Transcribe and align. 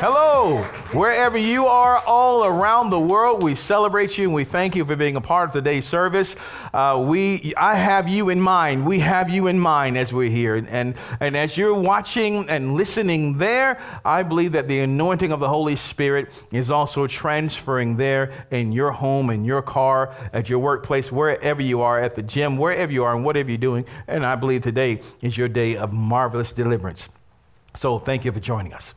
Hello, 0.00 0.62
wherever 0.92 1.36
you 1.36 1.66
are 1.66 1.98
all 1.98 2.46
around 2.46 2.88
the 2.88 2.98
world, 2.98 3.42
we 3.42 3.54
celebrate 3.54 4.16
you 4.16 4.24
and 4.24 4.32
we 4.32 4.44
thank 4.44 4.74
you 4.74 4.82
for 4.86 4.96
being 4.96 5.14
a 5.14 5.20
part 5.20 5.50
of 5.50 5.52
today's 5.52 5.84
service. 5.84 6.36
Uh, 6.72 7.04
we, 7.06 7.52
I 7.54 7.74
have 7.74 8.08
you 8.08 8.30
in 8.30 8.40
mind. 8.40 8.86
We 8.86 9.00
have 9.00 9.28
you 9.28 9.46
in 9.46 9.58
mind 9.58 9.98
as 9.98 10.10
we're 10.10 10.30
here. 10.30 10.56
And, 10.56 10.94
and 11.20 11.36
as 11.36 11.54
you're 11.58 11.74
watching 11.74 12.48
and 12.48 12.76
listening 12.76 13.36
there, 13.36 13.78
I 14.02 14.22
believe 14.22 14.52
that 14.52 14.68
the 14.68 14.80
anointing 14.80 15.32
of 15.32 15.40
the 15.40 15.50
Holy 15.50 15.76
Spirit 15.76 16.32
is 16.50 16.70
also 16.70 17.06
transferring 17.06 17.98
there 17.98 18.46
in 18.50 18.72
your 18.72 18.92
home, 18.92 19.28
in 19.28 19.44
your 19.44 19.60
car, 19.60 20.14
at 20.32 20.48
your 20.48 20.60
workplace, 20.60 21.12
wherever 21.12 21.60
you 21.60 21.82
are, 21.82 22.00
at 22.00 22.14
the 22.14 22.22
gym, 22.22 22.56
wherever 22.56 22.90
you 22.90 23.04
are, 23.04 23.14
and 23.14 23.22
whatever 23.22 23.50
you're 23.50 23.58
doing. 23.58 23.84
And 24.08 24.24
I 24.24 24.36
believe 24.36 24.62
today 24.62 25.02
is 25.20 25.36
your 25.36 25.48
day 25.48 25.76
of 25.76 25.92
marvelous 25.92 26.52
deliverance. 26.52 27.10
So 27.76 27.98
thank 27.98 28.24
you 28.24 28.32
for 28.32 28.40
joining 28.40 28.72
us. 28.72 28.94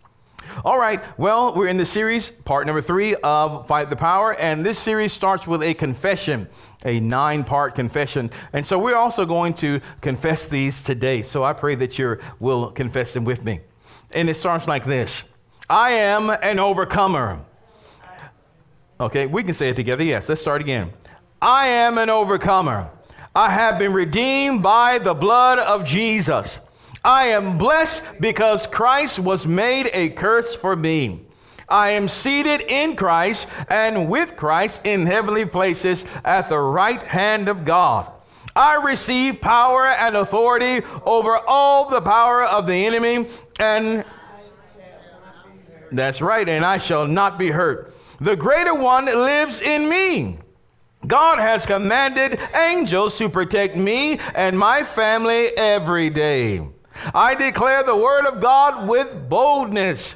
All 0.64 0.78
right, 0.78 1.04
well, 1.18 1.54
we're 1.54 1.68
in 1.68 1.78
the 1.78 1.86
series, 1.86 2.30
part 2.30 2.66
number 2.68 2.82
three 2.82 3.16
of 3.16 3.68
Fight 3.68 3.90
the 3.90 3.96
Power, 3.96 4.34
and 4.36 4.66
this 4.66 4.80
series 4.80 5.12
starts 5.12 5.48
with 5.48 5.64
a 5.64 5.74
confession, 5.74 6.48
a 6.86 7.00
nine 7.00 7.44
part 7.44 7.76
confession. 7.76 8.30
And 8.54 8.66
so 8.66 8.78
we're 8.78 8.96
also 8.96 9.26
going 9.26 9.54
to 9.56 9.82
confess 10.02 10.48
these 10.48 10.82
today. 10.84 11.24
So 11.24 11.44
I 11.44 11.54
pray 11.54 11.76
that 11.76 11.98
you 11.98 12.20
will 12.40 12.72
confess 12.72 13.14
them 13.14 13.26
with 13.26 13.44
me. 13.44 13.62
And 14.12 14.30
it 14.30 14.36
starts 14.36 14.68
like 14.68 14.86
this 14.86 15.24
I 15.70 15.92
am 15.92 16.30
an 16.30 16.60
overcomer. 16.60 17.44
Okay, 19.00 19.26
we 19.26 19.44
can 19.44 19.54
say 19.54 19.70
it 19.70 19.76
together. 19.76 20.04
Yes, 20.04 20.30
let's 20.30 20.42
start 20.42 20.62
again. 20.62 20.94
I 21.42 21.68
am 21.68 21.98
an 21.98 22.10
overcomer. 22.10 22.90
I 23.36 23.50
have 23.50 23.80
been 23.80 23.92
redeemed 23.92 24.62
by 24.62 25.00
the 25.00 25.14
blood 25.14 25.60
of 25.60 25.84
Jesus. 25.84 26.60
I 27.06 27.26
am 27.28 27.58
blessed 27.58 28.02
because 28.20 28.66
Christ 28.66 29.20
was 29.20 29.46
made 29.46 29.90
a 29.94 30.10
curse 30.10 30.56
for 30.56 30.76
me. 30.76 31.22
I 31.68 31.92
am 31.92 32.08
seated 32.08 32.64
in 32.68 32.96
Christ 32.96 33.48
and 33.68 34.08
with 34.10 34.36
Christ 34.38 34.82
in 34.84 35.06
heavenly 35.06 35.46
places 35.46 36.06
at 36.24 36.48
the 36.48 36.60
right 36.60 37.02
hand 37.04 37.50
of 37.50 37.66
God. 37.66 38.10
I 38.56 38.76
receive 38.76 39.42
power 39.42 39.88
and 39.88 40.16
authority 40.16 40.86
over 41.04 41.38
all 41.38 41.90
the 41.90 42.02
power 42.02 42.44
of 42.44 42.68
the 42.68 42.86
enemy, 42.86 43.28
and 43.60 44.06
that's 45.92 46.22
right, 46.22 46.48
and 46.48 46.64
I 46.64 46.78
shall 46.78 47.08
not 47.08 47.40
be 47.40 47.50
hurt. 47.50 47.96
The 48.22 48.36
greater 48.36 48.76
one 48.76 49.06
lives 49.06 49.60
in 49.60 49.90
me. 49.90 50.38
God 51.06 51.40
has 51.40 51.66
commanded 51.66 52.40
angels 52.56 53.18
to 53.18 53.28
protect 53.28 53.76
me 53.76 54.20
and 54.36 54.58
my 54.58 54.84
family 54.84 55.48
every 55.58 56.10
day. 56.10 56.68
I 57.14 57.36
declare 57.36 57.84
the 57.84 57.96
word 57.96 58.26
of 58.26 58.40
God 58.40 58.88
with 58.88 59.30
boldness. 59.30 60.16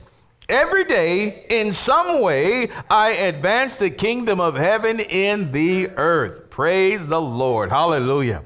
Every 0.50 0.86
day, 0.86 1.46
in 1.50 1.74
some 1.74 2.22
way, 2.22 2.70
I 2.90 3.12
advance 3.12 3.76
the 3.76 3.90
kingdom 3.90 4.40
of 4.40 4.56
heaven 4.56 5.00
in 5.00 5.52
the 5.52 5.90
earth. 5.90 6.50
Praise 6.50 7.06
the 7.08 7.20
Lord. 7.20 7.70
Hallelujah. 7.70 8.44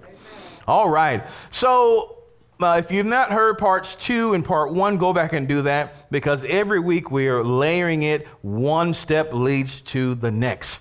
All 0.68 0.90
right. 0.90 1.24
So, 1.52 2.18
uh, 2.59 2.78
if 2.80 2.91
you've 2.91 3.06
not 3.06 3.31
heard 3.31 3.58
parts 3.58 3.96
two 3.96 4.34
and 4.34 4.44
part 4.44 4.72
one, 4.72 4.97
go 4.97 5.14
back 5.14 5.34
and 5.34 5.47
do 5.47 5.62
that 5.64 6.09
because 6.12 6.44
every 6.46 6.80
week 6.80 7.12
we 7.12 7.28
are 7.28 7.44
layering 7.44 8.03
it. 8.03 8.28
One 8.41 8.94
step 8.94 9.34
leads 9.34 9.81
to 9.81 10.16
the 10.16 10.31
next. 10.31 10.80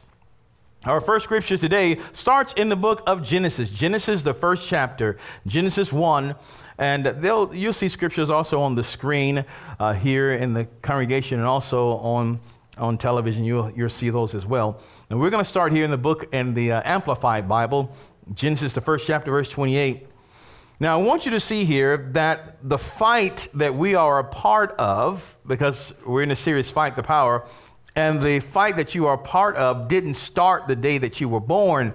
Our 0.87 1.03
first 1.03 1.25
scripture 1.25 1.59
today 1.59 1.99
starts 2.15 2.55
in 2.55 2.71
the 2.71 2.77
book 2.77 3.03
of 3.07 3.23
Genesis. 3.23 3.69
Genesis, 3.69 4.23
the 4.23 4.33
first 4.33 4.67
chapter, 4.67 5.19
Genesis 5.47 5.93
1. 5.93 6.35
And 6.79 7.05
they'll, 7.05 7.55
you'll 7.55 7.75
see 7.75 7.91
scriptures 7.91 8.31
also 8.31 8.63
on 8.63 8.77
the 8.77 8.83
screen 8.83 9.45
uh, 9.79 9.93
here 9.93 10.33
in 10.33 10.55
the 10.55 10.65
congregation 10.81 11.39
and 11.39 11.47
also 11.47 11.99
on, 11.99 12.41
on 12.79 12.97
television. 12.97 13.45
You'll, 13.45 13.71
you'll 13.73 13.91
see 13.91 14.09
those 14.09 14.35
as 14.35 14.47
well. 14.47 14.81
And 15.11 15.21
we're 15.21 15.29
going 15.29 15.45
to 15.45 15.51
start 15.51 15.73
here 15.73 15.85
in 15.85 15.91
the 15.91 15.99
book 15.99 16.33
in 16.33 16.55
the 16.55 16.73
uh, 16.73 16.83
Amplified 16.87 17.47
Bible, 17.47 17.95
Genesis, 18.33 18.73
the 18.73 18.81
first 18.81 19.07
chapter, 19.07 19.31
verse 19.31 19.51
28. 19.51 20.07
Now, 20.83 20.99
I 20.99 21.03
want 21.03 21.27
you 21.27 21.33
to 21.33 21.41
see 21.41 21.67
here 21.67 22.09
that 22.13 22.57
the 22.67 22.79
fight 22.79 23.49
that 23.53 23.75
we 23.75 23.95
are 23.97 24.19
a 24.19 24.25
part 24.25 24.71
of, 24.79 25.37
because 25.47 25.93
we're 26.07 26.23
in 26.23 26.31
a 26.31 26.37
serious 26.37 26.71
Fight 26.71 26.97
the 26.97 27.03
Power, 27.03 27.47
and 27.97 28.23
the 28.23 28.41
fight 28.41 28.77
that 28.77 28.95
you 28.95 29.07
are 29.07 29.19
part 29.19 29.57
of 29.57 29.89
didn't 29.89 30.15
start 30.15 30.69
the 30.69 30.77
day 30.77 30.99
that 30.99 31.21
you 31.21 31.29
were 31.29 31.41
born. 31.41 31.95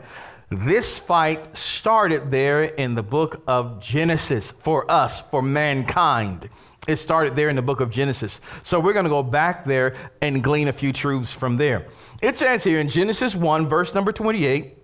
This 0.50 0.98
fight 0.98 1.58
started 1.58 2.32
there 2.32 2.64
in 2.64 2.96
the 2.96 3.04
book 3.04 3.42
of 3.48 3.82
Genesis 3.82 4.54
for 4.60 4.90
us, 4.92 5.22
for 5.32 5.42
mankind. 5.42 6.50
It 6.88 6.98
started 6.98 7.36
there 7.36 7.50
in 7.50 7.56
the 7.56 7.64
book 7.64 7.80
of 7.80 7.90
Genesis. 7.90 8.40
So 8.64 8.80
we're 8.80 8.94
going 8.94 9.06
to 9.06 9.10
go 9.10 9.24
back 9.24 9.66
there 9.66 9.96
and 10.22 10.44
glean 10.44 10.68
a 10.68 10.74
few 10.74 10.94
truths 10.94 11.32
from 11.32 11.58
there. 11.58 11.88
It 12.22 12.36
says 12.36 12.64
here 12.64 12.80
in 12.80 12.90
Genesis 12.90 13.34
1, 13.34 13.68
verse 13.68 13.96
number 13.96 14.12
28, 14.12 14.78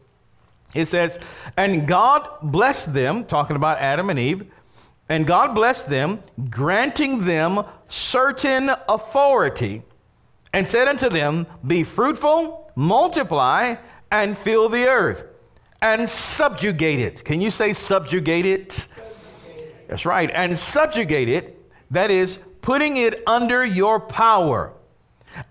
it 0.74 0.86
says, 0.86 1.20
And 1.58 1.88
God 1.88 2.28
blessed 2.42 2.94
them, 2.94 3.26
talking 3.26 3.56
about 3.56 3.78
Adam 3.78 4.10
and 4.10 4.18
Eve, 4.18 4.46
and 5.10 5.28
God 5.28 5.54
blessed 5.54 5.90
them, 5.90 6.24
granting 6.50 7.26
them 7.26 7.64
certain 7.88 8.72
authority 8.90 9.84
and 10.54 10.68
said 10.68 10.88
unto 10.88 11.10
them, 11.10 11.48
Be 11.66 11.84
fruitful, 11.84 12.72
multiply, 12.76 13.76
and 14.12 14.38
fill 14.38 14.70
the 14.70 14.88
earth, 14.88 15.26
and 15.82 16.10
subjugate 16.10 17.00
it. 17.00 17.24
Can 17.24 17.42
you 17.42 17.52
say 17.52 17.74
subjugate 17.74 18.46
it? 18.46 18.72
Subjugate. 18.74 19.88
That's 19.88 20.06
right. 20.06 20.30
And 20.32 20.58
subjugate 20.58 21.30
it, 21.30 21.72
that 21.92 22.12
is, 22.12 22.40
putting 22.62 22.98
it 22.98 23.24
under 23.28 23.66
your 23.66 24.00
power, 24.00 24.74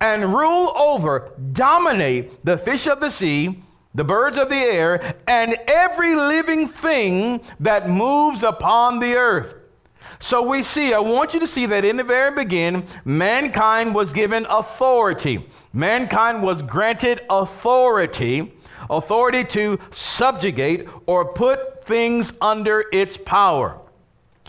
and 0.01 0.35
rule 0.35 0.73
over, 0.77 1.33
dominate 1.53 2.45
the 2.45 2.59
fish 2.59 2.87
of 2.87 3.01
the 3.01 3.11
sea, 3.11 3.63
the 3.95 4.05
birds 4.05 4.39
of 4.39 4.49
the 4.49 4.57
air, 4.57 5.17
and 5.27 5.57
every 5.67 6.15
living 6.15 6.69
thing 6.69 7.41
that 7.59 7.89
moves 7.89 8.43
upon 8.43 9.01
the 9.01 9.15
earth. 9.15 9.55
So 10.23 10.43
we 10.43 10.63
see, 10.63 10.93
I 10.93 10.99
want 10.99 11.33
you 11.33 11.41
to 11.41 11.47
see 11.47 11.65
that 11.65 11.83
in 11.83 11.97
the 11.97 12.05
very 12.05 12.31
beginning, 12.31 12.87
mankind 13.07 13.95
was 13.95 14.13
given 14.13 14.47
authority. 14.51 15.49
Mankind 15.73 16.43
was 16.43 16.63
granted 16.63 17.23
authority, 17.31 18.53
authority 18.91 19.45
to 19.45 19.79
subjugate 19.91 20.87
or 21.07 21.33
put 21.33 21.87
things 21.87 22.35
under 22.43 22.85
its 22.93 23.17
power. 23.17 23.81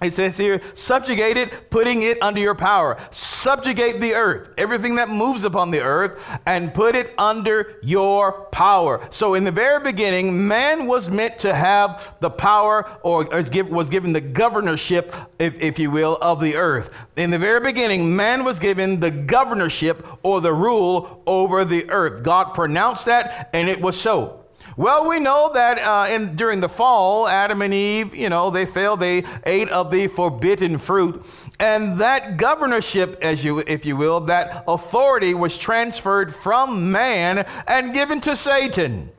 It 0.01 0.13
says 0.13 0.35
here, 0.35 0.61
subjugate 0.73 1.37
it, 1.37 1.69
putting 1.69 2.01
it 2.01 2.17
under 2.23 2.39
your 2.39 2.55
power. 2.55 2.97
Subjugate 3.11 4.01
the 4.01 4.15
earth, 4.15 4.49
everything 4.57 4.95
that 4.95 5.09
moves 5.09 5.43
upon 5.43 5.69
the 5.69 5.81
earth, 5.81 6.19
and 6.47 6.73
put 6.73 6.95
it 6.95 7.13
under 7.19 7.75
your 7.83 8.45
power. 8.51 9.07
So, 9.11 9.35
in 9.35 9.43
the 9.43 9.51
very 9.51 9.79
beginning, 9.83 10.47
man 10.47 10.87
was 10.87 11.07
meant 11.07 11.37
to 11.39 11.53
have 11.53 12.15
the 12.19 12.31
power, 12.31 12.89
or 13.03 13.25
was 13.25 13.89
given 13.89 14.11
the 14.11 14.21
governorship, 14.21 15.15
if, 15.37 15.59
if 15.59 15.77
you 15.77 15.91
will, 15.91 16.17
of 16.19 16.41
the 16.41 16.55
earth. 16.55 16.89
In 17.15 17.29
the 17.29 17.39
very 17.39 17.59
beginning, 17.59 18.15
man 18.15 18.43
was 18.43 18.57
given 18.57 18.99
the 18.99 19.11
governorship 19.11 20.03
or 20.23 20.41
the 20.41 20.53
rule 20.53 21.21
over 21.27 21.63
the 21.63 21.87
earth. 21.91 22.23
God 22.23 22.55
pronounced 22.55 23.05
that, 23.05 23.51
and 23.53 23.69
it 23.69 23.79
was 23.79 24.01
so. 24.01 24.40
Well, 24.77 25.07
we 25.07 25.19
know 25.19 25.51
that 25.53 25.79
uh, 25.79 26.13
in, 26.13 26.35
during 26.35 26.61
the 26.61 26.69
fall, 26.69 27.27
Adam 27.27 27.61
and 27.61 27.73
Eve, 27.73 28.15
you 28.15 28.29
know, 28.29 28.49
they 28.49 28.65
failed. 28.65 28.99
They 29.01 29.23
ate 29.45 29.69
of 29.69 29.91
the 29.91 30.07
forbidden 30.07 30.77
fruit. 30.77 31.25
And 31.59 31.99
that 31.99 32.37
governorship, 32.37 33.19
as 33.21 33.43
you, 33.43 33.59
if 33.59 33.85
you 33.85 33.97
will, 33.97 34.21
that 34.21 34.63
authority 34.67 35.33
was 35.33 35.57
transferred 35.57 36.33
from 36.33 36.91
man 36.91 37.45
and 37.67 37.93
given 37.93 38.21
to 38.21 38.35
Satan. 38.35 39.11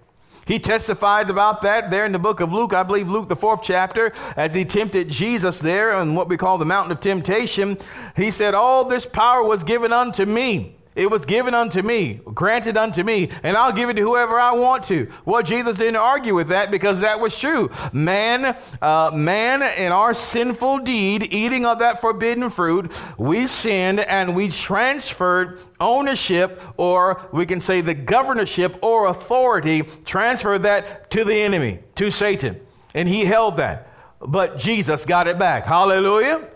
He 0.47 0.59
testified 0.59 1.31
about 1.31 1.63
that 1.63 1.91
there 1.91 2.05
in 2.05 2.13
the 2.13 2.19
book 2.19 2.41
of 2.41 2.53
Luke, 2.53 2.75
I 2.75 2.83
believe 2.83 3.09
Luke, 3.09 3.29
the 3.29 3.37
fourth 3.37 3.61
chapter, 3.63 4.13
as 4.37 4.55
he 4.55 4.65
tempted 4.65 5.09
Jesus 5.09 5.61
there 5.61 5.93
on 5.93 6.15
what 6.15 6.29
we 6.29 6.37
call 6.37 6.59
the 6.59 6.65
mountain 6.65 6.93
of 6.93 7.01
temptation. 7.01 7.79
He 8.17 8.31
said, 8.31 8.55
All 8.55 8.85
this 8.85 9.07
power 9.07 9.45
was 9.45 9.63
given 9.63 9.93
unto 9.93 10.25
me. 10.25 10.77
It 10.95 11.11
was 11.11 11.25
given 11.25 11.55
unto 11.55 11.81
me, 11.81 12.21
granted 12.35 12.77
unto 12.77 13.03
me, 13.03 13.31
and 13.43 13.57
I'll 13.57 13.73
give 13.73 13.89
it 13.89 13.95
to 13.95 14.03
whoever 14.03 14.39
I 14.39 14.53
want 14.53 14.85
to. 14.85 15.09
Well, 15.25 15.43
Jesus 15.43 15.79
didn't 15.79 15.97
argue 15.97 16.35
with 16.35 16.49
that 16.49 16.71
because 16.71 17.01
that 17.01 17.19
was 17.19 17.39
true. 17.39 17.71
Man, 17.95 18.55
uh, 18.83 19.11
man, 19.15 19.63
in 19.79 19.91
our 19.91 20.13
sinful 20.13 20.81
deed, 20.81 21.33
eating 21.33 21.65
of 21.65 21.79
that 21.79 22.03
forbidden 22.03 22.51
fruit, 22.51 22.93
we 23.17 23.47
sinned 23.47 24.01
and 24.01 24.37
we 24.37 24.51
transferred 24.51 25.61
ownership, 25.81 26.61
or 26.77 27.27
we 27.33 27.47
can 27.47 27.63
say 27.63 27.81
the 27.81 27.95
governorship 27.95 28.79
or 28.83 29.07
authority, 29.07 29.85
transferred 30.05 30.65
that 30.65 31.11
to 31.11 31.25
the 31.25 31.35
enemy, 31.35 31.81
to 31.95 32.11
Satan, 32.11 32.61
and 32.93 33.09
he 33.09 33.25
held 33.25 33.57
that. 33.57 33.89
But 34.21 34.59
Jesus 34.59 35.07
got 35.07 35.27
it 35.27 35.39
back. 35.39 35.65
Hallelujah 35.65 36.52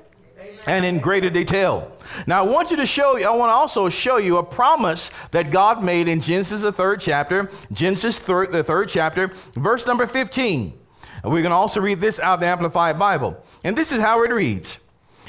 and 0.66 0.84
in 0.84 0.98
greater 0.98 1.30
detail. 1.30 1.90
Now, 2.26 2.44
I 2.44 2.46
want 2.46 2.70
you 2.70 2.76
to 2.76 2.86
show 2.86 3.16
you, 3.16 3.26
I 3.26 3.34
want 3.34 3.50
to 3.50 3.54
also 3.54 3.88
show 3.88 4.18
you 4.18 4.38
a 4.38 4.42
promise 4.42 5.10
that 5.30 5.50
God 5.50 5.82
made 5.82 6.08
in 6.08 6.20
Genesis, 6.20 6.62
the 6.62 6.72
third 6.72 7.00
chapter, 7.00 7.50
Genesis, 7.72 8.18
third, 8.18 8.52
the 8.52 8.64
third 8.64 8.88
chapter, 8.88 9.32
verse 9.54 9.86
number 9.86 10.06
15. 10.06 10.78
And 11.22 11.32
we're 11.32 11.42
going 11.42 11.50
to 11.50 11.56
also 11.56 11.80
read 11.80 12.00
this 12.00 12.18
out 12.20 12.34
of 12.34 12.40
the 12.40 12.46
Amplified 12.46 12.98
Bible. 12.98 13.42
And 13.64 13.76
this 13.76 13.92
is 13.92 14.00
how 14.00 14.22
it 14.24 14.30
reads 14.30 14.78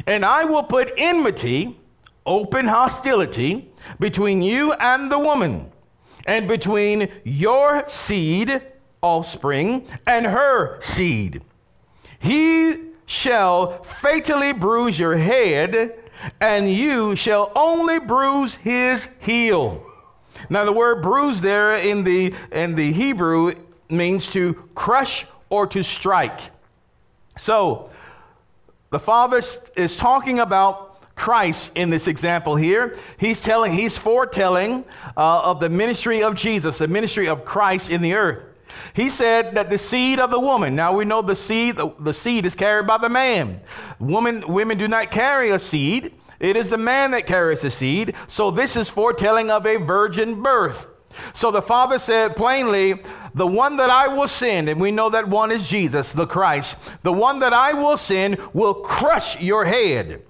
And 0.05 0.25
I 0.25 0.45
will 0.45 0.63
put 0.63 0.91
enmity, 0.97 1.79
open 2.25 2.67
hostility, 2.67 3.71
between 3.99 4.41
you 4.41 4.73
and 4.73 5.11
the 5.11 5.19
woman, 5.19 5.71
and 6.25 6.47
between 6.47 7.09
your 7.23 7.87
seed, 7.87 8.61
offspring, 9.01 9.87
and 10.05 10.25
her 10.25 10.81
seed. 10.81 11.41
He 12.19 12.86
shall 13.07 13.81
fatally 13.83 14.53
bruise 14.53 14.99
your 14.99 15.15
head, 15.15 15.97
and 16.39 16.71
you 16.71 17.15
shall 17.15 17.51
only 17.55 17.99
bruise 17.99 18.55
his 18.55 19.07
heel. 19.19 19.83
Now, 20.49 20.65
the 20.65 20.73
word 20.73 21.01
bruise 21.01 21.41
there 21.41 21.77
in 21.77 22.03
the, 22.03 22.35
in 22.51 22.75
the 22.75 22.91
Hebrew 22.91 23.53
means 23.89 24.27
to 24.31 24.53
crush 24.75 25.25
or 25.49 25.65
to 25.67 25.83
strike. 25.83 26.51
So, 27.37 27.89
the 28.91 28.99
Father 28.99 29.41
is 29.75 29.97
talking 29.97 30.39
about 30.39 31.15
Christ 31.15 31.71
in 31.75 31.89
this 31.89 32.07
example 32.07 32.57
here. 32.57 32.97
He's 33.17 33.41
telling, 33.41 33.71
he's 33.71 33.97
foretelling 33.97 34.83
uh, 35.15 35.41
of 35.43 35.59
the 35.59 35.69
ministry 35.69 36.23
of 36.23 36.35
Jesus, 36.35 36.77
the 36.77 36.87
ministry 36.87 37.27
of 37.27 37.45
Christ 37.45 37.89
in 37.89 38.01
the 38.01 38.15
earth. 38.15 38.43
He 38.93 39.09
said 39.09 39.55
that 39.55 39.69
the 39.69 39.77
seed 39.77 40.19
of 40.19 40.31
the 40.31 40.39
woman. 40.39 40.75
Now 40.75 40.93
we 40.93 41.05
know 41.05 41.21
the 41.21 41.35
seed, 41.35 41.77
the, 41.77 41.93
the 41.99 42.13
seed 42.13 42.45
is 42.45 42.55
carried 42.55 42.87
by 42.87 42.97
the 42.97 43.09
man. 43.09 43.61
Woman, 43.99 44.43
women 44.47 44.77
do 44.77 44.87
not 44.87 45.11
carry 45.11 45.51
a 45.51 45.59
seed. 45.59 46.13
It 46.39 46.55
is 46.55 46.69
the 46.69 46.77
man 46.77 47.11
that 47.11 47.25
carries 47.25 47.61
the 47.61 47.71
seed. 47.71 48.15
So 48.27 48.51
this 48.51 48.75
is 48.75 48.89
foretelling 48.89 49.49
of 49.49 49.65
a 49.65 49.77
virgin 49.77 50.41
birth. 50.41 50.87
So 51.33 51.51
the 51.51 51.61
Father 51.61 51.99
said 51.99 52.35
plainly, 52.35 53.01
the 53.33 53.47
one 53.47 53.77
that 53.77 53.89
I 53.89 54.07
will 54.07 54.27
send, 54.27 54.69
and 54.69 54.79
we 54.79 54.91
know 54.91 55.09
that 55.09 55.27
one 55.27 55.51
is 55.51 55.67
Jesus, 55.67 56.13
the 56.13 56.27
Christ, 56.27 56.75
the 57.03 57.13
one 57.13 57.39
that 57.39 57.53
I 57.53 57.73
will 57.73 57.97
send 57.97 58.37
will 58.53 58.75
crush 58.75 59.39
your 59.41 59.65
head 59.65 60.23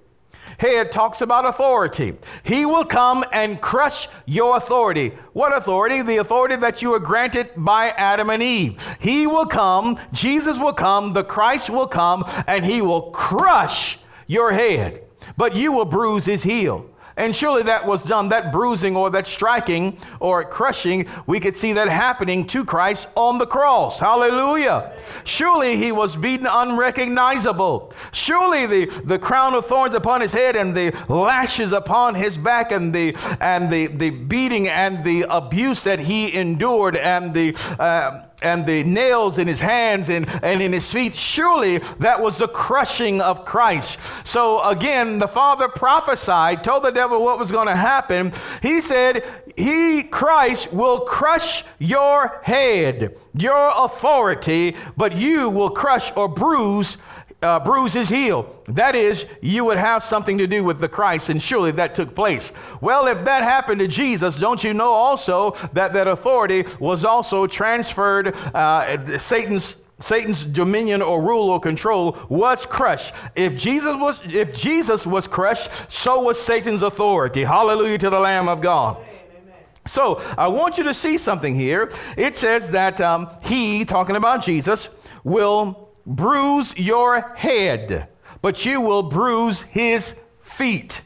head 0.58 0.92
talks 0.92 1.22
about 1.22 1.46
authority. 1.46 2.16
He 2.44 2.66
will 2.66 2.86
come 2.86 3.24
and 3.32 3.62
crush 3.62 4.08
your 4.26 4.58
authority. 4.58 5.10
What 5.34 5.56
authority? 5.56 6.02
The 6.02 6.18
authority 6.18 6.56
that 6.58 6.82
you 6.82 6.92
were 6.92 7.00
granted 7.00 7.52
by 7.56 7.90
Adam 7.90 8.30
and 8.30 8.44
Eve. 8.44 8.98
He 9.00 9.28
will 9.28 9.46
come, 9.46 10.00
Jesus 10.12 10.58
will 10.60 10.74
come, 10.74 11.14
the 11.14 11.24
Christ 11.24 11.70
will 11.70 11.88
come, 11.88 12.26
and 12.48 12.66
he 12.66 12.82
will 12.82 13.12
crush 13.12 14.00
your 14.28 14.52
head, 14.52 15.04
but 15.38 15.56
you 15.56 15.72
will 15.72 15.86
bruise 15.86 16.26
his 16.26 16.44
heel. 16.44 16.90
And 17.18 17.36
surely 17.36 17.64
that 17.64 17.86
was 17.86 18.04
done, 18.04 18.30
that 18.30 18.52
bruising 18.52 18.96
or 18.96 19.10
that 19.10 19.26
striking 19.26 19.98
or 20.20 20.44
crushing, 20.44 21.08
we 21.26 21.40
could 21.40 21.56
see 21.56 21.74
that 21.74 21.90
happening 21.90 22.46
to 22.48 22.64
Christ 22.64 23.08
on 23.16 23.40
the 23.40 23.48
cross. 23.48 24.00
Hallelujah. 24.00 24.94
Surely 25.24 25.76
he 25.78 25.92
was 25.92 26.16
beaten 26.16 26.46
unrecognizable. 26.46 27.92
Surely 28.12 28.68
the, 28.68 28.86
the 29.04 29.18
crown 29.18 29.56
of 29.56 29.66
thorns 29.66 29.96
upon 29.96 30.22
his 30.22 30.32
head 30.32 30.56
and 30.56 30.78
the 30.78 30.92
lashes 31.10 31.72
upon 31.72 32.14
his 32.14 32.38
back 32.38 32.72
and 32.72 32.94
the, 32.94 33.16
and 33.42 33.74
the, 33.74 33.88
the 33.88 34.12
beating 34.12 34.68
and 34.68 35.04
the 35.04 35.26
abuse 35.30 35.84
that 35.84 36.00
he 36.00 36.36
endured 36.36 36.96
and 36.96 37.34
the, 37.34 37.56
uh, 37.80 38.28
and 38.42 38.66
the 38.66 38.84
nails 38.84 39.38
in 39.38 39.48
his 39.48 39.60
hands 39.60 40.10
and, 40.10 40.28
and 40.44 40.62
in 40.62 40.72
his 40.72 40.92
feet, 40.92 41.16
surely 41.16 41.80
that 42.00 42.22
was 42.22 42.38
the 42.38 42.48
crushing 42.48 43.20
of 43.20 43.46
Christ. 43.46 44.00
So 44.24 44.64
again, 44.68 45.18
the 45.18 45.28
Father 45.28 45.68
prophesied, 45.68 46.64
told 46.64 46.84
the 46.84 46.92
devil 46.92 47.24
what 47.24 47.40
was 47.40 47.52
going 47.52 47.68
to 47.68 47.76
happen. 47.76 48.32
He 48.62 48.82
said, 48.82 49.24
He, 49.56 50.04
Christ, 50.04 50.72
will 50.72 51.00
crush 51.02 51.64
your 51.80 52.40
head, 52.44 53.18
your 53.34 53.74
authority, 53.76 54.76
but 54.96 55.16
you 55.16 55.50
will 55.50 55.72
crush 55.72 56.12
or 56.16 56.28
bruise 56.28 56.98
uh, 57.42 57.60
bruise 57.60 57.94
his 57.94 58.10
heel. 58.10 58.56
That 58.66 58.96
is, 58.96 59.26
you 59.42 59.66
would 59.66 59.78
have 59.78 60.04
something 60.04 60.38
to 60.40 60.48
do 60.48 60.64
with 60.64 60.80
the 60.80 60.90
Christ, 60.90 61.30
and 61.30 61.42
surely 61.42 61.72
that 61.72 61.96
took 61.96 62.16
place. 62.16 62.52
Well, 62.82 63.08
if 63.08 63.24
that 63.26 63.44
happened 63.44 63.80
to 63.80 63.88
Jesus, 63.88 64.38
don't 64.38 64.64
you 64.64 64.74
know 64.74 64.92
also 64.92 65.52
that 65.74 65.94
that 65.94 66.08
authority 66.08 66.66
was 66.80 67.06
also 67.06 67.48
transferred, 67.48 68.36
uh, 68.54 69.18
Satan's 69.20 69.78
Satan's 70.00 70.46
dominion 70.46 71.02
or 71.02 71.24
rule 71.24 71.50
or 71.50 71.60
control 71.60 72.18
was 72.30 72.68
crushed. 72.68 73.16
If 73.36 73.58
Jesus 73.58 73.96
was 73.96 74.22
if 74.26 74.56
Jesus 74.56 75.08
was 75.08 75.28
crushed, 75.28 75.72
so 75.92 76.22
was 76.22 76.40
Satan's 76.40 76.84
authority. 76.84 77.44
Hallelujah 77.44 77.98
to 78.00 78.10
the 78.12 78.20
Lamb 78.20 78.48
of 78.48 78.62
God. 78.62 78.98
So 79.88 80.22
I 80.38 80.50
want 80.50 80.78
you 80.78 80.84
to 80.84 80.94
see 80.94 81.18
something 81.18 81.56
here. 81.56 81.92
It 82.16 82.36
says 82.36 82.72
that 82.72 83.02
um, 83.02 83.30
he, 83.42 83.86
talking 83.86 84.16
about 84.16 84.44
Jesus, 84.44 84.90
will 85.24 85.87
bruise 86.08 86.76
your 86.78 87.34
head, 87.36 88.08
but 88.42 88.66
you 88.66 88.82
will 88.82 89.04
bruise 89.04 89.62
his 89.64 90.16
feet. 90.42 91.02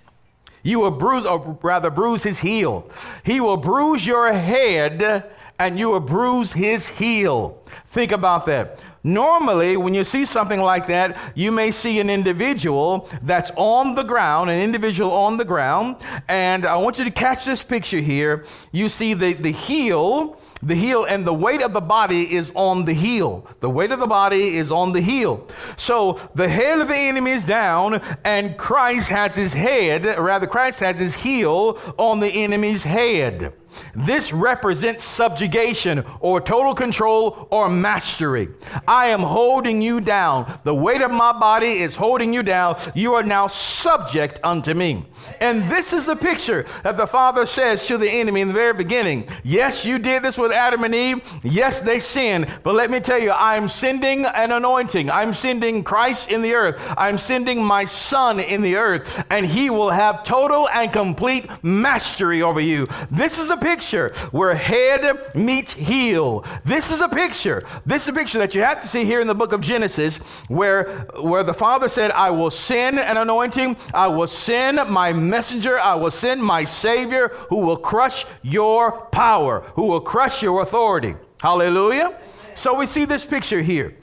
You 0.64 0.80
will 0.80 0.92
bruise, 0.92 1.26
or 1.26 1.58
rather, 1.64 1.90
bruise 1.90 2.24
his 2.24 2.40
heel. 2.40 2.88
He 3.26 3.42
will 3.42 3.58
bruise 3.58 4.06
your 4.06 4.32
head, 4.32 5.32
and 5.58 5.80
you 5.80 5.90
will 5.90 6.00
bruise 6.00 6.54
his 6.54 6.88
heel. 6.88 7.60
Think 7.88 8.12
about 8.12 8.46
that. 8.46 8.80
Normally, 9.04 9.78
when 9.78 9.96
you 9.96 10.04
see 10.04 10.26
something 10.26 10.62
like 10.62 10.86
that, 10.88 11.18
you 11.34 11.52
may 11.52 11.72
see 11.72 12.00
an 12.00 12.08
individual 12.12 13.10
that's 13.24 13.50
on 13.56 13.96
the 13.96 14.04
ground, 14.04 14.52
an 14.52 14.60
individual 14.60 15.12
on 15.12 15.38
the 15.38 15.46
ground, 15.46 15.96
and 16.28 16.68
I 16.68 16.78
want 16.78 17.00
you 17.00 17.06
to 17.06 17.12
catch 17.12 17.44
this 17.44 17.64
picture 17.64 18.00
here. 18.00 18.46
You 18.72 18.90
see 18.90 19.16
the, 19.16 19.34
the 19.34 19.52
heel 19.52 20.40
the 20.64 20.76
heel 20.76 21.06
and 21.06 21.26
the 21.26 21.34
weight 21.34 21.62
of 21.62 21.74
the 21.74 21.82
body 21.82 22.34
is 22.36 22.52
on 22.56 22.86
the 22.86 22.94
heel. 22.94 23.48
The 23.60 23.70
weight 23.70 23.92
of 23.92 24.00
the 24.00 24.08
body 24.08 24.58
is 24.58 24.72
on 24.72 24.94
the 24.94 25.02
heel. 25.02 25.48
So 25.78 26.20
the 26.36 26.48
head 26.48 26.80
of 26.80 26.88
the 26.88 26.96
enemy 26.96 27.32
is 27.32 27.46
down, 27.46 28.02
and 28.24 28.58
Christ 28.58 29.10
has 29.10 29.36
his 29.36 29.54
head, 29.54 30.06
rather, 30.20 30.48
Christ 30.48 30.80
has 30.82 31.00
his 31.00 31.16
heel 31.16 31.80
on 31.98 32.20
the 32.20 32.30
enemy's 32.44 32.84
head. 32.84 33.54
This 33.96 34.34
represents 34.34 35.04
subjugation 35.04 36.04
or 36.20 36.42
total 36.42 36.74
control 36.74 37.48
or 37.52 37.70
mastery. 37.70 38.50
I 38.88 39.08
am 39.08 39.22
holding 39.22 39.82
you 39.82 40.02
down. 40.02 40.60
The 40.64 40.76
weight 40.76 41.02
of 41.02 41.12
my 41.12 41.34
body 41.34 41.80
is 41.80 41.96
holding 41.96 42.34
you 42.34 42.44
down. 42.44 42.80
You 42.96 43.14
are 43.16 43.24
now 43.24 43.48
subject 43.48 44.40
unto 44.44 44.74
me. 44.74 45.06
And 45.40 45.70
this 45.70 45.94
is 45.94 46.06
the 46.06 46.16
picture 46.16 46.66
that 46.84 46.98
the 46.98 47.08
Father 47.08 47.46
says 47.46 47.88
to 47.88 47.98
the 47.98 48.10
enemy 48.10 48.42
in 48.42 48.48
the 48.48 48.54
very 48.54 48.74
beginning. 48.74 49.28
Yes, 49.44 49.86
you 49.86 50.00
did 50.00 50.24
this 50.24 50.38
with 50.38 50.52
Adam 50.52 50.84
and 50.84 50.96
Eve. 50.96 51.22
Yes, 51.44 51.80
they 51.80 52.00
sinned. 52.00 52.48
But 52.64 52.76
let 52.76 52.92
me 52.92 53.00
tell 53.00 53.20
you, 53.20 53.32
I'm 53.32 53.68
sending 53.68 54.26
an 54.26 54.52
anointing. 54.52 55.10
I'm 55.10 55.34
sending 55.34 55.84
Christ 55.84 56.32
in 56.32 56.42
the 56.42 56.54
earth. 56.54 56.82
I'm 56.98 57.18
sending 57.18 57.64
my 57.64 57.86
Son 57.86 58.40
in 58.40 58.62
the 58.62 58.76
earth, 58.76 59.24
and 59.30 59.46
He 59.46 59.70
will 59.70 59.90
have 59.90 60.24
total 60.24 60.68
and 60.70 60.92
complete 60.92 61.50
mastery 61.64 62.42
over 62.42 62.60
you. 62.60 62.88
This 63.10 63.40
is 63.40 63.50
a 63.50 63.58
picture 63.62 64.10
where 64.32 64.54
head 64.56 65.36
meets 65.36 65.74
heel. 65.74 66.44
This 66.66 66.92
is 66.92 67.00
a 67.00 67.08
picture. 67.08 67.64
This 67.86 68.04
is 68.04 68.08
a 68.10 68.14
picture 68.14 68.40
that 68.40 68.54
you 68.54 68.62
have 68.62 68.82
to 68.82 68.88
see 68.88 69.06
here 69.06 69.22
in 69.22 69.28
the 69.28 69.36
book 69.36 69.54
of 69.54 69.62
Genesis 69.62 70.18
where, 70.48 71.08
where 71.22 71.44
the 71.44 71.54
Father 71.54 71.88
said, 71.88 72.12
I 72.12 72.32
will 72.32 72.52
send 72.52 73.00
an 73.00 73.18
anointing, 73.18 73.78
I 73.94 74.08
will 74.08 74.28
send 74.28 74.90
my 74.90 75.14
messenger, 75.14 75.80
I 75.80 75.96
will 75.96 76.12
send 76.12 76.44
my 76.44 76.66
Savior 76.66 77.30
who 77.50 77.66
will 77.66 77.78
crush 77.78 78.26
your 78.42 79.06
power, 79.12 79.62
who 79.76 79.88
will 79.88 80.02
crush 80.02 80.42
your 80.42 80.62
authority. 80.62 81.16
Hallelujah. 81.40 82.20
So 82.56 82.74
we 82.74 82.86
see 82.86 83.06
this 83.06 83.26
picture 83.26 83.62
here. 83.62 83.96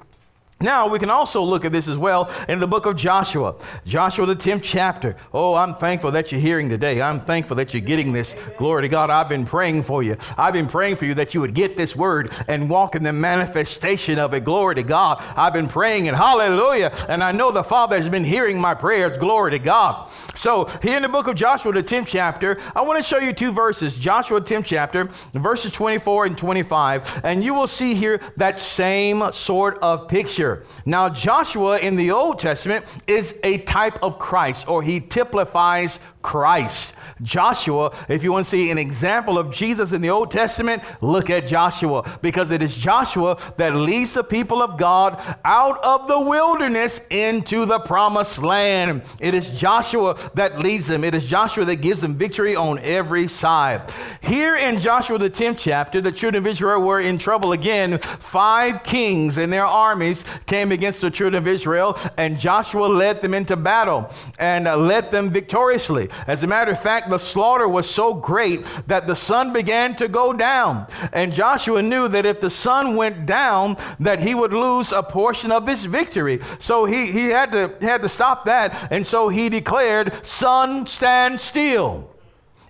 Now, 0.60 0.88
we 0.88 0.98
can 0.98 1.08
also 1.08 1.40
look 1.44 1.64
at 1.64 1.70
this 1.70 1.86
as 1.86 1.96
well 1.96 2.28
in 2.48 2.58
the 2.58 2.66
book 2.66 2.84
of 2.84 2.96
Joshua. 2.96 3.54
Joshua, 3.86 4.26
the 4.26 4.34
10th 4.34 4.62
chapter. 4.64 5.14
Oh, 5.32 5.54
I'm 5.54 5.76
thankful 5.76 6.10
that 6.10 6.32
you're 6.32 6.40
hearing 6.40 6.68
today. 6.68 7.00
I'm 7.00 7.20
thankful 7.20 7.54
that 7.56 7.72
you're 7.72 7.80
getting 7.80 8.12
this. 8.12 8.34
Glory 8.56 8.82
to 8.82 8.88
God. 8.88 9.08
I've 9.08 9.28
been 9.28 9.46
praying 9.46 9.84
for 9.84 10.02
you. 10.02 10.16
I've 10.36 10.54
been 10.54 10.66
praying 10.66 10.96
for 10.96 11.04
you 11.04 11.14
that 11.14 11.32
you 11.32 11.40
would 11.42 11.54
get 11.54 11.76
this 11.76 11.94
word 11.94 12.32
and 12.48 12.68
walk 12.68 12.96
in 12.96 13.04
the 13.04 13.12
manifestation 13.12 14.18
of 14.18 14.34
it. 14.34 14.42
Glory 14.42 14.74
to 14.74 14.82
God. 14.82 15.22
I've 15.36 15.52
been 15.52 15.68
praying 15.68 16.08
and 16.08 16.16
hallelujah. 16.16 16.92
And 17.08 17.22
I 17.22 17.30
know 17.30 17.52
the 17.52 17.62
Father 17.62 17.96
has 17.96 18.08
been 18.08 18.24
hearing 18.24 18.60
my 18.60 18.74
prayers. 18.74 19.16
Glory 19.16 19.52
to 19.52 19.60
God. 19.60 20.10
So, 20.34 20.66
here 20.82 20.96
in 20.96 21.02
the 21.02 21.08
book 21.08 21.28
of 21.28 21.36
Joshua, 21.36 21.72
the 21.72 21.82
10th 21.82 22.06
chapter, 22.08 22.58
I 22.74 22.82
want 22.82 22.98
to 22.98 23.02
show 23.02 23.18
you 23.18 23.32
two 23.32 23.52
verses. 23.52 23.96
Joshua, 23.96 24.40
10th 24.40 24.64
chapter, 24.66 25.08
verses 25.34 25.70
24 25.70 26.26
and 26.26 26.38
25. 26.38 27.20
And 27.22 27.44
you 27.44 27.54
will 27.54 27.66
see 27.66 27.94
here 27.94 28.20
that 28.36 28.60
same 28.60 29.30
sort 29.32 29.78
of 29.78 30.08
picture. 30.08 30.47
Now, 30.84 31.08
Joshua 31.08 31.78
in 31.78 31.96
the 31.96 32.10
Old 32.10 32.38
Testament 32.38 32.84
is 33.06 33.34
a 33.42 33.58
type 33.58 34.02
of 34.02 34.18
Christ, 34.18 34.68
or 34.68 34.82
he 34.82 35.00
typifies 35.00 36.00
Christ. 36.28 36.92
Joshua, 37.22 37.96
if 38.06 38.22
you 38.22 38.32
want 38.32 38.44
to 38.44 38.50
see 38.50 38.70
an 38.70 38.76
example 38.76 39.38
of 39.38 39.50
Jesus 39.50 39.92
in 39.92 40.02
the 40.02 40.10
Old 40.10 40.30
Testament, 40.30 40.82
look 41.00 41.30
at 41.30 41.46
Joshua 41.46 42.18
because 42.20 42.50
it 42.50 42.62
is 42.62 42.76
Joshua 42.76 43.38
that 43.56 43.74
leads 43.74 44.12
the 44.12 44.22
people 44.22 44.62
of 44.62 44.78
God 44.78 45.22
out 45.42 45.82
of 45.82 46.06
the 46.06 46.20
wilderness 46.20 47.00
into 47.08 47.64
the 47.64 47.78
promised 47.78 48.42
land. 48.42 49.00
It 49.20 49.34
is 49.34 49.48
Joshua 49.48 50.18
that 50.34 50.58
leads 50.58 50.86
them. 50.86 51.02
It 51.02 51.14
is 51.14 51.24
Joshua 51.24 51.64
that 51.64 51.76
gives 51.76 52.02
them 52.02 52.14
victory 52.14 52.54
on 52.54 52.78
every 52.80 53.26
side. 53.26 53.90
Here 54.20 54.54
in 54.54 54.80
Joshua, 54.80 55.16
the 55.16 55.30
10th 55.30 55.56
chapter, 55.58 56.02
the 56.02 56.12
children 56.12 56.44
of 56.44 56.46
Israel 56.46 56.82
were 56.82 57.00
in 57.00 57.16
trouble 57.16 57.52
again. 57.52 57.98
Five 57.98 58.82
kings 58.82 59.38
and 59.38 59.50
their 59.50 59.64
armies 59.64 60.26
came 60.44 60.72
against 60.72 61.00
the 61.00 61.10
children 61.10 61.42
of 61.42 61.48
Israel, 61.48 61.98
and 62.18 62.38
Joshua 62.38 62.84
led 62.84 63.22
them 63.22 63.32
into 63.32 63.56
battle 63.56 64.10
and 64.38 64.68
uh, 64.68 64.76
led 64.76 65.10
them 65.10 65.30
victoriously. 65.30 66.10
As 66.26 66.42
a 66.42 66.46
matter 66.46 66.72
of 66.72 66.80
fact, 66.80 67.10
the 67.10 67.18
slaughter 67.18 67.68
was 67.68 67.88
so 67.88 68.14
great 68.14 68.64
that 68.86 69.06
the 69.06 69.16
sun 69.16 69.52
began 69.52 69.94
to 69.96 70.08
go 70.08 70.32
down. 70.32 70.86
And 71.12 71.32
Joshua 71.32 71.82
knew 71.82 72.08
that 72.08 72.26
if 72.26 72.40
the 72.40 72.50
sun 72.50 72.96
went 72.96 73.26
down, 73.26 73.76
that 74.00 74.20
he 74.20 74.34
would 74.34 74.52
lose 74.52 74.92
a 74.92 75.02
portion 75.02 75.52
of 75.52 75.66
his 75.66 75.84
victory. 75.84 76.40
So 76.58 76.84
he, 76.84 77.12
he 77.12 77.26
had, 77.26 77.52
to, 77.52 77.74
had 77.80 78.02
to 78.02 78.08
stop 78.08 78.44
that. 78.46 78.92
And 78.92 79.06
so 79.06 79.28
he 79.28 79.48
declared, 79.48 80.26
Sun, 80.26 80.86
stand 80.86 81.40
still. 81.40 82.10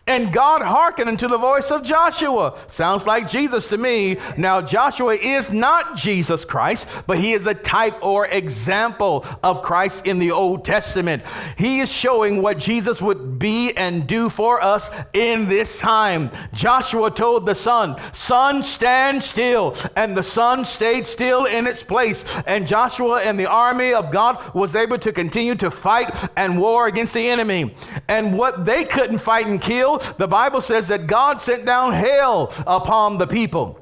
And 0.08 0.32
God 0.32 0.62
hearkened 0.62 1.10
unto 1.10 1.28
the 1.28 1.36
voice 1.36 1.70
of 1.70 1.82
Joshua. 1.82 2.58
Sounds 2.68 3.06
like 3.06 3.28
Jesus 3.28 3.68
to 3.68 3.76
me. 3.76 4.16
Now, 4.38 4.62
Joshua 4.62 5.14
is 5.14 5.52
not 5.52 5.96
Jesus 5.96 6.46
Christ, 6.46 6.88
but 7.06 7.18
he 7.18 7.34
is 7.34 7.46
a 7.46 7.52
type 7.52 8.02
or 8.02 8.26
example 8.26 9.26
of 9.42 9.62
Christ 9.62 10.06
in 10.06 10.18
the 10.18 10.30
Old 10.30 10.64
Testament. 10.64 11.22
He 11.58 11.80
is 11.80 11.92
showing 11.92 12.40
what 12.40 12.56
Jesus 12.58 13.02
would 13.02 13.38
be 13.38 13.72
and 13.76 14.06
do 14.06 14.30
for 14.30 14.62
us 14.62 14.90
in 15.12 15.46
this 15.46 15.78
time. 15.78 16.30
Joshua 16.54 17.10
told 17.10 17.44
the 17.44 17.54
sun, 17.54 17.96
Sun, 18.14 18.62
stand 18.62 19.22
still. 19.22 19.76
And 19.94 20.16
the 20.16 20.22
sun 20.22 20.64
stayed 20.64 21.06
still 21.06 21.44
in 21.44 21.66
its 21.66 21.82
place. 21.82 22.24
And 22.46 22.66
Joshua 22.66 23.20
and 23.20 23.38
the 23.38 23.46
army 23.46 23.92
of 23.92 24.10
God 24.10 24.54
was 24.54 24.74
able 24.74 24.98
to 25.00 25.12
continue 25.12 25.54
to 25.56 25.70
fight 25.70 26.28
and 26.36 26.58
war 26.58 26.86
against 26.86 27.12
the 27.12 27.28
enemy. 27.28 27.74
And 28.08 28.38
what 28.38 28.64
they 28.64 28.84
couldn't 28.84 29.18
fight 29.18 29.46
and 29.46 29.60
kill, 29.60 29.97
the 29.98 30.28
Bible 30.28 30.60
says 30.60 30.88
that 30.88 31.06
God 31.06 31.42
sent 31.42 31.66
down 31.66 31.92
hail 31.92 32.52
upon 32.66 33.18
the 33.18 33.26
people 33.26 33.78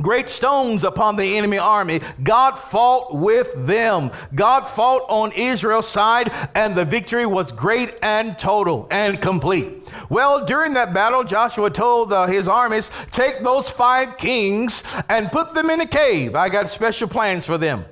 great 0.00 0.28
stones 0.28 0.84
upon 0.84 1.16
the 1.16 1.36
enemy 1.36 1.58
army. 1.58 2.00
God 2.22 2.58
fought 2.58 3.14
with 3.14 3.66
them. 3.66 4.10
God 4.34 4.66
fought 4.66 5.02
on 5.08 5.32
Israel's 5.32 5.88
side, 5.88 6.32
and 6.54 6.74
the 6.74 6.84
victory 6.84 7.26
was 7.26 7.52
great 7.52 7.94
and 8.02 8.38
total 8.38 8.86
and 8.90 9.20
complete. 9.20 9.88
Well, 10.10 10.44
during 10.44 10.74
that 10.74 10.92
battle, 10.92 11.24
Joshua 11.24 11.70
told 11.70 12.12
uh, 12.12 12.26
his 12.26 12.48
armies, 12.48 12.90
Take 13.10 13.42
those 13.42 13.70
five 13.70 14.18
kings 14.18 14.82
and 15.08 15.32
put 15.32 15.54
them 15.54 15.70
in 15.70 15.80
a 15.80 15.86
cave. 15.86 16.34
I 16.34 16.48
got 16.48 16.68
special 16.68 17.08
plans 17.08 17.46
for 17.46 17.58
them. 17.58 17.84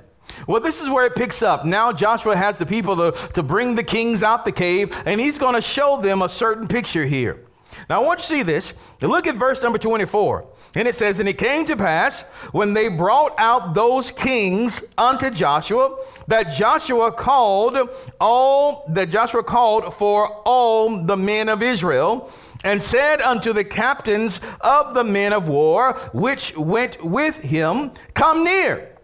Well, 0.47 0.61
this 0.61 0.81
is 0.81 0.89
where 0.89 1.05
it 1.05 1.15
picks 1.15 1.41
up. 1.41 1.65
Now 1.65 1.91
Joshua 1.93 2.35
has 2.35 2.57
the 2.57 2.65
people 2.65 2.95
to, 2.97 3.11
to 3.33 3.41
bring 3.41 3.75
the 3.75 3.83
kings 3.83 4.21
out 4.21 4.45
the 4.45 4.51
cave, 4.51 4.95
and 5.05 5.19
he's 5.19 5.37
going 5.37 5.55
to 5.55 5.61
show 5.61 6.01
them 6.01 6.21
a 6.21 6.29
certain 6.29 6.67
picture 6.67 7.05
here. 7.05 7.45
Now, 7.89 8.01
I 8.01 8.05
want 8.05 8.19
you 8.19 8.23
to 8.23 8.27
see 8.27 8.43
this. 8.43 8.73
Look 9.01 9.27
at 9.27 9.35
verse 9.35 9.61
number 9.61 9.77
24. 9.77 10.45
And 10.75 10.87
it 10.87 10.95
says, 10.95 11.19
And 11.19 11.29
it 11.29 11.37
came 11.37 11.65
to 11.65 11.77
pass 11.77 12.21
when 12.51 12.73
they 12.73 12.89
brought 12.89 13.33
out 13.37 13.73
those 13.73 14.11
kings 14.11 14.83
unto 14.97 15.29
Joshua, 15.29 15.97
that 16.27 16.53
Joshua 16.53 17.11
called 17.11 17.77
all 18.19 18.85
that 18.89 19.09
Joshua 19.09 19.43
called 19.43 19.93
for 19.93 20.27
all 20.45 21.05
the 21.05 21.15
men 21.15 21.47
of 21.47 21.61
Israel, 21.61 22.29
and 22.63 22.83
said 22.83 23.21
unto 23.21 23.53
the 23.53 23.63
captains 23.63 24.39
of 24.61 24.93
the 24.93 25.03
men 25.03 25.31
of 25.31 25.47
war, 25.47 25.93
which 26.13 26.55
went 26.57 27.01
with 27.03 27.37
him, 27.37 27.91
Come 28.13 28.43
near. 28.43 28.97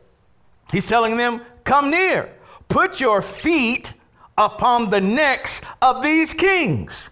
He's 0.72 0.88
telling 0.88 1.16
them, 1.16 1.42
Come 1.64 1.90
near. 1.90 2.34
Put 2.68 3.00
your 3.00 3.22
feet 3.22 3.94
upon 4.38 4.90
the 4.90 5.02
necks 5.02 5.62
of 5.82 6.04
these 6.04 6.34
kings. 6.34 7.11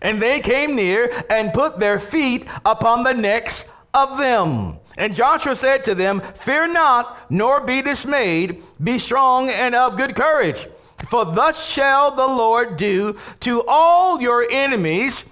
And 0.00 0.20
they 0.20 0.40
came 0.40 0.76
near 0.76 1.24
and 1.28 1.52
put 1.52 1.78
their 1.78 1.98
feet 1.98 2.46
upon 2.64 3.04
the 3.04 3.14
necks 3.14 3.64
of 3.94 4.18
them. 4.18 4.78
And 4.96 5.14
Joshua 5.14 5.54
said 5.54 5.84
to 5.84 5.94
them, 5.94 6.20
Fear 6.34 6.68
not, 6.72 7.30
nor 7.30 7.60
be 7.60 7.82
dismayed, 7.82 8.62
be 8.82 8.98
strong 8.98 9.48
and 9.48 9.74
of 9.74 9.96
good 9.96 10.14
courage. 10.16 10.66
For 11.06 11.24
thus 11.24 11.64
shall 11.64 12.14
the 12.14 12.26
Lord 12.26 12.76
do 12.76 13.16
to 13.40 13.62
all 13.68 14.20
your 14.20 14.46
enemies 14.50 15.24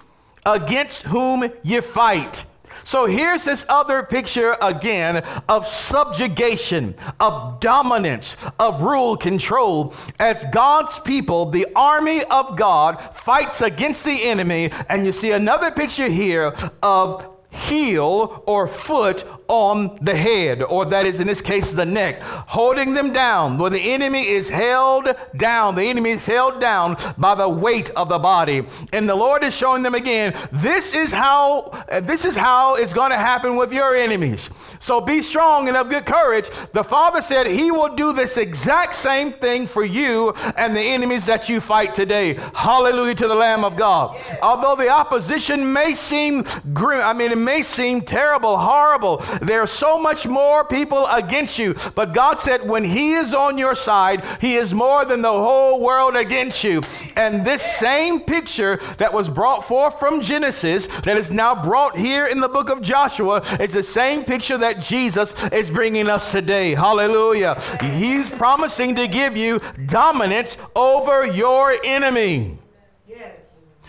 against 0.45 1.03
whom 1.03 1.51
ye 1.63 1.81
fight. 1.81 2.45
So 2.87 3.05
here's 3.05 3.43
this 3.43 3.65
other 3.67 4.01
picture 4.01 4.55
again 4.61 5.21
of 5.49 5.67
subjugation, 5.67 6.95
of 7.19 7.59
dominance, 7.59 8.37
of 8.59 8.81
rule 8.81 9.17
control 9.17 9.93
as 10.19 10.45
God's 10.53 10.97
people, 10.97 11.47
the 11.47 11.67
army 11.75 12.23
of 12.23 12.55
God, 12.55 13.01
fights 13.13 13.61
against 13.61 14.05
the 14.05 14.23
enemy. 14.23 14.71
And 14.87 15.05
you 15.05 15.11
see 15.11 15.33
another 15.33 15.69
picture 15.69 16.07
here 16.07 16.55
of 16.81 17.27
heel 17.49 18.41
or 18.47 18.67
foot 18.67 19.25
on 19.47 19.97
the 20.01 20.15
head, 20.15 20.61
or 20.61 20.85
that 20.85 21.05
is 21.05 21.19
in 21.19 21.27
this 21.27 21.41
case 21.41 21.71
the 21.71 21.85
neck, 21.85 22.21
holding 22.21 22.93
them 22.93 23.13
down, 23.13 23.57
where 23.57 23.69
the 23.69 23.93
enemy 23.93 24.27
is 24.27 24.49
held 24.49 25.15
down. 25.35 25.75
The 25.75 25.83
enemy 25.83 26.11
is 26.11 26.25
held 26.25 26.59
down 26.59 26.97
by 27.17 27.35
the 27.35 27.47
weight 27.49 27.89
of 27.91 28.09
the 28.09 28.19
body. 28.19 28.65
And 28.93 29.07
the 29.07 29.15
Lord 29.15 29.43
is 29.43 29.55
showing 29.55 29.83
them 29.83 29.95
again, 29.95 30.33
this 30.51 30.93
is 30.93 31.11
how 31.11 31.71
uh, 31.89 31.99
this 32.01 32.25
is 32.25 32.35
how 32.35 32.75
it's 32.75 32.93
going 32.93 33.11
to 33.11 33.17
happen 33.17 33.55
with 33.55 33.71
your 33.73 33.95
enemies. 33.95 34.49
So 34.79 35.01
be 35.01 35.21
strong 35.21 35.67
and 35.67 35.77
of 35.77 35.89
good 35.89 36.05
courage. 36.05 36.49
The 36.73 36.83
Father 36.83 37.21
said 37.21 37.47
he 37.47 37.71
will 37.71 37.95
do 37.95 38.13
this 38.13 38.37
exact 38.37 38.95
same 38.95 39.33
thing 39.33 39.67
for 39.67 39.83
you 39.83 40.33
and 40.55 40.75
the 40.75 40.81
enemies 40.81 41.25
that 41.25 41.49
you 41.49 41.59
fight 41.59 41.93
today. 41.93 42.35
Hallelujah 42.53 43.15
to 43.15 43.27
the 43.27 43.35
Lamb 43.35 43.63
of 43.63 43.75
God. 43.75 44.19
Although 44.41 44.75
the 44.75 44.89
opposition 44.89 45.71
may 45.73 45.93
seem 45.93 46.43
grim, 46.73 47.01
I 47.01 47.13
mean, 47.13 47.31
it 47.31 47.37
may 47.37 47.61
seem 47.61 48.01
terrible, 48.01 48.57
horrible, 48.57 49.23
there 49.41 49.61
are 49.61 49.67
so 49.67 49.99
much 49.99 50.27
more 50.27 50.63
people 50.65 51.05
against 51.07 51.59
you. 51.59 51.75
But 51.95 52.13
God 52.13 52.39
said, 52.39 52.67
when 52.67 52.83
He 52.83 53.13
is 53.13 53.33
on 53.33 53.57
your 53.57 53.75
side, 53.75 54.23
He 54.41 54.55
is 54.55 54.73
more 54.73 55.05
than 55.05 55.21
the 55.21 55.31
whole 55.31 55.81
world 55.81 56.15
against 56.15 56.63
you. 56.63 56.81
And 57.15 57.45
this 57.45 57.61
same 57.77 58.19
picture 58.19 58.77
that 58.97 59.13
was 59.13 59.29
brought 59.29 59.63
forth 59.65 59.99
from 59.99 60.21
Genesis, 60.21 60.87
that 61.01 61.17
is 61.17 61.29
now 61.29 61.61
brought 61.61 61.97
here 61.97 62.27
in 62.27 62.39
the 62.39 62.49
book 62.49 62.69
of 62.69 62.81
Joshua, 62.81 63.41
is 63.59 63.73
the 63.73 63.83
same 63.83 64.23
picture 64.23 64.57
that 64.57 64.81
Jesus 64.81 65.33
is 65.51 65.69
bringing 65.69 66.09
us 66.09 66.31
today. 66.31 66.75
Hallelujah. 66.75 67.61
He's 67.81 68.29
promising 68.29 68.95
to 68.95 69.07
give 69.07 69.37
you 69.37 69.59
dominance 69.87 70.57
over 70.75 71.25
your 71.25 71.75
enemy. 71.83 72.57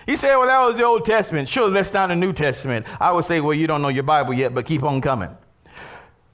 He 0.09 0.17
said, 0.17 0.37
Well, 0.39 0.47
that 0.47 0.67
was 0.67 0.77
the 0.77 0.85
Old 0.85 1.05
Testament. 1.05 1.51
Sure, 1.51 1.69
that's 1.69 1.93
not 1.93 2.07
the 2.07 2.17
New 2.17 2.33
Testament. 2.33 2.87
I 2.99 3.13
would 3.13 3.27
say, 3.27 3.43
Well, 3.43 3.53
you 3.53 3.67
don't 3.67 3.83
know 3.83 3.89
your 3.89 4.05
Bible 4.05 4.33
yet, 4.33 4.55
but 4.55 4.65
keep 4.65 4.83
on 4.83 5.03
coming. 5.03 5.29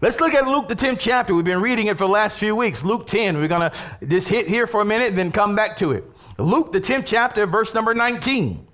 Let's 0.01 0.21
look 0.21 0.33
at 0.33 0.47
Luke, 0.47 0.69
the 0.69 0.77
10th 0.77 1.01
chapter. 1.01 1.35
We've 1.35 1.45
been 1.45 1.61
reading 1.61 1.89
it 1.89 1.99
for 1.99 2.05
the 2.05 2.13
last 2.13 2.39
few 2.39 2.55
weeks. 2.55 2.85
Luke 2.85 3.05
10. 3.09 3.37
We're 3.37 3.49
going 3.49 3.69
to 3.69 4.07
just 4.07 4.29
hit 4.29 4.47
here 4.47 4.69
for 4.69 4.81
a 4.81 4.85
minute, 4.85 5.09
and 5.09 5.19
then 5.19 5.33
come 5.33 5.57
back 5.57 5.77
to 5.79 5.91
it. 5.91 6.05
Luke, 6.39 6.71
the 6.71 6.81
10th 6.81 7.03
chapter, 7.05 7.47
verse 7.47 7.75
number 7.75 7.95
19. 7.95 8.65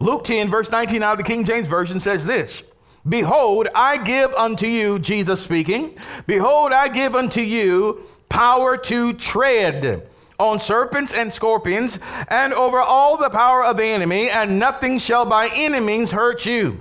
Luke 0.00 0.24
10, 0.24 0.50
verse 0.50 0.68
19 0.68 1.00
out 1.00 1.12
of 1.12 1.18
the 1.18 1.24
King 1.24 1.44
James 1.44 1.68
Version 1.68 2.00
says 2.00 2.26
this 2.26 2.64
Behold, 3.08 3.68
I 3.72 3.98
give 3.98 4.34
unto 4.34 4.66
you, 4.66 4.98
Jesus 4.98 5.40
speaking, 5.40 5.96
behold, 6.26 6.72
I 6.72 6.88
give 6.88 7.14
unto 7.14 7.40
you 7.40 8.02
power 8.28 8.76
to 8.78 9.12
tread 9.12 10.08
on 10.38 10.60
serpents 10.60 11.12
and 11.12 11.32
scorpions, 11.32 11.98
and 12.28 12.52
over 12.52 12.80
all 12.80 13.16
the 13.16 13.30
power 13.30 13.64
of 13.64 13.76
the 13.76 13.84
enemy, 13.84 14.30
and 14.30 14.58
nothing 14.58 14.98
shall 14.98 15.24
by 15.26 15.50
any 15.54 15.80
means 15.80 16.10
hurt 16.10 16.46
you. 16.46 16.80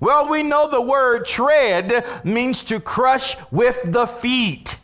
Well, 0.00 0.28
we 0.28 0.42
know 0.42 0.68
the 0.68 0.82
word 0.82 1.24
tread 1.24 2.04
means 2.24 2.64
to 2.64 2.80
crush 2.80 3.36
with 3.50 3.78
the 3.84 4.06
feet. 4.06 4.76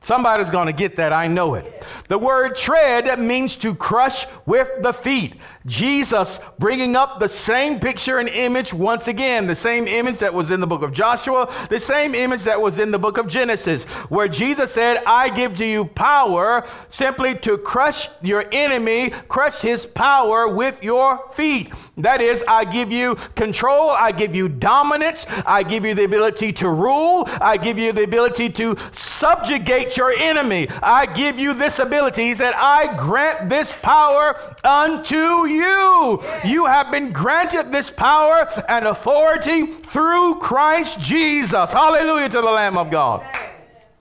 Somebody's 0.00 0.48
going 0.48 0.66
to 0.66 0.72
get 0.72 0.96
that. 0.96 1.12
I 1.12 1.26
know 1.26 1.54
it. 1.54 1.84
The 2.08 2.18
word 2.18 2.54
tread 2.54 3.18
means 3.18 3.56
to 3.56 3.74
crush 3.74 4.26
with 4.46 4.68
the 4.80 4.92
feet. 4.92 5.34
Jesus 5.68 6.40
bringing 6.58 6.96
up 6.96 7.20
the 7.20 7.28
same 7.28 7.78
picture 7.78 8.18
and 8.18 8.28
image 8.28 8.72
once 8.72 9.06
again, 9.06 9.46
the 9.46 9.54
same 9.54 9.86
image 9.86 10.18
that 10.18 10.32
was 10.32 10.50
in 10.50 10.60
the 10.60 10.66
book 10.66 10.82
of 10.82 10.92
Joshua, 10.92 11.52
the 11.68 11.78
same 11.78 12.14
image 12.14 12.42
that 12.42 12.60
was 12.60 12.78
in 12.78 12.90
the 12.90 12.98
book 12.98 13.18
of 13.18 13.28
Genesis, 13.28 13.84
where 14.08 14.26
Jesus 14.26 14.72
said, 14.72 15.02
I 15.06 15.28
give 15.28 15.56
to 15.58 15.66
you 15.66 15.84
power 15.84 16.66
simply 16.88 17.34
to 17.40 17.58
crush 17.58 18.08
your 18.22 18.46
enemy, 18.50 19.10
crush 19.28 19.60
his 19.60 19.84
power 19.84 20.48
with 20.48 20.82
your 20.82 21.28
feet. 21.28 21.72
That 21.98 22.20
is, 22.20 22.42
I 22.48 22.64
give 22.64 22.90
you 22.90 23.16
control, 23.34 23.90
I 23.90 24.12
give 24.12 24.34
you 24.34 24.48
dominance, 24.48 25.26
I 25.44 25.62
give 25.62 25.84
you 25.84 25.94
the 25.94 26.04
ability 26.04 26.52
to 26.54 26.70
rule, 26.70 27.28
I 27.40 27.56
give 27.56 27.78
you 27.78 27.92
the 27.92 28.04
ability 28.04 28.50
to 28.50 28.76
subjugate 28.92 29.96
your 29.96 30.12
enemy. 30.12 30.68
I 30.82 31.06
give 31.06 31.38
you 31.38 31.54
this 31.54 31.78
ability. 31.78 32.22
He 32.22 32.34
said, 32.34 32.54
I 32.54 32.96
grant 32.96 33.50
this 33.50 33.72
power 33.82 34.38
unto 34.64 35.46
you. 35.46 35.57
You 35.58 36.22
You 36.44 36.66
have 36.66 36.90
been 36.90 37.12
granted 37.12 37.72
this 37.72 37.90
power 37.90 38.48
and 38.68 38.86
authority 38.86 39.66
through 39.66 40.36
Christ 40.36 41.00
Jesus. 41.00 41.72
Hallelujah 41.72 42.28
to 42.28 42.40
the 42.40 42.42
Lamb 42.42 42.78
of 42.78 42.90
God. 42.90 43.24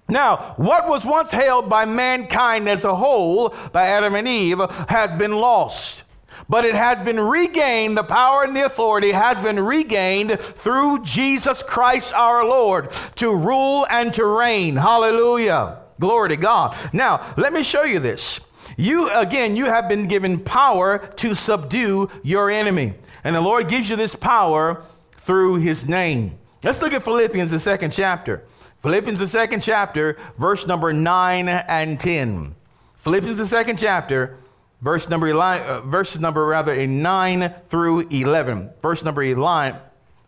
Now, 0.09 0.53
what 0.55 0.87
was 0.87 1.03
once 1.03 1.31
held 1.31 1.67
by 1.67 1.85
mankind 1.85 2.69
as 2.69 2.85
a 2.85 2.95
whole, 2.95 3.53
by 3.73 3.87
Adam 3.87 4.15
and 4.15 4.27
Eve, 4.27 4.59
has 4.87 5.11
been 5.13 5.33
lost. 5.33 6.03
But 6.49 6.63
it 6.63 6.75
has 6.75 7.03
been 7.03 7.19
regained, 7.19 7.97
the 7.97 8.03
power 8.03 8.43
and 8.43 8.55
the 8.55 8.65
authority 8.65 9.11
has 9.11 9.41
been 9.41 9.59
regained 9.59 10.39
through 10.39 11.03
Jesus 11.03 11.61
Christ 11.61 12.13
our 12.13 12.45
Lord 12.45 12.91
to 13.15 13.35
rule 13.35 13.85
and 13.89 14.13
to 14.13 14.25
reign. 14.25 14.77
Hallelujah. 14.77 15.79
Glory 15.99 16.29
to 16.29 16.37
God. 16.37 16.77
Now, 16.93 17.33
let 17.35 17.51
me 17.51 17.63
show 17.63 17.83
you 17.83 17.99
this. 17.99 18.39
You, 18.77 19.09
again, 19.11 19.55
you 19.55 19.65
have 19.65 19.89
been 19.89 20.07
given 20.07 20.39
power 20.39 20.99
to 21.17 21.35
subdue 21.35 22.09
your 22.23 22.49
enemy. 22.49 22.93
And 23.23 23.35
the 23.35 23.41
Lord 23.41 23.67
gives 23.67 23.89
you 23.89 23.95
this 23.95 24.15
power 24.15 24.83
through 25.13 25.55
his 25.55 25.85
name. 25.85 26.37
Let's 26.63 26.81
look 26.81 26.93
at 26.93 27.03
Philippians, 27.03 27.51
the 27.51 27.59
second 27.59 27.91
chapter. 27.91 28.43
Philippians, 28.81 29.19
the 29.19 29.27
second 29.27 29.61
chapter, 29.61 30.17
verse 30.37 30.67
number 30.67 30.93
9 30.93 31.49
and 31.49 31.99
10. 31.99 32.55
Philippians, 32.95 33.39
the 33.39 33.47
second 33.47 33.77
chapter, 33.77 34.37
verse 34.81 35.09
number 35.09 35.27
11, 35.27 35.67
uh, 35.67 35.81
verse 35.81 36.17
number 36.19 36.45
rather, 36.45 36.71
a 36.71 36.85
9 36.85 37.53
through 37.69 38.07
11. 38.09 38.69
Verse 38.81 39.03
number 39.03 39.23
11, 39.23 39.79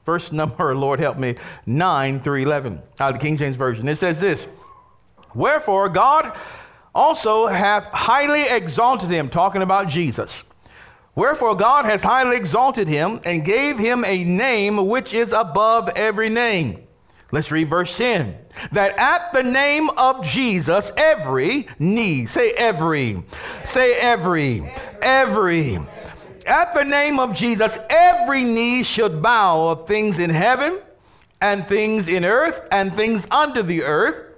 verse 0.06 0.32
number, 0.32 0.75
Lord 0.77 1.00
help 1.00 1.18
me, 1.18 1.36
9 1.68 2.20
through 2.20 2.41
11, 2.41 2.82
out 3.00 3.13
of 3.13 3.20
the 3.20 3.25
King 3.25 3.38
James 3.38 3.56
Version. 3.56 3.88
It 3.88 3.98
says 3.98 4.20
this 4.20 4.48
Wherefore, 5.36 5.89
God 5.89 6.36
also 6.93 7.48
hath 7.48 7.86
highly 7.88 8.43
exalted 8.43 9.10
him, 9.10 9.29
talking 9.29 9.62
about 9.62 9.88
Jesus. 9.88 10.43
Wherefore 11.15 11.55
God 11.55 11.86
has 11.86 12.01
highly 12.01 12.38
exalted 12.38 12.88
him 12.88 13.19
and 13.25 13.43
gave 13.43 13.77
him 13.77 14.05
a 14.05 14.24
name 14.24 14.88
which 14.88 15.13
is 15.13 15.34
above 15.34 15.89
every 15.89 16.29
name. 16.29 16.88
Let's 17.31 17.51
read 17.51 17.69
verse 17.69 17.96
10. 17.96 18.36
That 18.72 18.98
at 18.98 19.34
the 19.34 19.43
name 19.43 19.89
of 19.91 20.24
Jesus, 20.24 20.91
every 20.98 21.67
knee, 21.77 22.25
say 22.25 22.51
every, 22.51 23.24
say 23.63 23.96
every, 24.00 24.72
every. 25.01 25.77
At 26.46 26.74
the 26.74 26.84
name 26.84 27.19
of 27.19 27.36
Jesus, 27.36 27.77
every 27.89 28.43
knee 28.43 28.84
should 28.84 29.22
bow 29.22 29.67
of 29.67 29.88
things 29.88 30.17
in 30.17 30.31
heaven 30.31 30.79
and 31.39 31.65
things 31.67 32.08
in 32.08 32.25
earth 32.25 32.67
and 32.72 32.93
things 32.93 33.27
under 33.29 33.62
the 33.62 33.84
earth 33.84 34.29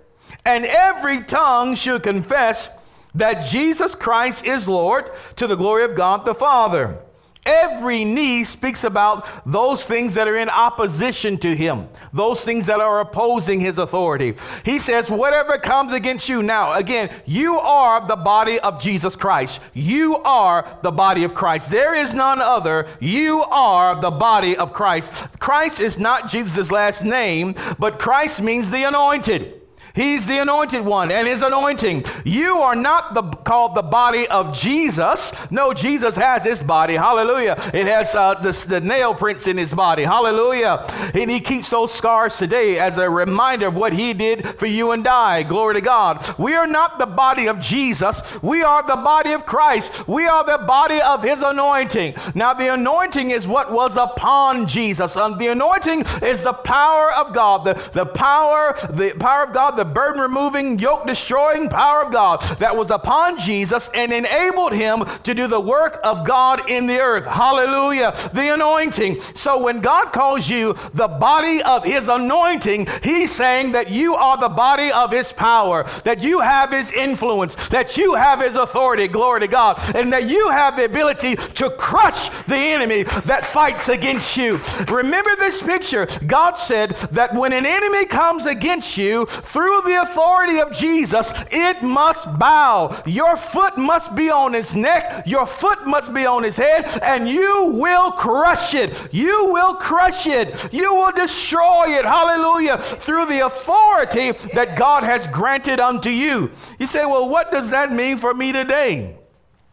and 0.46 0.66
every 0.66 1.22
tongue 1.22 1.76
should 1.76 2.04
confess 2.04 2.70
that 3.14 3.46
Jesus 3.50 3.96
Christ 3.96 4.46
is 4.46 4.68
Lord 4.68 5.12
to 5.36 5.48
the 5.48 5.56
glory 5.56 5.84
of 5.84 5.96
God 5.96 6.26
the 6.26 6.34
Father. 6.36 7.00
Every 7.44 8.06
knee 8.06 8.44
speaks 8.44 8.84
about 8.84 9.28
those 9.52 9.84
things 9.84 10.14
that 10.14 10.28
are 10.28 10.38
in 10.38 10.48
opposition 10.48 11.40
to 11.40 11.56
him, 11.56 11.90
those 12.14 12.46
things 12.46 12.68
that 12.68 12.80
are 12.80 13.00
opposing 13.00 13.60
his 13.60 13.80
authority. 13.80 14.36
He 14.64 14.78
says, 14.78 15.10
whatever 15.10 15.58
comes 15.58 15.92
against 15.92 16.30
you. 16.30 16.44
Now, 16.44 16.74
again, 16.74 17.10
you 17.26 17.58
are 17.58 18.08
the 18.08 18.16
body 18.16 18.60
of 18.60 18.80
Jesus 18.80 19.16
Christ. 19.16 19.60
You 19.74 20.18
are 20.18 20.78
the 20.84 20.92
body 20.92 21.24
of 21.24 21.34
Christ. 21.34 21.72
There 21.72 21.96
is 21.96 22.14
none 22.14 22.42
other. 22.42 22.88
You 23.00 23.42
are 23.46 24.00
the 24.00 24.12
body 24.12 24.56
of 24.56 24.72
Christ. 24.72 25.12
Christ 25.40 25.80
is 25.80 25.98
not 25.98 26.30
Jesus' 26.30 26.70
last 26.70 27.04
name, 27.04 27.56
but 27.80 27.98
Christ 27.98 28.40
means 28.40 28.70
the 28.70 28.84
anointed. 28.84 29.61
He's 29.94 30.28
the 30.28 30.38
anointed 30.40 30.86
one 30.86 31.12
and 31.12 31.28
his 31.28 31.42
anointing. 31.42 32.06
You 32.24 32.58
are 32.58 32.76
not 32.76 33.14
the, 33.14 33.24
called 33.24 33.76
the 33.76 33.82
body 33.82 34.28
of 34.28 34.58
Jesus. 34.58 35.32
No, 35.52 35.74
Jesus 35.74 36.16
has 36.16 36.44
his 36.44 36.62
body. 36.62 36.96
Hallelujah. 36.96 37.56
It 37.74 37.88
has 37.88 38.16
uh, 38.16 38.36
the, 38.36 38.52
the 38.68 38.82
nail 38.82 39.14
prints 39.14 39.48
in 39.48 39.58
his 39.58 39.74
body. 39.74 40.04
Hallelujah. 40.04 40.86
And 41.14 41.30
he 41.30 41.40
keeps 41.40 41.70
those 41.70 41.94
scars 41.94 42.38
today 42.38 42.80
as 42.80 42.98
a 42.98 43.10
reminder 43.10 43.68
of 43.68 43.76
what 43.76 43.94
he 43.94 44.14
did 44.14 44.48
for 44.58 44.66
you 44.66 44.92
and 44.92 45.08
I. 45.08 45.44
Glory 45.44 45.76
to 45.76 45.82
God. 45.82 46.26
We 46.38 46.56
are 46.56 46.68
not 46.68 46.98
the 46.98 47.06
body 47.06 47.48
of 47.48 47.60
Jesus. 47.60 48.42
We 48.42 48.64
are 48.64 48.84
the 48.84 48.96
body 48.96 49.32
of 49.32 49.46
Christ. 49.46 50.08
We 50.08 50.26
are 50.26 50.46
the 50.46 50.66
body 50.66 51.02
of 51.02 51.24
his 51.24 51.42
anointing. 51.42 52.16
Now, 52.36 52.54
the 52.54 52.74
anointing 52.74 53.32
is 53.32 53.48
what 53.48 53.72
was 53.72 53.98
upon 53.98 54.68
Jesus. 54.68 55.16
Um, 55.16 55.38
the 55.38 55.48
anointing 55.48 56.06
is 56.22 56.44
the 56.44 56.54
power 56.54 57.12
of 57.14 57.34
God. 57.34 57.66
The, 57.66 57.74
the 57.94 58.06
power, 58.06 58.76
the 58.90 59.14
power 59.20 59.44
of 59.44 59.54
God, 59.54 59.81
the 59.82 59.86
burden 59.86 60.22
removing, 60.22 60.78
yoke 60.78 61.08
destroying 61.08 61.68
power 61.68 62.04
of 62.04 62.14
God 62.14 62.44
that 62.60 62.78
was 62.78 62.92
upon 62.92 63.40
Jesus 63.40 63.90
and 63.96 64.14
enabled 64.14 64.74
him 64.74 65.06
to 65.24 65.34
do 65.34 65.48
the 65.48 65.60
work 65.60 66.00
of 66.04 66.24
God 66.24 66.70
in 66.70 66.86
the 66.86 67.00
earth. 67.00 67.26
Hallelujah. 67.26 68.14
The 68.32 68.54
anointing. 68.54 69.20
So 69.34 69.64
when 69.64 69.80
God 69.80 70.14
calls 70.14 70.48
you 70.48 70.76
the 70.94 71.08
body 71.08 71.64
of 71.64 71.84
his 71.84 72.08
anointing, 72.08 72.90
he's 73.02 73.32
saying 73.32 73.72
that 73.72 73.90
you 73.90 74.14
are 74.14 74.38
the 74.38 74.50
body 74.50 74.92
of 74.92 75.12
his 75.12 75.34
power, 75.34 75.84
that 76.04 76.22
you 76.22 76.42
have 76.42 76.70
his 76.70 76.92
influence, 76.92 77.56
that 77.70 77.98
you 77.98 78.14
have 78.14 78.40
his 78.40 78.56
authority. 78.56 79.08
Glory 79.08 79.40
to 79.40 79.48
God. 79.48 79.80
And 79.96 80.14
that 80.14 80.30
you 80.30 80.52
have 80.52 80.78
the 80.78 80.86
ability 80.86 81.38
to 81.38 81.72
crush 81.72 82.30
the 82.44 82.56
enemy 82.56 83.02
that 83.26 83.46
fights 83.46 83.90
against 83.90 84.38
you. 84.38 84.62
Remember 84.88 85.36
this 85.38 85.60
picture. 85.60 86.08
God 86.28 86.54
said 86.54 86.92
that 87.12 87.34
when 87.34 87.52
an 87.52 87.66
enemy 87.66 88.06
comes 88.06 88.46
against 88.46 88.96
you 88.96 89.26
through 89.26 89.71
through 89.72 89.94
the 89.94 90.02
authority 90.02 90.60
of 90.60 90.72
Jesus, 90.72 91.32
it 91.50 91.82
must 91.82 92.38
bow. 92.38 93.02
Your 93.06 93.38
foot 93.38 93.78
must 93.78 94.16
be 94.16 94.30
on 94.30 94.54
his 94.54 94.76
neck, 94.76 95.26
your 95.26 95.46
foot 95.46 95.88
must 95.88 96.14
be 96.14 96.26
on 96.26 96.44
his 96.44 96.58
head, 96.58 97.00
and 97.02 97.28
you 97.28 97.78
will 97.80 98.12
crush 98.12 98.74
it. 98.74 99.08
You 99.14 99.52
will 99.52 99.76
crush 99.76 100.28
it. 100.28 100.72
You 100.74 100.94
will 100.94 101.14
destroy 101.14 101.98
it. 101.98 102.06
Hallelujah. 102.06 102.78
Through 102.80 103.28
the 103.28 103.46
authority 103.46 104.32
that 104.54 104.76
God 104.76 105.04
has 105.04 105.26
granted 105.28 105.80
unto 105.80 106.10
you. 106.10 106.52
You 106.78 106.88
say, 106.88 107.06
well, 107.06 107.30
what 107.30 107.52
does 107.52 107.72
that 107.72 107.92
mean 107.92 108.18
for 108.18 108.34
me 108.34 108.52
today? 108.52 109.18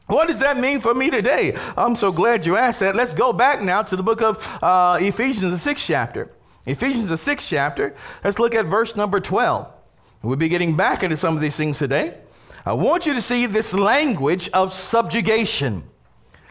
What 0.07 0.29
does 0.29 0.41
that 0.41 0.59
mean 0.59 0.81
for 0.81 0.95
me 0.95 1.11
today? 1.11 1.57
I'm 1.77 1.97
so 1.97 2.13
glad 2.13 2.47
you 2.47 2.57
asked 2.57 2.81
that. 2.81 2.95
Let's 2.95 3.15
go 3.15 3.33
back 3.33 3.63
now 3.63 3.83
to 3.83 3.97
the 3.97 4.03
book 4.03 4.23
of 4.23 4.63
uh, 4.63 4.99
Ephesians, 5.01 5.51
the 5.51 5.59
sixth 5.59 5.87
chapter. 5.87 6.31
Ephesians, 6.67 7.09
the 7.09 7.19
sixth 7.19 7.49
chapter. 7.49 7.95
Let's 8.23 8.39
look 8.39 8.55
at 8.55 8.67
verse 8.67 8.95
number 8.95 9.21
12. 9.21 9.75
We'll 10.23 10.37
be 10.37 10.49
getting 10.49 10.77
back 10.77 11.03
into 11.03 11.17
some 11.17 11.37
of 11.37 11.41
these 11.41 11.57
things 11.57 11.79
today. 11.79 12.19
I 12.67 12.73
want 12.73 13.07
you 13.07 13.15
to 13.15 13.23
see 13.23 13.47
this 13.47 13.73
language 13.73 14.51
of 14.51 14.75
subjugation. 14.75 15.85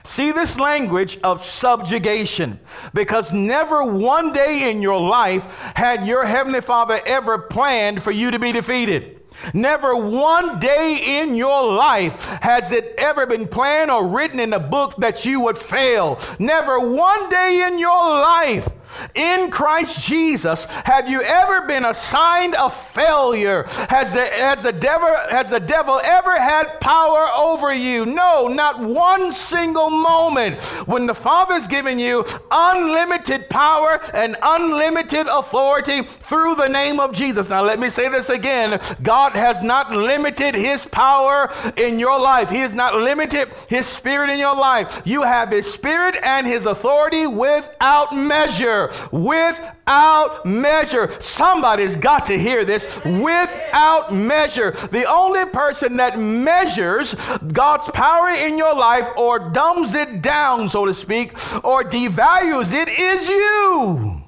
See 0.03 0.31
this 0.31 0.57
language 0.57 1.19
of 1.21 1.43
subjugation 1.43 2.61
because 2.93 3.33
never 3.33 3.83
one 3.83 4.31
day 4.31 4.71
in 4.71 4.81
your 4.81 5.01
life 5.01 5.45
had 5.75 6.07
your 6.07 6.25
Heavenly 6.25 6.61
Father 6.61 7.01
ever 7.05 7.37
planned 7.37 8.01
for 8.01 8.11
you 8.11 8.31
to 8.31 8.39
be 8.39 8.53
defeated. 8.53 9.19
Never 9.53 9.95
one 9.95 10.59
day 10.59 11.19
in 11.21 11.35
your 11.35 11.71
life 11.73 12.23
has 12.41 12.71
it 12.71 12.95
ever 12.97 13.25
been 13.25 13.47
planned 13.47 13.91
or 13.91 14.07
written 14.07 14.39
in 14.39 14.53
a 14.53 14.59
book 14.59 14.95
that 14.97 15.25
you 15.25 15.41
would 15.41 15.57
fail. 15.57 16.19
Never 16.39 16.79
one 16.79 17.29
day 17.29 17.65
in 17.67 17.77
your 17.77 17.89
life 17.91 18.69
in 19.15 19.49
Christ 19.51 19.99
Jesus, 20.07 20.65
have 20.65 21.09
you 21.09 21.21
ever 21.21 21.61
been 21.67 21.85
assigned 21.85 22.55
a 22.57 22.69
failure? 22.69 23.63
Has 23.89 24.13
the, 24.13 24.25
has 24.25 24.63
the, 24.63 24.71
devil, 24.71 25.13
has 25.29 25.49
the 25.49 25.59
devil 25.59 25.99
ever 26.03 26.39
had 26.39 26.79
power 26.79 27.27
over 27.35 27.73
you? 27.73 28.05
No, 28.05 28.47
not 28.47 28.79
one 28.79 29.31
single 29.31 29.89
moment. 29.89 30.61
When 30.87 31.05
the 31.05 31.15
Father's 31.15 31.67
given 31.67 31.99
you 31.99 32.25
unlimited 32.51 33.49
power 33.49 33.99
and 34.13 34.35
unlimited 34.41 35.27
authority 35.27 36.03
through 36.03 36.55
the 36.55 36.67
name 36.67 36.99
of 36.99 37.13
Jesus. 37.13 37.49
Now, 37.49 37.63
let 37.63 37.79
me 37.79 37.89
say 37.89 38.09
this 38.09 38.29
again 38.29 38.79
God 39.01 39.33
has 39.33 39.61
not 39.61 39.91
limited 39.91 40.55
his 40.55 40.85
power 40.85 41.51
in 41.75 41.99
your 41.99 42.19
life, 42.19 42.49
he 42.49 42.59
has 42.59 42.73
not 42.73 42.95
limited 42.95 43.49
his 43.67 43.85
spirit 43.85 44.29
in 44.29 44.39
your 44.39 44.55
life. 44.55 45.01
You 45.05 45.23
have 45.23 45.51
his 45.51 45.71
spirit 45.71 46.17
and 46.21 46.45
his 46.45 46.65
authority 46.65 47.27
without 47.27 48.15
measure. 48.15 48.76
Measure, 48.77 49.07
without 49.11 50.45
measure. 50.45 51.11
Somebody's 51.19 51.95
got 51.95 52.25
to 52.27 52.37
hear 52.37 52.65
this. 52.65 52.99
Without 53.05 54.13
measure. 54.13 54.71
The 54.71 55.05
only 55.05 55.45
person 55.45 55.97
that 55.97 56.19
measures 56.19 57.15
God's 57.53 57.89
power 57.91 58.29
in 58.29 58.57
your 58.57 58.75
life 58.75 59.07
or 59.17 59.49
dumbs 59.49 59.93
it 59.93 60.21
down, 60.21 60.69
so 60.69 60.85
to 60.85 60.93
speak, 60.93 61.33
or 61.63 61.83
devalues 61.83 62.73
it 62.73 62.89
is 62.89 63.27
you. 63.27 64.26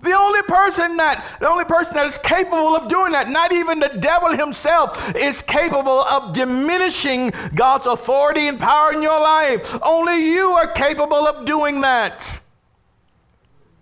The 0.00 0.12
only 0.12 0.42
person 0.42 0.96
that 0.98 1.26
the 1.40 1.48
only 1.48 1.64
person 1.64 1.94
that 1.94 2.06
is 2.06 2.18
capable 2.18 2.76
of 2.76 2.88
doing 2.88 3.12
that, 3.12 3.28
not 3.28 3.52
even 3.52 3.80
the 3.80 3.88
devil 3.88 4.30
himself, 4.30 5.14
is 5.16 5.42
capable 5.42 6.02
of 6.02 6.32
diminishing 6.32 7.32
God's 7.54 7.86
authority 7.86 8.46
and 8.46 8.60
power 8.60 8.92
in 8.92 9.02
your 9.02 9.20
life. 9.20 9.76
Only 9.82 10.32
you 10.32 10.50
are 10.50 10.68
capable 10.68 11.26
of 11.26 11.44
doing 11.44 11.80
that. 11.80 12.40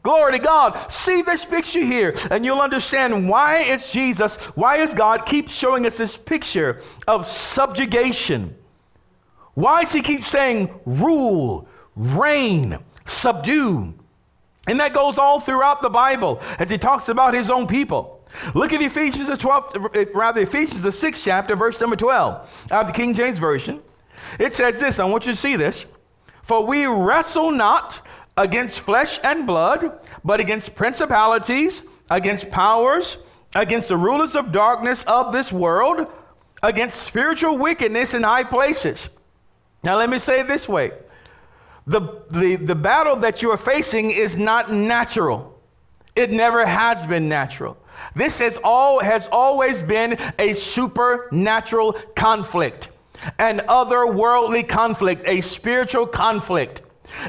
Glory 0.02 0.32
to 0.32 0.38
God. 0.38 0.90
See 0.90 1.20
this 1.20 1.44
picture 1.44 1.84
here, 1.84 2.14
and 2.30 2.44
you'll 2.44 2.60
understand 2.60 3.28
why 3.28 3.58
it's 3.58 3.92
Jesus, 3.92 4.36
why 4.54 4.76
is 4.76 4.94
God 4.94 5.26
keeps 5.26 5.52
showing 5.52 5.84
us 5.84 5.98
this 5.98 6.16
picture 6.16 6.80
of 7.06 7.26
subjugation. 7.26 8.56
Why 9.54 9.82
does 9.82 9.92
he 9.92 10.02
keep 10.02 10.22
saying 10.22 10.70
rule, 10.86 11.68
reign, 11.96 12.78
subdue? 13.04 13.94
And 14.66 14.80
that 14.80 14.92
goes 14.92 15.18
all 15.18 15.40
throughout 15.40 15.82
the 15.82 15.90
Bible 15.90 16.40
as 16.58 16.68
he 16.68 16.78
talks 16.78 17.08
about 17.08 17.34
his 17.34 17.50
own 17.50 17.66
people. 17.66 18.24
Look 18.54 18.72
at 18.72 18.82
Ephesians 18.82 19.28
the 19.28 19.36
12th, 19.36 20.14
rather 20.14 20.42
Ephesians 20.42 20.82
the 20.82 20.90
6th 20.90 21.22
chapter, 21.22 21.56
verse 21.56 21.80
number 21.80 21.96
12, 21.96 22.68
out 22.70 22.80
of 22.80 22.86
the 22.88 22.92
King 22.92 23.14
James 23.14 23.38
Version. 23.38 23.80
It 24.38 24.52
says 24.52 24.80
this, 24.80 24.98
I 24.98 25.04
want 25.04 25.26
you 25.26 25.32
to 25.32 25.36
see 25.36 25.56
this. 25.56 25.86
For 26.42 26.64
we 26.64 26.86
wrestle 26.86 27.50
not 27.50 28.06
against 28.36 28.80
flesh 28.80 29.18
and 29.22 29.46
blood, 29.46 29.98
but 30.24 30.40
against 30.40 30.74
principalities, 30.74 31.82
against 32.10 32.50
powers, 32.50 33.16
against 33.54 33.88
the 33.88 33.96
rulers 33.96 34.34
of 34.34 34.52
darkness 34.52 35.02
of 35.04 35.32
this 35.32 35.52
world, 35.52 36.06
against 36.62 37.02
spiritual 37.02 37.56
wickedness 37.56 38.14
in 38.14 38.22
high 38.22 38.44
places. 38.44 39.08
Now 39.82 39.96
let 39.96 40.10
me 40.10 40.18
say 40.18 40.40
it 40.40 40.48
this 40.48 40.68
way. 40.68 40.92
The, 41.86 42.22
the, 42.30 42.56
the 42.56 42.74
battle 42.74 43.16
that 43.16 43.42
you 43.42 43.50
are 43.52 43.56
facing 43.56 44.10
is 44.10 44.36
not 44.36 44.72
natural. 44.72 45.60
It 46.16 46.30
never 46.30 46.66
has 46.66 47.06
been 47.06 47.28
natural. 47.28 47.76
This 48.14 48.40
has, 48.40 48.58
all, 48.64 49.00
has 49.00 49.28
always 49.30 49.82
been 49.82 50.18
a 50.38 50.54
supernatural 50.54 51.92
conflict, 52.14 52.88
an 53.38 53.60
otherworldly 53.68 54.68
conflict, 54.68 55.22
a 55.26 55.40
spiritual 55.42 56.06
conflict. 56.06 56.82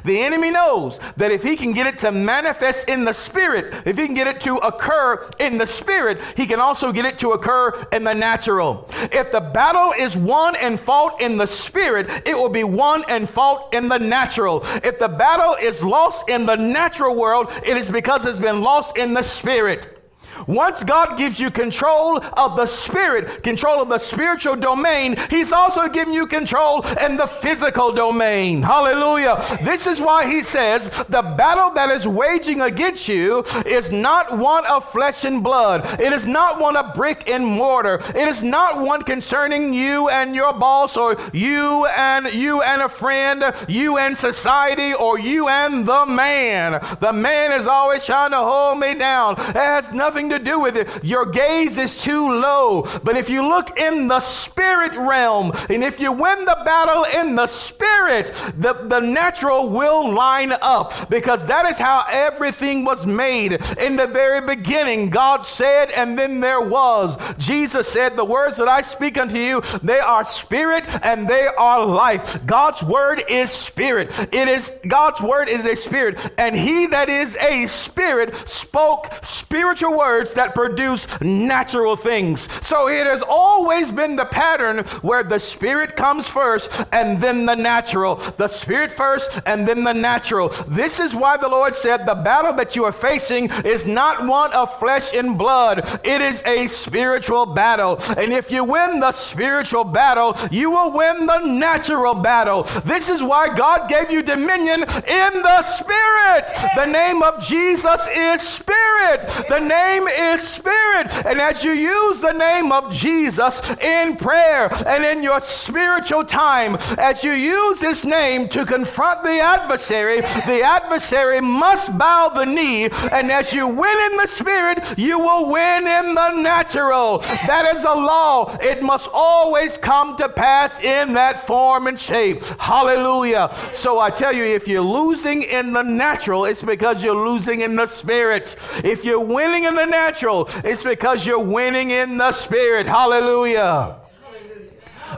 The 0.04 0.22
enemy 0.22 0.52
knows 0.52 1.00
that 1.18 1.32
if 1.32 1.44
he 1.44 1.56
can 1.56 1.74
get 1.74 1.88
it 1.88 2.00
to 2.00 2.12
manifest 2.12 2.90
in 2.90 3.06
the 3.06 3.14
spirit, 3.14 3.74
if 3.86 3.98
he 3.98 4.06
can 4.06 4.16
get 4.16 4.28
it 4.28 4.42
to 4.42 4.58
occur 4.58 5.30
in 5.40 5.58
the 5.58 5.68
spirit, 5.68 6.22
he 6.36 6.46
can 6.46 6.60
also 6.60 6.92
get 6.92 7.06
it 7.06 7.20
to 7.20 7.32
occur 7.32 7.88
in 7.92 8.04
the 8.04 8.14
natural. 8.14 8.90
If 9.12 9.32
the 9.32 9.42
battle 9.42 9.94
is 9.98 10.16
won 10.16 10.56
and 10.56 10.80
fought 10.80 11.22
in 11.22 11.38
the 11.38 11.48
spirit, 11.48 12.10
it 12.28 12.38
will 12.38 12.50
be 12.50 12.64
won 12.64 13.04
and 13.08 13.30
fought 13.30 13.74
in 13.74 13.88
the 13.88 13.98
natural. 13.98 14.62
If 14.84 15.00
the 15.00 15.08
battle 15.08 15.56
is 15.62 15.82
lost 15.82 16.30
in 16.30 16.46
the 16.46 16.56
natural 16.56 17.16
world, 17.16 17.52
it 17.66 17.78
is 17.78 17.90
because 17.90 18.26
it's 18.26 18.40
been 18.40 18.62
lost 18.62 18.98
in 18.98 19.14
the 19.14 19.24
spirit. 19.24 19.97
Once 20.46 20.84
God 20.84 21.18
gives 21.18 21.40
you 21.40 21.50
control 21.50 22.24
of 22.34 22.56
the 22.56 22.66
spirit, 22.66 23.44
control 23.44 23.82
of 23.82 23.90
the 23.90 23.98
spiritual 23.98 24.56
domain, 24.56 25.16
He's 25.30 25.52
also 25.52 25.88
giving 25.88 26.14
you 26.14 26.28
control 26.28 26.86
in 27.02 27.18
the 27.18 27.28
physical 27.28 27.92
domain. 27.92 28.62
Hallelujah. 28.62 29.44
This 29.64 29.88
is 29.88 30.00
why 30.00 30.30
He 30.30 30.44
says 30.44 30.90
the 31.10 31.22
battle 31.22 31.72
that 31.72 31.90
is 31.90 32.08
waging 32.08 32.62
against 32.62 33.08
you 33.08 33.44
is 33.66 33.92
not 33.92 34.38
one 34.38 34.66
of 34.66 34.90
flesh 34.92 35.26
and 35.26 35.44
blood, 35.44 36.00
it 36.00 36.14
is 36.14 36.26
not 36.26 36.60
one 36.60 36.76
of 36.76 36.94
brick 36.94 37.30
and 37.30 37.46
mortar, 37.46 38.00
it 38.16 38.28
is 38.28 38.44
not 38.44 38.80
one 38.80 39.02
concerning 39.02 39.74
you 39.74 40.10
and 40.10 40.36
your 40.36 40.54
boss, 40.54 40.98
or 40.98 41.18
you 41.34 41.86
and 41.88 42.34
you 42.34 42.62
and 42.62 42.82
a 42.82 42.90
friend, 42.90 43.44
you 43.68 43.98
and 43.98 44.18
society, 44.18 44.94
or 44.94 45.20
you 45.20 45.48
and 45.48 45.88
the 45.88 46.06
man. 46.06 46.82
The 47.00 47.14
man 47.14 47.52
is 47.52 47.68
always 47.68 48.06
trying 48.06 48.32
to 48.32 48.38
hold 48.38 48.80
me 48.80 48.96
down. 48.96 49.40
It 49.40 49.56
has 49.56 49.92
nothing 49.92 50.27
nothing 50.28 50.46
to 50.46 50.52
do 50.52 50.60
with 50.60 50.76
it. 50.76 51.04
Your 51.04 51.26
gaze 51.26 51.78
is 51.78 52.02
too 52.02 52.30
low. 52.30 52.86
But 53.04 53.18
if 53.18 53.30
you 53.30 53.48
look 53.48 53.78
in 53.80 54.08
the 54.08 54.20
spirit 54.20 54.94
realm, 54.94 55.52
and 55.70 55.84
if 55.84 56.00
you 56.00 56.12
win 56.12 56.46
the 56.46 56.58
battle 56.66 57.04
in 57.04 57.36
the 57.36 57.48
spirit, 57.48 58.28
the, 58.58 58.74
the 58.74 59.00
natural 59.00 59.70
will 59.70 60.14
line 60.14 60.52
up 60.52 61.10
because 61.10 61.48
that 61.48 61.66
is 61.66 61.78
how 61.78 62.06
everything 62.10 62.86
was 62.86 63.06
made. 63.06 63.54
In 63.80 63.96
the 63.96 64.08
very 64.08 64.42
beginning, 64.46 65.10
God 65.10 65.46
said, 65.46 65.92
and 65.92 66.18
then 66.18 66.40
there 66.40 66.62
was. 66.62 67.18
Jesus 67.38 67.88
said, 67.88 68.16
The 68.16 68.26
words 68.26 68.58
that 68.58 68.68
I 68.68 68.82
speak 68.82 69.18
unto 69.18 69.38
you, 69.38 69.62
they 69.84 70.00
are 70.00 70.24
spirit 70.24 70.86
and 71.04 71.28
they 71.28 71.48
are 71.48 71.86
life. 71.86 72.46
God's 72.46 72.84
word 72.84 73.24
is 73.30 73.52
spirit. 73.52 74.18
It 74.34 74.48
is 74.48 74.72
God's 74.88 75.22
word 75.22 75.50
is 75.50 75.66
a 75.66 75.76
spirit, 75.76 76.20
and 76.38 76.56
he 76.56 76.88
that 76.88 77.10
is 77.10 77.38
a 77.38 77.66
spirit 77.68 78.36
spoke 78.48 79.12
spiritual 79.24 79.98
words 79.98 80.17
that 80.26 80.56
produce 80.56 81.08
natural 81.22 81.96
things. 81.96 82.52
So 82.66 82.88
it 82.88 83.06
has 83.08 83.22
always 83.22 83.92
been 83.92 84.16
the 84.16 84.26
pattern 84.26 84.80
where 85.02 85.24
the 85.24 85.40
spirit 85.40 85.96
comes 85.96 86.28
first 86.28 86.82
and 86.92 87.22
then 87.22 87.46
the 87.46 87.56
natural. 87.56 88.16
The 88.16 88.48
spirit 88.48 88.92
first 88.92 89.40
and 89.46 89.68
then 89.68 89.84
the 89.84 89.94
natural. 89.94 90.50
This 90.68 91.00
is 91.00 91.16
why 91.16 91.38
the 91.38 91.48
Lord 91.48 91.76
said 91.76 92.06
the 92.06 92.16
battle 92.16 92.54
that 92.54 92.76
you 92.76 92.86
are 92.86 92.92
facing 92.92 93.50
is 93.64 93.86
not 93.86 94.26
one 94.26 94.52
of 94.54 94.78
flesh 94.80 95.14
and 95.14 95.38
blood, 95.38 96.00
it 96.04 96.22
is 96.22 96.42
a 96.46 96.68
spiritual 96.68 97.46
battle. 97.46 98.00
And 98.18 98.34
if 98.34 98.52
you 98.52 98.64
win 98.64 99.00
the 99.00 99.12
spiritual 99.12 99.84
battle, 99.84 100.36
you 100.52 100.72
will 100.72 100.92
win 100.92 101.26
the 101.26 101.40
natural 101.40 102.16
battle. 102.16 102.64
This 102.86 103.10
is 103.10 103.22
why 103.22 103.54
God 103.54 103.90
gave 103.90 104.12
you 104.12 104.22
dominion 104.22 104.82
in 104.82 105.42
the 105.42 105.62
spirit. 105.62 106.46
The 106.76 106.86
name 106.86 107.22
of 107.22 107.42
Jesus 107.42 108.08
is 108.14 108.42
spirit. 108.42 109.22
The 109.50 109.60
name 109.60 110.07
is 110.08 110.42
spirit. 110.42 111.26
And 111.26 111.40
as 111.40 111.64
you 111.64 111.72
use 111.72 112.22
the 112.22 112.34
name 112.34 112.72
of 112.72 112.94
Jesus 112.94 113.62
in 113.82 114.16
prayer 114.16 114.72
and 114.86 115.04
in 115.04 115.24
your 115.24 115.40
spiritual 115.40 116.24
time, 116.24 116.78
as 116.98 117.24
you 117.24 117.32
use 117.32 117.82
his 117.82 118.06
name 118.06 118.48
to 118.50 118.66
confront 118.66 119.24
the 119.24 119.40
adversary, 119.40 120.22
the 120.22 120.62
adversary 120.64 121.42
must 121.42 121.98
bow 121.98 122.30
the 122.30 122.46
knee. 122.46 122.90
And 123.12 123.32
as 123.32 123.54
you 123.54 123.68
win 123.68 124.12
in 124.12 124.18
the 124.18 124.28
spirit, 124.28 124.98
you 124.98 125.20
will 125.20 125.52
win 125.52 125.88
in 125.88 126.14
the 126.14 126.42
natural. 126.42 127.20
That 127.20 127.76
is 127.76 127.84
a 127.84 127.94
law. 127.94 128.58
It 128.62 128.82
must 128.84 129.10
always 129.14 129.78
come 129.78 130.16
to 130.18 130.30
pass 130.30 130.80
in 130.80 131.14
that 131.14 131.46
form 131.46 131.88
and 131.88 132.00
shape. 132.00 132.44
Hallelujah. 132.60 133.54
So 133.74 134.00
I 134.00 134.10
tell 134.10 134.34
you, 134.34 134.44
if 134.44 134.68
you're 134.68 134.82
losing 134.82 135.44
in 135.44 135.74
the 135.74 135.84
natural, 135.84 136.46
it's 136.46 136.64
because 136.64 137.04
you're 137.04 137.28
losing 137.28 137.62
in 137.62 137.76
the 137.76 137.88
spirit. 137.88 138.56
If 138.84 139.04
you're 139.04 139.20
winning 139.20 139.64
in 139.66 139.76
the 139.76 139.86
natural, 139.98 140.50
it's 140.64 140.84
because 140.84 141.26
you're 141.26 141.44
winning 141.44 141.90
in 141.92 142.18
the 142.18 142.32
spirit. 142.32 142.86
Hallelujah. 142.86 143.96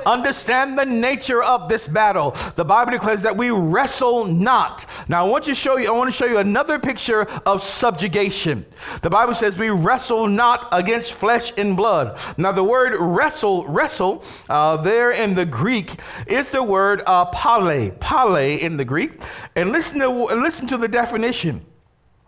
Understand 0.06 0.78
the 0.78 0.86
nature 0.86 1.42
of 1.42 1.68
this 1.68 1.88
battle. 1.88 2.36
The 2.56 2.64
Bible 2.64 2.92
declares 2.92 3.24
that 3.24 3.36
we 3.36 3.50
wrestle 3.50 4.26
not. 4.26 4.86
Now, 5.08 5.26
I 5.26 5.30
want 5.30 5.44
to 5.46 5.56
show 5.56 5.78
you, 5.78 5.88
I 5.88 5.92
want 5.92 6.10
to 6.12 6.16
show 6.16 6.26
you 6.26 6.38
another 6.38 6.80
picture 6.80 7.24
of 7.46 7.64
subjugation. 7.64 8.66
The 9.02 9.10
Bible 9.10 9.34
says 9.34 9.58
we 9.58 9.70
wrestle 9.70 10.28
not 10.28 10.68
against 10.72 11.14
flesh 11.14 11.52
and 11.58 11.76
blood. 11.76 12.20
Now, 12.38 12.52
the 12.52 12.64
word 12.64 12.96
wrestle, 13.00 13.66
wrestle, 13.68 14.24
uh, 14.48 14.78
there 14.78 15.12
in 15.12 15.36
the 15.36 15.46
Greek 15.46 16.00
is 16.28 16.52
the 16.52 16.64
word 16.64 17.02
uh, 17.06 17.26
pale, 17.26 17.92
pale 18.00 18.36
in 18.36 18.78
the 18.78 18.86
Greek. 18.86 19.22
And 19.56 19.72
listen 19.72 20.00
to, 20.00 20.10
listen 20.10 20.68
to 20.68 20.78
the 20.78 20.88
definition. 20.88 21.66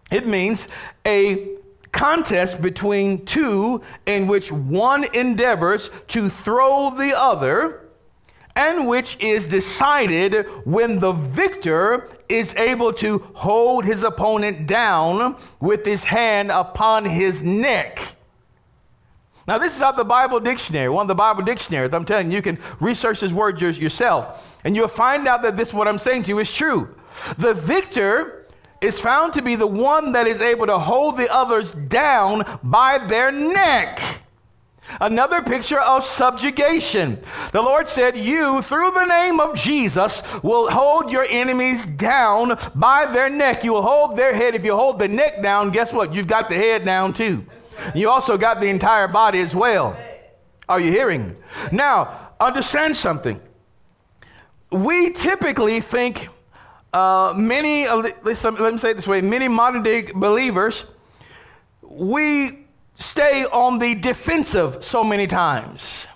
It 0.09 0.27
means 0.27 0.67
a 1.05 1.60
contest 1.91 2.61
between 2.61 3.25
two 3.25 3.81
in 4.05 4.27
which 4.27 4.51
one 4.51 5.05
endeavors 5.13 5.89
to 6.09 6.29
throw 6.29 6.95
the 6.97 7.13
other, 7.17 7.89
and 8.55 8.87
which 8.87 9.17
is 9.19 9.47
decided 9.47 10.45
when 10.65 10.99
the 10.99 11.13
victor 11.13 12.09
is 12.27 12.53
able 12.55 12.91
to 12.93 13.19
hold 13.33 13.85
his 13.85 14.03
opponent 14.03 14.67
down 14.67 15.37
with 15.59 15.85
his 15.85 16.03
hand 16.03 16.51
upon 16.51 17.05
his 17.05 17.41
neck. 17.41 18.15
Now, 19.47 19.57
this 19.57 19.75
is 19.75 19.81
out 19.81 19.97
the 19.97 20.05
Bible 20.05 20.39
dictionary, 20.39 20.87
one 20.89 21.05
of 21.05 21.07
the 21.07 21.15
Bible 21.15 21.43
dictionaries. 21.43 21.93
I'm 21.93 22.05
telling 22.05 22.29
you, 22.29 22.37
you 22.37 22.41
can 22.41 22.59
research 22.79 23.21
this 23.21 23.31
word 23.31 23.59
yourself, 23.59 24.59
and 24.63 24.75
you'll 24.75 24.87
find 24.87 25.27
out 25.27 25.41
that 25.43 25.57
this, 25.57 25.73
what 25.73 25.87
I'm 25.87 25.97
saying 25.97 26.23
to 26.23 26.29
you, 26.29 26.39
is 26.39 26.53
true. 26.53 26.95
The 27.37 27.53
victor 27.53 28.40
is 28.81 28.99
found 28.99 29.33
to 29.33 29.41
be 29.41 29.55
the 29.55 29.67
one 29.67 30.11
that 30.13 30.27
is 30.27 30.41
able 30.41 30.65
to 30.65 30.79
hold 30.79 31.17
the 31.17 31.31
others 31.31 31.71
down 31.71 32.43
by 32.63 32.97
their 32.97 33.31
neck. 33.31 33.99
Another 34.99 35.41
picture 35.41 35.79
of 35.79 36.05
subjugation. 36.05 37.19
The 37.53 37.61
Lord 37.61 37.87
said, 37.87 38.17
You, 38.17 38.61
through 38.61 38.91
the 38.91 39.05
name 39.05 39.39
of 39.39 39.55
Jesus, 39.55 40.21
will 40.43 40.69
hold 40.69 41.11
your 41.11 41.25
enemies 41.29 41.85
down 41.85 42.57
by 42.75 43.05
their 43.05 43.29
neck. 43.29 43.63
You 43.63 43.73
will 43.73 43.83
hold 43.83 44.17
their 44.17 44.33
head. 44.33 44.55
If 44.55 44.65
you 44.65 44.75
hold 44.75 44.99
the 44.99 45.07
neck 45.07 45.41
down, 45.41 45.71
guess 45.71 45.93
what? 45.93 46.13
You've 46.13 46.27
got 46.27 46.49
the 46.49 46.55
head 46.55 46.83
down 46.83 47.13
too. 47.13 47.45
You 47.95 48.09
also 48.09 48.37
got 48.37 48.59
the 48.59 48.67
entire 48.67 49.07
body 49.07 49.39
as 49.39 49.55
well. 49.55 49.95
Are 50.67 50.79
you 50.79 50.91
hearing? 50.91 51.37
Now, 51.71 52.31
understand 52.39 52.97
something. 52.97 53.39
We 54.71 55.11
typically 55.11 55.79
think 55.79 56.29
uh, 56.93 57.33
many, 57.35 57.85
uh, 57.85 57.97
let 57.97 58.23
me 58.23 58.33
say 58.35 58.91
it 58.91 58.95
this 58.95 59.07
way, 59.07 59.21
many 59.21 59.47
modern 59.47 59.83
day 59.83 60.03
believers, 60.13 60.85
we 61.81 62.65
stay 62.95 63.45
on 63.45 63.79
the 63.79 63.95
defensive 63.95 64.83
so 64.83 65.03
many 65.03 65.27
times. 65.27 66.07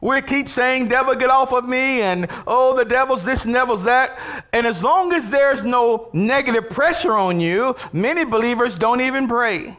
We 0.00 0.22
keep 0.22 0.48
saying, 0.48 0.88
devil, 0.88 1.16
get 1.16 1.28
off 1.28 1.52
of 1.52 1.68
me, 1.68 2.02
and 2.02 2.28
oh, 2.46 2.76
the 2.76 2.84
devil's 2.84 3.24
this 3.24 3.44
and 3.44 3.52
devil's 3.52 3.82
that. 3.84 4.18
And 4.52 4.64
as 4.64 4.80
long 4.80 5.12
as 5.12 5.28
there's 5.28 5.64
no 5.64 6.08
negative 6.12 6.70
pressure 6.70 7.14
on 7.14 7.40
you, 7.40 7.74
many 7.92 8.24
believers 8.24 8.76
don't 8.76 9.00
even 9.00 9.26
pray. 9.26 9.76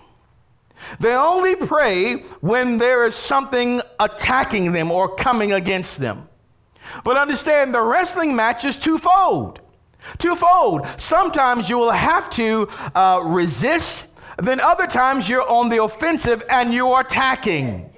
They 0.99 1.13
only 1.13 1.55
pray 1.55 2.23
when 2.41 2.77
there 2.77 3.05
is 3.05 3.15
something 3.15 3.81
attacking 3.99 4.73
them 4.73 4.91
or 4.91 5.15
coming 5.15 5.53
against 5.53 5.99
them. 5.99 6.27
But 7.05 7.17
understand 7.17 7.73
the 7.73 7.81
wrestling 7.81 8.35
match 8.35 8.65
is 8.65 8.75
twofold. 8.75 9.61
Twofold. 10.17 10.87
Sometimes 10.97 11.69
you 11.69 11.77
will 11.77 11.91
have 11.91 12.29
to 12.31 12.67
uh, 12.95 13.21
resist, 13.23 14.05
then 14.37 14.59
other 14.59 14.87
times 14.87 15.27
you're 15.27 15.47
on 15.49 15.69
the 15.69 15.83
offensive 15.83 16.43
and 16.49 16.73
you 16.73 16.91
are 16.91 17.01
attacking. 17.01 17.89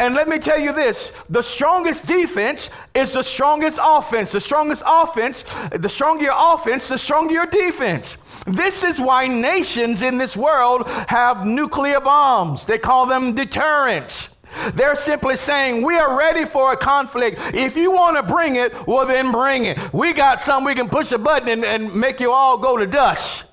And 0.00 0.14
let 0.14 0.28
me 0.28 0.38
tell 0.38 0.58
you 0.58 0.72
this 0.72 1.12
the 1.28 1.42
strongest 1.42 2.06
defense 2.06 2.70
is 2.94 3.12
the 3.12 3.22
strongest 3.22 3.78
offense. 3.82 4.32
The 4.32 4.40
strongest 4.40 4.82
offense, 4.86 5.44
the 5.72 5.88
stronger 5.88 6.24
your 6.24 6.36
offense, 6.36 6.88
the 6.88 6.98
stronger 6.98 7.34
your 7.34 7.46
defense. 7.46 8.16
This 8.46 8.84
is 8.84 9.00
why 9.00 9.26
nations 9.26 10.02
in 10.02 10.18
this 10.18 10.36
world 10.36 10.88
have 11.08 11.44
nuclear 11.44 12.00
bombs. 12.00 12.64
They 12.64 12.78
call 12.78 13.06
them 13.06 13.34
deterrents. 13.34 14.28
They're 14.74 14.94
simply 14.94 15.36
saying, 15.36 15.82
We 15.82 15.96
are 15.96 16.16
ready 16.18 16.44
for 16.44 16.72
a 16.72 16.76
conflict. 16.76 17.40
If 17.54 17.76
you 17.76 17.92
want 17.92 18.16
to 18.16 18.22
bring 18.22 18.56
it, 18.56 18.86
well, 18.86 19.06
then 19.06 19.30
bring 19.30 19.64
it. 19.64 19.92
We 19.92 20.12
got 20.12 20.40
some 20.40 20.64
we 20.64 20.74
can 20.74 20.88
push 20.88 21.12
a 21.12 21.18
button 21.18 21.48
and, 21.48 21.64
and 21.64 21.94
make 21.94 22.20
you 22.20 22.32
all 22.32 22.58
go 22.58 22.76
to 22.76 22.86
dust. 22.86 23.44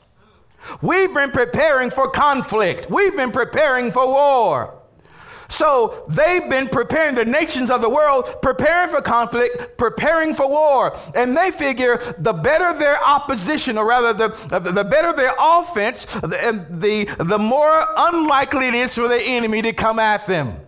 We've 0.81 1.13
been 1.13 1.31
preparing 1.31 1.91
for 1.91 2.09
conflict, 2.09 2.89
we've 2.89 3.15
been 3.15 3.31
preparing 3.31 3.91
for 3.91 4.07
war. 4.07 4.79
So 5.49 6.05
they've 6.09 6.49
been 6.49 6.67
preparing, 6.67 7.13
the 7.13 7.25
nations 7.25 7.69
of 7.69 7.81
the 7.81 7.89
world, 7.89 8.41
preparing 8.41 8.89
for 8.89 9.01
conflict, 9.01 9.77
preparing 9.77 10.33
for 10.33 10.49
war. 10.49 10.97
And 11.13 11.37
they 11.37 11.51
figure 11.51 12.01
the 12.17 12.33
better 12.33 12.77
their 12.77 13.03
opposition, 13.03 13.77
or 13.77 13.85
rather, 13.85 14.13
the, 14.13 14.59
the 14.59 14.83
better 14.83 15.13
their 15.13 15.35
offense, 15.39 16.05
the, 16.05 16.65
the, 16.71 17.23
the 17.23 17.37
more 17.37 17.85
unlikely 17.95 18.69
it 18.69 18.73
is 18.73 18.95
for 18.95 19.07
the 19.07 19.21
enemy 19.21 19.61
to 19.61 19.73
come 19.73 19.99
at 19.99 20.25
them. 20.25 20.59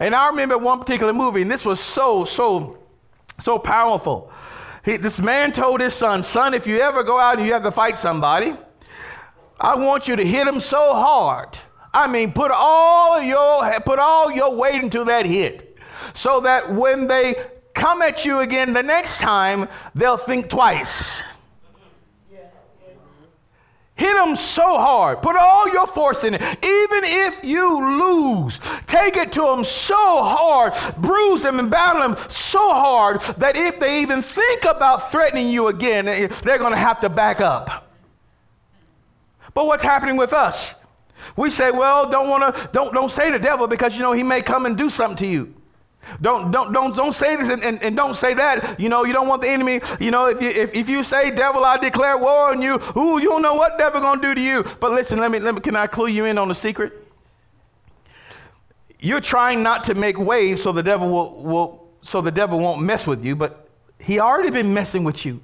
And 0.00 0.14
I 0.14 0.28
remember 0.28 0.58
one 0.58 0.80
particular 0.80 1.12
movie, 1.12 1.42
and 1.42 1.50
this 1.50 1.64
was 1.64 1.80
so, 1.80 2.24
so, 2.24 2.78
so 3.38 3.58
powerful. 3.58 4.30
He, 4.84 4.96
this 4.96 5.18
man 5.18 5.52
told 5.52 5.80
his 5.80 5.94
son, 5.94 6.24
Son, 6.24 6.54
if 6.54 6.66
you 6.66 6.80
ever 6.80 7.02
go 7.02 7.18
out 7.18 7.38
and 7.38 7.46
you 7.46 7.52
have 7.52 7.62
to 7.62 7.72
fight 7.72 7.98
somebody, 7.98 8.54
I 9.60 9.76
want 9.76 10.08
you 10.08 10.16
to 10.16 10.24
hit 10.24 10.46
him 10.46 10.60
so 10.60 10.94
hard 10.94 11.58
I 11.94 12.08
mean, 12.08 12.32
put 12.32 12.50
all 12.50 13.22
your 13.22 13.80
put 13.80 14.00
all 14.00 14.32
your 14.32 14.54
weight 14.56 14.82
into 14.82 15.04
that 15.04 15.26
hit, 15.26 15.78
so 16.12 16.40
that 16.40 16.74
when 16.74 17.06
they 17.06 17.36
come 17.72 18.02
at 18.02 18.24
you 18.24 18.40
again 18.40 18.72
the 18.72 18.82
next 18.82 19.20
time, 19.20 19.68
they'll 19.94 20.16
think 20.16 20.50
twice. 20.50 21.22
Hit 23.96 24.14
them 24.14 24.34
so 24.34 24.76
hard. 24.78 25.22
Put 25.22 25.36
all 25.36 25.72
your 25.72 25.86
force 25.86 26.24
in 26.24 26.34
it. 26.34 26.42
Even 26.42 27.04
if 27.04 27.44
you 27.44 28.00
lose, 28.00 28.58
take 28.86 29.16
it 29.16 29.30
to 29.32 29.42
them 29.42 29.62
so 29.62 30.24
hard. 30.24 30.74
Bruise 30.96 31.42
them 31.42 31.60
and 31.60 31.70
battle 31.70 32.02
them 32.02 32.16
so 32.28 32.70
hard 32.70 33.20
that 33.38 33.56
if 33.56 33.78
they 33.78 34.02
even 34.02 34.20
think 34.20 34.64
about 34.64 35.12
threatening 35.12 35.48
you 35.48 35.68
again, 35.68 36.08
eh, 36.08 36.26
they're 36.42 36.58
going 36.58 36.72
to 36.72 36.78
have 36.78 37.00
to 37.00 37.08
back 37.08 37.40
up. 37.40 37.88
But 39.54 39.66
what's 39.66 39.84
happening 39.84 40.16
with 40.16 40.32
us? 40.32 40.74
We 41.36 41.50
say, 41.50 41.70
well, 41.70 42.10
don't 42.10 42.28
want 42.28 42.54
to, 42.54 42.68
don't, 42.72 42.92
don't 42.92 43.10
say 43.10 43.30
the 43.30 43.38
devil 43.38 43.68
because, 43.68 43.94
you 43.94 44.02
know, 44.02 44.12
he 44.12 44.24
may 44.24 44.42
come 44.42 44.66
and 44.66 44.76
do 44.76 44.90
something 44.90 45.16
to 45.18 45.26
you. 45.26 45.54
Don't, 46.20 46.50
don't, 46.50 46.72
don't, 46.72 46.94
don't 46.94 47.12
say 47.12 47.36
this 47.36 47.48
and, 47.48 47.62
and, 47.62 47.82
and, 47.82 47.96
don't 47.96 48.16
say 48.16 48.34
that. 48.34 48.78
You 48.78 48.88
know, 48.88 49.04
you 49.04 49.12
don't 49.12 49.28
want 49.28 49.42
the 49.42 49.48
enemy, 49.48 49.80
you 50.00 50.10
know, 50.10 50.26
if 50.26 50.40
you, 50.42 50.48
if, 50.48 50.74
if 50.74 50.88
you 50.88 51.04
say, 51.04 51.30
devil, 51.30 51.64
I 51.64 51.76
declare 51.76 52.16
war 52.18 52.50
on 52.50 52.62
you, 52.62 52.80
ooh, 52.96 53.18
you 53.18 53.28
don't 53.28 53.42
know 53.42 53.54
what 53.54 53.78
devil 53.78 54.00
to 54.00 54.20
do 54.20 54.34
to 54.34 54.40
you. 54.40 54.64
But 54.80 54.92
listen, 54.92 55.18
let 55.18 55.30
me, 55.30 55.38
let 55.38 55.54
me, 55.54 55.60
can 55.60 55.76
I 55.76 55.86
clue 55.86 56.08
you 56.08 56.24
in 56.24 56.38
on 56.38 56.48
the 56.48 56.54
secret? 56.54 56.92
You're 59.00 59.20
trying 59.20 59.62
not 59.62 59.84
to 59.84 59.94
make 59.94 60.18
waves 60.18 60.62
so 60.62 60.72
the 60.72 60.82
devil 60.82 61.08
will, 61.10 61.42
will 61.42 61.88
so 62.02 62.20
the 62.20 62.32
devil 62.32 62.58
won't 62.58 62.82
mess 62.82 63.06
with 63.06 63.24
you, 63.24 63.36
but 63.36 63.68
he 63.98 64.20
already 64.20 64.50
been 64.50 64.72
messing 64.72 65.04
with 65.04 65.24
you. 65.24 65.40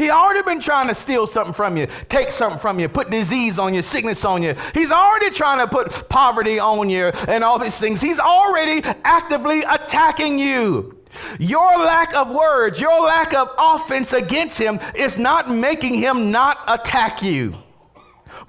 He 0.00 0.08
already 0.08 0.40
been 0.40 0.60
trying 0.60 0.88
to 0.88 0.94
steal 0.94 1.26
something 1.26 1.52
from 1.52 1.76
you, 1.76 1.86
take 2.08 2.30
something 2.30 2.58
from 2.58 2.80
you, 2.80 2.88
put 2.88 3.10
disease 3.10 3.58
on 3.58 3.74
you, 3.74 3.82
sickness 3.82 4.24
on 4.24 4.42
you. 4.42 4.54
He's 4.72 4.90
already 4.90 5.28
trying 5.28 5.58
to 5.58 5.68
put 5.68 6.08
poverty 6.08 6.58
on 6.58 6.88
you 6.88 7.12
and 7.28 7.44
all 7.44 7.58
these 7.58 7.78
things. 7.78 8.00
He's 8.00 8.18
already 8.18 8.80
actively 9.04 9.60
attacking 9.60 10.38
you. 10.38 10.96
Your 11.38 11.78
lack 11.78 12.14
of 12.14 12.30
words, 12.30 12.80
your 12.80 12.98
lack 13.02 13.34
of 13.34 13.50
offense 13.58 14.14
against 14.14 14.58
him 14.58 14.80
is 14.94 15.18
not 15.18 15.50
making 15.50 15.94
him 15.94 16.30
not 16.30 16.60
attack 16.66 17.22
you. 17.22 17.52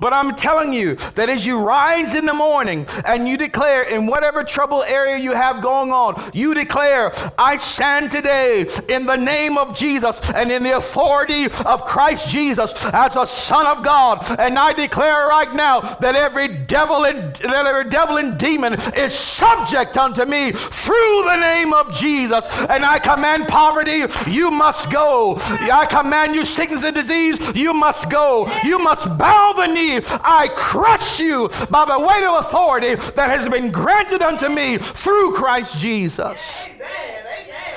But 0.02 0.14
I'm 0.14 0.34
telling 0.34 0.74
you 0.74 0.96
that 1.14 1.30
as 1.30 1.46
you 1.46 1.60
rise 1.60 2.16
in 2.16 2.26
the 2.26 2.34
morning 2.34 2.88
and 3.06 3.28
you 3.28 3.38
declare 3.38 3.84
in 3.84 4.08
whatever 4.08 4.44
trouble 4.44 4.82
area 4.82 5.16
you 5.16 5.34
have 5.34 5.62
going 5.62 5.92
on, 5.92 6.20
you 6.34 6.56
declare, 6.56 7.12
I 7.38 7.58
stand 7.58 8.10
today 8.10 8.66
in 8.90 9.06
the 9.06 9.16
name 9.16 9.60
of 9.60 9.76
Jesus 9.76 10.20
and 10.32 10.52
in 10.52 10.64
the 10.64 10.76
authority 10.76 11.46
of 11.46 11.86
Christ 11.86 12.28
Jesus 12.30 12.84
as 12.88 13.16
a 13.16 13.28
son 13.28 13.68
of 13.68 13.84
God. 13.84 14.26
And 14.40 14.58
I 14.58 14.74
declare 14.74 15.28
right 15.28 15.54
now 15.54 15.82
that 15.82 16.16
every 16.16 16.48
devil 16.48 17.06
and 17.06 17.36
that 17.36 17.68
every 17.68 17.88
devil 17.88 18.18
and 18.18 18.40
demon 18.40 18.74
is 18.96 19.14
subject 19.14 19.98
unto 19.98 20.26
me 20.26 20.52
through 20.52 21.24
the 21.26 21.38
name 21.38 21.74
of 21.74 21.94
Jesus. 21.94 22.48
And 22.70 22.84
I 22.84 22.98
command 22.98 23.48
poverty, 23.48 24.02
you 24.26 24.50
must 24.50 24.90
go. 24.90 25.36
I 25.38 25.86
command 25.88 26.34
you 26.34 26.44
sickness 26.44 26.84
and 26.84 26.96
disease, 26.96 27.38
you 27.54 27.72
must 27.76 28.10
go. 28.10 28.52
You 28.64 28.80
must 28.80 29.06
bow 29.20 29.54
the 29.56 29.68
knee 29.68 29.91
I 30.24 30.50
crush 30.56 31.20
you 31.20 31.50
by 31.70 31.86
the 31.86 32.00
weight 32.00 32.24
of 32.24 32.46
authority 32.46 32.96
that 33.16 33.30
has 33.30 33.48
been 33.50 33.72
granted 33.72 34.22
unto 34.22 34.48
me 34.50 34.78
through 34.78 35.34
Christ 35.34 35.78
Jesus. 35.78 36.40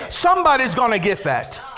Somebody's 0.09 0.75
going 0.75 0.93
to 0.93 0.99
get 0.99 1.25
that 1.25 1.74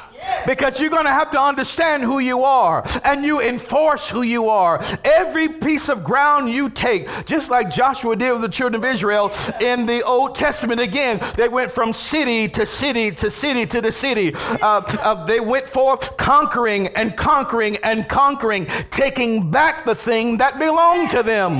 because 0.46 0.80
you're 0.80 0.90
going 0.90 1.04
to 1.04 1.10
have 1.10 1.30
to 1.30 1.40
understand 1.40 2.02
who 2.02 2.18
you 2.18 2.44
are 2.44 2.84
and 3.04 3.24
you 3.24 3.40
enforce 3.40 4.08
who 4.08 4.22
you 4.22 4.48
are. 4.48 4.82
Every 5.04 5.48
piece 5.48 5.88
of 5.88 6.04
ground 6.04 6.50
you 6.50 6.68
take, 6.70 7.08
just 7.26 7.50
like 7.50 7.70
Joshua 7.70 8.16
did 8.16 8.32
with 8.32 8.42
the 8.42 8.48
children 8.48 8.82
of 8.82 8.88
Israel 8.88 9.32
in 9.60 9.86
the 9.86 10.02
Old 10.02 10.34
Testament, 10.34 10.80
again, 10.80 11.20
they 11.36 11.48
went 11.48 11.70
from 11.70 11.92
city 11.92 12.48
to 12.48 12.66
city 12.66 13.10
to 13.12 13.30
city 13.30 13.66
to 13.66 13.80
the 13.80 13.92
city. 13.92 14.34
Uh, 14.34 14.82
uh, 15.00 15.24
they 15.24 15.40
went 15.40 15.68
forth 15.68 16.16
conquering 16.16 16.88
and 16.88 17.16
conquering 17.16 17.76
and 17.82 18.08
conquering, 18.08 18.66
taking 18.90 19.50
back 19.50 19.84
the 19.84 19.94
thing 19.94 20.38
that 20.38 20.58
belonged 20.58 21.10
to 21.10 21.22
them. 21.22 21.54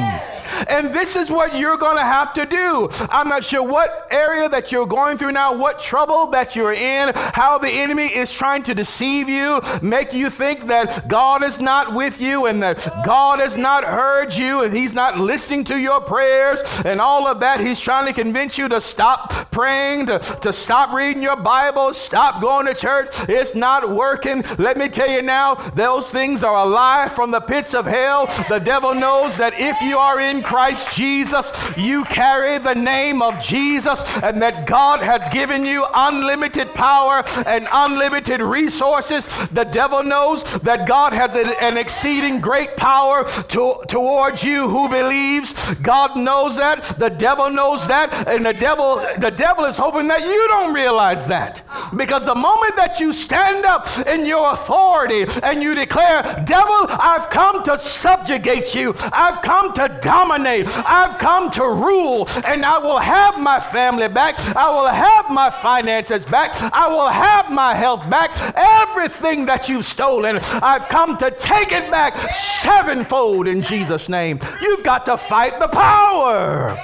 And 0.69 0.95
this 0.95 1.17
is 1.17 1.31
what 1.31 1.57
you're 1.57 1.77
going 1.77 1.97
to 1.97 2.03
have 2.03 2.33
to 2.35 2.47
do. 2.47 2.89
I'm 3.11 3.29
not 3.29 3.45
sure 3.45 3.63
what 3.63 4.09
area 4.11 4.49
that 4.49 4.73
you're 4.73 4.87
going 4.87 5.19
through 5.19 5.33
now, 5.33 5.57
what 5.57 5.79
trouble 5.79 6.29
that 6.29 6.57
you're 6.57 6.73
in, 6.73 7.13
how 7.15 7.59
the 7.59 7.69
enemy 7.69 8.07
is 8.07 8.33
trying 8.33 8.63
to 8.65 8.75
deceive 8.75 9.29
you, 9.29 9.61
make 9.83 10.13
you 10.13 10.31
think 10.31 10.67
that 10.67 11.09
God 11.09 11.43
is 11.43 11.59
not 11.59 11.95
with 11.95 12.21
you 12.21 12.47
and 12.47 12.63
that 12.63 12.85
God 13.05 13.41
has 13.41 13.57
not 13.57 13.85
heard 13.85 14.35
you 14.35 14.63
and 14.63 14.75
He's 14.75 14.93
not 14.93 15.19
listening 15.19 15.65
to 15.65 15.79
your 15.79 16.01
prayers 16.01 16.61
and 16.85 17.01
all 17.01 17.27
of 17.27 17.41
that. 17.41 17.61
He's 17.61 17.81
trying 17.81 18.07
to 18.07 18.13
convince 18.13 18.59
you 18.59 18.69
to 18.69 18.81
stop 18.81 19.51
praying, 19.51 20.07
to, 20.07 20.19
to 20.19 20.53
stop 20.53 20.93
reading 20.93 21.23
your 21.23 21.37
Bible, 21.37 21.95
stop 21.95 22.41
going 22.41 22.67
to 22.67 22.75
church. 22.75 23.09
It's 23.29 23.55
not 23.55 23.91
working. 23.91 24.43
Let 24.59 24.77
me 24.77 24.89
tell 24.89 25.11
you 25.11 25.23
now, 25.23 25.55
those 25.55 26.11
things 26.11 26.43
are 26.43 26.57
a 26.57 26.69
lie 26.69 27.09
from 27.09 27.31
the 27.31 27.41
pits 27.41 27.75
of 27.75 27.87
hell. 27.87 28.27
The 28.49 28.59
devil 28.59 28.95
knows 28.95 29.37
that 29.39 29.55
if 29.57 29.81
you 29.81 29.99
are 29.99 30.21
in 30.21 30.43
Christ 30.47 30.95
Jesus, 30.95 31.51
you 31.77 32.05
carry 32.05 32.59
the 32.59 32.75
name 32.75 33.21
of 33.21 33.41
Jesus, 33.41 34.01
and 34.23 34.41
that 34.41 34.65
God 34.65 35.01
has 35.01 35.29
given 35.31 35.65
you 35.65 35.85
unlimited 35.93 36.73
power 36.73 37.25
and 37.47 37.67
unlimited 37.73 38.41
resources. 38.41 39.27
The 39.49 39.65
devil 39.65 40.05
knows 40.05 40.45
that 40.61 40.87
God 40.87 41.13
has 41.13 41.35
an 41.35 41.77
exceeding 41.77 42.41
great 42.41 42.77
power 42.77 43.25
to, 43.49 43.83
towards 43.89 44.45
you 44.45 44.69
who 44.69 44.89
believes. 44.89 45.75
God 45.83 46.17
knows 46.17 46.57
that. 46.59 46.85
The 46.97 47.11
devil 47.11 47.51
knows 47.51 47.89
that. 47.89 48.29
And 48.29 48.47
the 48.47 48.55
devil, 48.55 49.05
the 49.19 49.33
devil 49.33 49.65
is 49.65 49.77
hoping 49.77 50.07
that 50.07 50.21
you 50.21 50.47
don't 50.47 50.73
realize 50.73 51.27
that. 51.27 51.63
Because 51.97 52.25
the 52.25 52.37
moment 52.37 52.77
that 52.77 53.01
you 53.01 53.13
stand 53.13 53.65
up 53.65 53.89
in 54.07 54.25
your 54.25 54.53
authority 54.53 55.27
and 55.43 55.61
you 55.61 55.75
declare, 55.75 56.23
Devil, 56.47 56.87
I've 56.89 57.29
come 57.31 57.65
to 57.65 57.77
subjugate 57.79 58.77
you, 58.77 58.95
I've 59.13 59.43
come 59.43 59.73
to 59.73 59.89
dominate, 60.01 60.36
I've 60.45 61.19
come 61.19 61.51
to 61.51 61.63
rule, 61.63 62.29
and 62.45 62.65
I 62.65 62.79
will 62.79 62.99
have 62.99 63.41
my 63.41 63.61
family 63.61 64.09
back, 64.09 64.39
I 64.57 64.69
will 64.71 64.89
have 64.89 65.31
my 65.31 65.51
finances 65.51 66.25
back, 66.25 66.61
I 66.73 66.89
will 66.89 67.09
have 67.09 67.51
my 67.51 67.75
health 67.75 68.09
back. 68.11 68.31
Everything 68.57 69.47
that 69.47 69.69
you've 69.69 69.85
stolen, 69.85 70.41
I've 70.63 70.89
come 70.89 71.17
to 71.19 71.31
take 71.31 71.73
it 71.73 71.91
back 71.91 72.19
sevenfold 72.63 73.49
in 73.49 73.63
Jesus' 73.63 74.09
name. 74.09 74.41
You've 74.61 74.83
got 74.83 75.07
to 75.07 75.17
fight 75.17 75.59
the 75.59 75.69
power. 75.69 76.77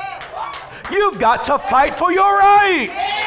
You've 0.90 1.18
got 1.18 1.44
to 1.44 1.58
fight 1.58 1.94
for 1.94 2.12
your 2.12 2.38
rights. 2.38 3.22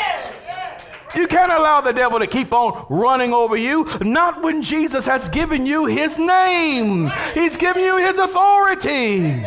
You 1.16 1.28
can't 1.28 1.52
allow 1.52 1.80
the 1.80 1.94
devil 1.94 2.20
to 2.20 2.28
keep 2.28 2.52
on 2.52 2.86
running 2.90 3.32
over 3.32 3.56
you, 3.56 3.88
not 4.02 4.42
when 4.42 4.62
Jesus 4.62 5.06
has 5.06 5.30
given 5.30 5.66
you 5.66 5.86
his 5.86 6.18
name. 6.18 7.10
He's 7.34 7.56
given 7.56 7.84
you 7.84 7.98
his 7.98 8.18
authority. 8.18 9.42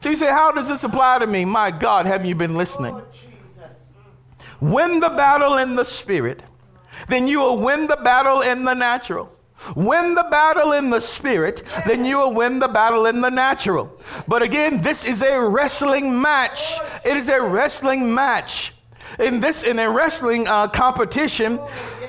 So 0.00 0.10
you 0.10 0.16
say, 0.16 0.26
How 0.26 0.52
does 0.52 0.68
this 0.68 0.84
apply 0.84 1.20
to 1.20 1.26
me? 1.26 1.44
My 1.44 1.70
God, 1.70 2.06
haven't 2.06 2.26
you 2.26 2.34
been 2.34 2.56
listening? 2.56 3.00
Win 4.60 5.00
the 5.00 5.10
battle 5.10 5.58
in 5.58 5.76
the 5.76 5.84
spirit, 5.84 6.42
then 7.08 7.28
you 7.28 7.38
will 7.40 7.58
win 7.58 7.86
the 7.86 7.96
battle 7.96 8.40
in 8.40 8.64
the 8.64 8.74
natural. 8.74 9.32
Win 9.74 10.14
the 10.14 10.26
battle 10.30 10.72
in 10.72 10.90
the 10.90 11.00
spirit, 11.00 11.64
then 11.86 12.04
you 12.04 12.18
will 12.18 12.32
win 12.32 12.58
the 12.58 12.68
battle 12.68 13.06
in 13.06 13.20
the 13.20 13.28
natural. 13.28 13.92
But 14.26 14.42
again, 14.42 14.80
this 14.82 15.04
is 15.04 15.20
a 15.20 15.40
wrestling 15.40 16.20
match. 16.20 16.78
It 17.04 17.16
is 17.16 17.28
a 17.28 17.40
wrestling 17.40 18.14
match. 18.14 18.72
In 19.18 19.40
this, 19.40 19.62
in 19.64 19.78
a 19.78 19.90
wrestling 19.90 20.46
uh, 20.46 20.68
competition, 20.68 21.58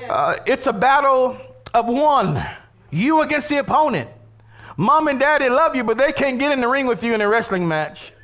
uh, 0.08 0.36
it's 0.46 0.66
a 0.66 0.72
battle 0.72 1.36
of 1.74 1.86
one. 1.86 2.44
You 2.90 3.22
against 3.22 3.48
the 3.48 3.58
opponent. 3.58 4.08
Mom 4.80 5.08
and 5.08 5.20
daddy 5.20 5.50
love 5.50 5.76
you, 5.76 5.84
but 5.84 5.98
they 5.98 6.10
can't 6.10 6.38
get 6.38 6.52
in 6.52 6.60
the 6.62 6.66
ring 6.66 6.86
with 6.86 7.04
you 7.04 7.12
in 7.12 7.20
a 7.20 7.28
wrestling 7.28 7.68
match. 7.68 8.14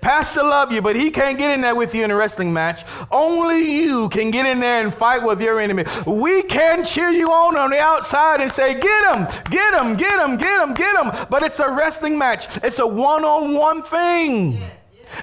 Pastor 0.00 0.42
love 0.42 0.72
you, 0.72 0.82
but 0.82 0.96
he 0.96 1.12
can't 1.12 1.38
get 1.38 1.52
in 1.52 1.60
there 1.60 1.76
with 1.76 1.94
you 1.94 2.02
in 2.02 2.10
a 2.10 2.16
wrestling 2.16 2.52
match. 2.52 2.84
Only 3.12 3.76
you 3.76 4.08
can 4.08 4.32
get 4.32 4.44
in 4.44 4.58
there 4.58 4.82
and 4.82 4.92
fight 4.92 5.22
with 5.22 5.40
your 5.40 5.60
enemy. 5.60 5.84
We 6.04 6.42
can 6.42 6.84
cheer 6.84 7.10
you 7.10 7.30
on 7.30 7.56
on 7.56 7.70
the 7.70 7.78
outside 7.78 8.40
and 8.40 8.50
say, 8.50 8.74
get 8.74 9.14
him, 9.14 9.28
get 9.52 9.72
him, 9.72 9.96
get 9.96 10.18
him, 10.18 10.36
get 10.36 10.60
him, 10.60 10.74
get 10.74 10.96
him. 10.96 11.26
But 11.30 11.44
it's 11.44 11.60
a 11.60 11.70
wrestling 11.70 12.18
match. 12.18 12.56
It's 12.64 12.80
a 12.80 12.86
one-on-one 12.88 13.84
thing. 13.84 14.60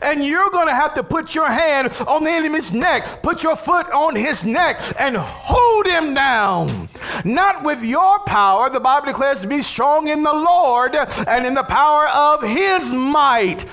And 0.01 0.25
you're 0.25 0.49
going 0.49 0.67
to 0.67 0.75
have 0.75 0.93
to 0.95 1.03
put 1.03 1.35
your 1.35 1.49
hand 1.49 1.93
on 2.07 2.23
the 2.23 2.29
enemy's 2.29 2.71
neck, 2.71 3.21
put 3.21 3.43
your 3.43 3.55
foot 3.55 3.89
on 3.91 4.15
his 4.15 4.43
neck, 4.43 4.81
and 4.99 5.17
hold 5.17 5.85
him 5.85 6.13
down. 6.13 6.89
Not 7.23 7.63
with 7.63 7.83
your 7.83 8.19
power, 8.19 8.69
the 8.69 8.79
Bible 8.79 9.07
declares 9.07 9.41
to 9.41 9.47
be 9.47 9.61
strong 9.61 10.07
in 10.07 10.23
the 10.23 10.33
Lord 10.33 10.95
and 10.95 11.45
in 11.45 11.53
the 11.53 11.63
power 11.63 12.07
of 12.07 12.43
his 12.43 12.91
might. 12.91 13.65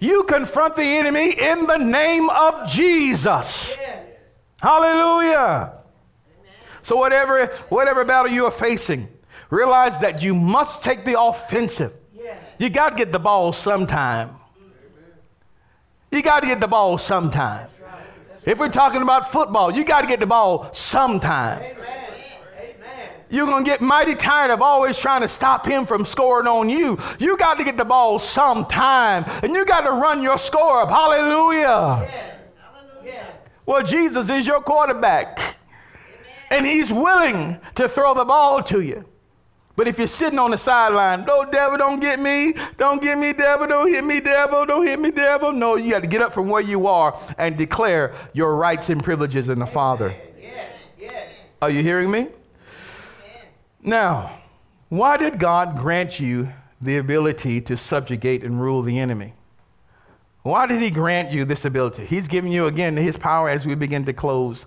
You 0.00 0.24
confront 0.24 0.76
the 0.76 0.82
enemy 0.82 1.30
in 1.30 1.66
the 1.66 1.78
name 1.78 2.28
of 2.28 2.68
Jesus. 2.68 3.74
Yes. 3.80 4.06
Hallelujah. 4.60 5.72
Amen. 5.72 6.52
So 6.82 6.96
whatever 6.96 7.46
whatever 7.68 8.04
battle 8.04 8.30
you 8.30 8.44
are 8.44 8.50
facing, 8.50 9.08
realize 9.48 9.98
that 10.00 10.22
you 10.22 10.34
must 10.34 10.82
take 10.82 11.06
the 11.06 11.18
offensive. 11.18 11.92
Yes. 12.12 12.38
You 12.58 12.68
got 12.68 12.90
to 12.90 12.96
get 12.96 13.12
the 13.12 13.18
ball 13.18 13.54
sometime. 13.54 14.30
You 16.14 16.22
got 16.22 16.40
to 16.40 16.46
get 16.46 16.60
the 16.60 16.68
ball 16.68 16.96
sometime. 16.96 17.66
If 18.44 18.58
we're 18.58 18.68
talking 18.68 19.02
about 19.02 19.32
football, 19.32 19.72
you 19.72 19.84
got 19.84 20.02
to 20.02 20.06
get 20.06 20.20
the 20.20 20.26
ball 20.26 20.70
sometime. 20.72 21.60
Amen. 21.60 22.04
You're 23.30 23.46
going 23.46 23.64
to 23.64 23.68
get 23.68 23.80
mighty 23.80 24.14
tired 24.14 24.52
of 24.52 24.62
always 24.62 24.96
trying 24.96 25.22
to 25.22 25.28
stop 25.28 25.66
him 25.66 25.86
from 25.86 26.04
scoring 26.04 26.46
on 26.46 26.68
you. 26.68 26.98
You 27.18 27.36
got 27.36 27.54
to 27.54 27.64
get 27.64 27.76
the 27.76 27.84
ball 27.84 28.20
sometime, 28.20 29.24
and 29.42 29.54
you 29.54 29.66
got 29.66 29.80
to 29.80 29.90
run 29.90 30.22
your 30.22 30.38
score 30.38 30.82
up. 30.82 30.90
Hallelujah. 30.90 32.08
Yes. 32.08 32.38
Hallelujah. 32.62 33.34
Well, 33.66 33.82
Jesus 33.82 34.30
is 34.30 34.46
your 34.46 34.60
quarterback, 34.60 35.38
Amen. 35.38 35.56
and 36.50 36.66
he's 36.66 36.92
willing 36.92 37.58
to 37.74 37.88
throw 37.88 38.14
the 38.14 38.24
ball 38.24 38.62
to 38.64 38.82
you. 38.82 39.04
But 39.76 39.88
if 39.88 39.98
you're 39.98 40.06
sitting 40.06 40.38
on 40.38 40.52
the 40.52 40.58
sideline, 40.58 41.24
no, 41.24 41.44
devil, 41.44 41.76
don't 41.76 41.98
get 41.98 42.20
me. 42.20 42.54
Don't 42.76 43.02
get 43.02 43.18
me, 43.18 43.32
devil. 43.32 43.66
Don't 43.66 43.88
hit 43.88 44.04
me, 44.04 44.20
devil. 44.20 44.64
Don't 44.64 44.86
hit 44.86 45.00
me, 45.00 45.10
devil. 45.10 45.52
No, 45.52 45.74
you 45.74 45.90
got 45.90 46.02
to 46.04 46.08
get 46.08 46.22
up 46.22 46.32
from 46.32 46.48
where 46.48 46.62
you 46.62 46.86
are 46.86 47.18
and 47.38 47.56
declare 47.56 48.14
your 48.32 48.54
rights 48.54 48.88
and 48.88 49.02
privileges 49.02 49.48
in 49.48 49.58
the 49.58 49.66
Father. 49.66 50.14
Yes, 50.40 50.70
yes. 50.98 51.28
Are 51.60 51.70
you 51.70 51.82
hearing 51.82 52.10
me? 52.10 52.28
Now, 53.82 54.38
why 54.88 55.16
did 55.16 55.40
God 55.40 55.76
grant 55.76 56.20
you 56.20 56.50
the 56.80 56.98
ability 56.98 57.60
to 57.62 57.76
subjugate 57.76 58.44
and 58.44 58.60
rule 58.60 58.80
the 58.82 59.00
enemy? 59.00 59.34
Why 60.42 60.66
did 60.66 60.80
He 60.80 60.90
grant 60.90 61.32
you 61.32 61.44
this 61.44 61.64
ability? 61.64 62.06
He's 62.06 62.28
giving 62.28 62.52
you 62.52 62.66
again 62.66 62.96
His 62.96 63.16
power 63.16 63.48
as 63.48 63.66
we 63.66 63.74
begin 63.74 64.04
to 64.04 64.12
close. 64.12 64.66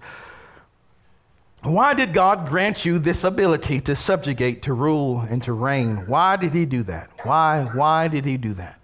Why 1.63 1.93
did 1.93 2.13
God 2.13 2.47
grant 2.47 2.85
you 2.85 2.99
this 2.99 3.23
ability 3.23 3.81
to 3.81 3.95
subjugate, 3.95 4.61
to 4.63 4.73
rule, 4.73 5.21
and 5.21 5.41
to 5.43 5.53
reign? 5.53 6.07
Why 6.07 6.37
did 6.37 6.53
He 6.53 6.65
do 6.65 6.83
that? 6.83 7.09
Why? 7.23 7.63
Why 7.63 8.07
did 8.07 8.25
He 8.25 8.37
do 8.37 8.53
that? 8.53 8.77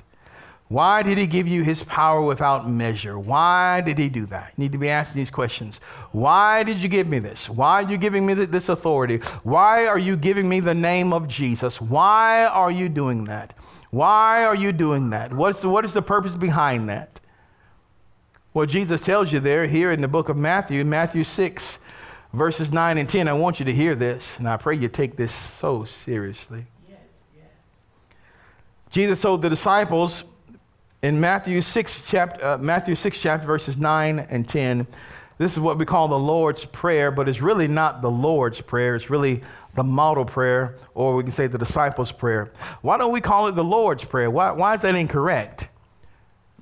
Why 0.73 1.03
did 1.03 1.19
he 1.19 1.27
give 1.27 1.47
you 1.47 1.61
his 1.61 1.83
power 1.83 2.19
without 2.19 2.67
measure? 2.67 3.19
Why 3.19 3.81
did 3.81 3.99
he 3.99 4.09
do 4.09 4.25
that? 4.25 4.53
You 4.57 4.63
need 4.63 4.71
to 4.71 4.79
be 4.79 4.89
asking 4.89 5.19
these 5.19 5.29
questions. 5.29 5.79
Why 6.11 6.63
did 6.63 6.77
you 6.77 6.89
give 6.89 7.07
me 7.07 7.19
this? 7.19 7.47
Why 7.47 7.83
are 7.83 7.91
you 7.91 7.95
giving 7.95 8.25
me 8.25 8.33
this 8.33 8.69
authority? 8.69 9.17
Why 9.43 9.85
are 9.85 9.99
you 9.99 10.17
giving 10.17 10.49
me 10.49 10.61
the 10.61 10.73
name 10.73 11.13
of 11.13 11.27
Jesus? 11.27 11.79
Why 11.79 12.45
are 12.45 12.71
you 12.71 12.89
doing 12.89 13.25
that? 13.25 13.55
Why 13.91 14.45
are 14.45 14.55
you 14.55 14.71
doing 14.71 15.11
that? 15.11 15.31
What's 15.31 15.61
the, 15.61 15.69
what 15.69 15.85
is 15.85 15.93
the 15.93 16.01
purpose 16.01 16.35
behind 16.35 16.89
that? 16.89 17.19
Well, 18.55 18.65
Jesus 18.65 19.01
tells 19.01 19.31
you 19.31 19.39
there, 19.39 19.67
here 19.67 19.91
in 19.91 20.01
the 20.01 20.07
book 20.07 20.27
of 20.27 20.37
Matthew, 20.37 20.83
Matthew 20.85 21.23
6, 21.23 21.77
verses 22.33 22.71
9 22.71 22.97
and 22.97 23.07
10. 23.07 23.27
I 23.27 23.33
want 23.33 23.59
you 23.59 23.65
to 23.65 23.73
hear 23.73 23.95
this, 23.95 24.37
and 24.39 24.49
I 24.49 24.57
pray 24.57 24.75
you 24.75 24.89
take 24.89 25.15
this 25.15 25.31
so 25.31 25.85
seriously. 25.85 26.65
Yes, 26.89 26.99
yes. 27.35 27.45
Jesus 28.89 29.21
told 29.21 29.41
the 29.41 29.49
disciples, 29.49 30.25
in 31.01 31.19
Matthew 31.19 31.61
6 31.61 32.01
chapter, 32.07 32.45
uh, 32.45 32.57
Matthew 32.57 32.95
6 32.95 33.19
chapter 33.19 33.45
verses 33.45 33.77
9 33.77 34.19
and 34.19 34.47
10, 34.47 34.87
this 35.37 35.51
is 35.51 35.59
what 35.59 35.77
we 35.77 35.85
call 35.85 36.07
the 36.07 36.17
Lord's 36.17 36.63
Prayer, 36.65 37.11
but 37.11 37.27
it's 37.27 37.41
really 37.41 37.67
not 37.67 38.01
the 38.01 38.09
Lord's 38.09 38.61
Prayer. 38.61 38.95
It's 38.95 39.09
really 39.09 39.41
the 39.73 39.83
model 39.83 40.25
prayer, 40.25 40.77
or 40.93 41.15
we 41.15 41.23
can 41.23 41.31
say 41.31 41.47
the 41.47 41.57
disciples' 41.57 42.11
prayer. 42.11 42.51
Why 42.81 42.97
don't 42.97 43.11
we 43.11 43.19
call 43.19 43.47
it 43.47 43.55
the 43.55 43.63
Lord's 43.63 44.05
Prayer? 44.05 44.29
Why, 44.29 44.51
why 44.51 44.75
is 44.75 44.81
that 44.83 44.95
incorrect? 44.95 45.67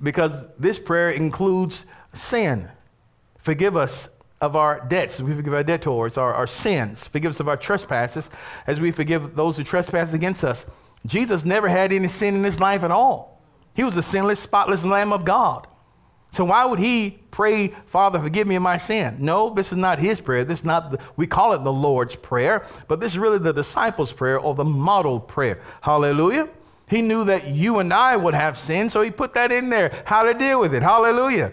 Because 0.02 0.46
this 0.58 0.78
prayer 0.78 1.10
includes 1.10 1.84
sin. 2.12 2.70
Forgive 3.38 3.76
us 3.76 4.08
of 4.42 4.56
our 4.56 4.84
debts 4.88 5.14
as 5.14 5.22
we 5.22 5.34
forgive 5.34 5.54
our 5.54 5.62
debtors, 5.62 6.18
our, 6.18 6.34
our 6.34 6.46
sins. 6.46 7.06
Forgive 7.06 7.32
us 7.32 7.40
of 7.40 7.48
our 7.48 7.56
trespasses 7.56 8.28
as 8.66 8.80
we 8.80 8.90
forgive 8.90 9.36
those 9.36 9.56
who 9.56 9.64
trespass 9.64 10.12
against 10.12 10.44
us. 10.44 10.66
Jesus 11.06 11.44
never 11.44 11.68
had 11.68 11.92
any 11.92 12.08
sin 12.08 12.34
in 12.34 12.44
his 12.44 12.60
life 12.60 12.82
at 12.82 12.90
all. 12.90 13.40
He 13.74 13.84
was 13.84 13.96
a 13.96 14.02
sinless, 14.02 14.40
spotless 14.40 14.84
Lamb 14.84 15.12
of 15.12 15.24
God. 15.24 15.66
So 16.32 16.44
why 16.44 16.64
would 16.64 16.78
he 16.78 17.20
pray, 17.30 17.68
Father, 17.86 18.18
forgive 18.18 18.46
me 18.46 18.56
of 18.56 18.62
my 18.62 18.78
sin? 18.78 19.16
No, 19.20 19.50
this 19.50 19.70
is 19.70 19.78
not 19.78 19.98
his 19.98 20.20
prayer. 20.20 20.44
This 20.44 20.60
is 20.60 20.64
not 20.64 20.92
the, 20.92 20.98
we 21.16 21.26
call 21.26 21.52
it 21.52 21.62
the 21.62 21.72
Lord's 21.72 22.16
prayer, 22.16 22.66
but 22.88 23.00
this 23.00 23.12
is 23.12 23.18
really 23.18 23.38
the 23.38 23.52
disciples' 23.52 24.12
prayer 24.12 24.38
or 24.38 24.54
the 24.54 24.64
model 24.64 25.20
prayer. 25.20 25.60
Hallelujah. 25.82 26.48
He 26.88 27.00
knew 27.00 27.24
that 27.24 27.46
you 27.46 27.78
and 27.78 27.92
I 27.92 28.16
would 28.16 28.34
have 28.34 28.58
sin, 28.58 28.90
so 28.90 29.02
he 29.02 29.10
put 29.10 29.34
that 29.34 29.52
in 29.52 29.68
there. 29.68 30.02
How 30.04 30.24
to 30.24 30.34
deal 30.34 30.58
with 30.58 30.74
it. 30.74 30.82
Hallelujah. 30.82 31.52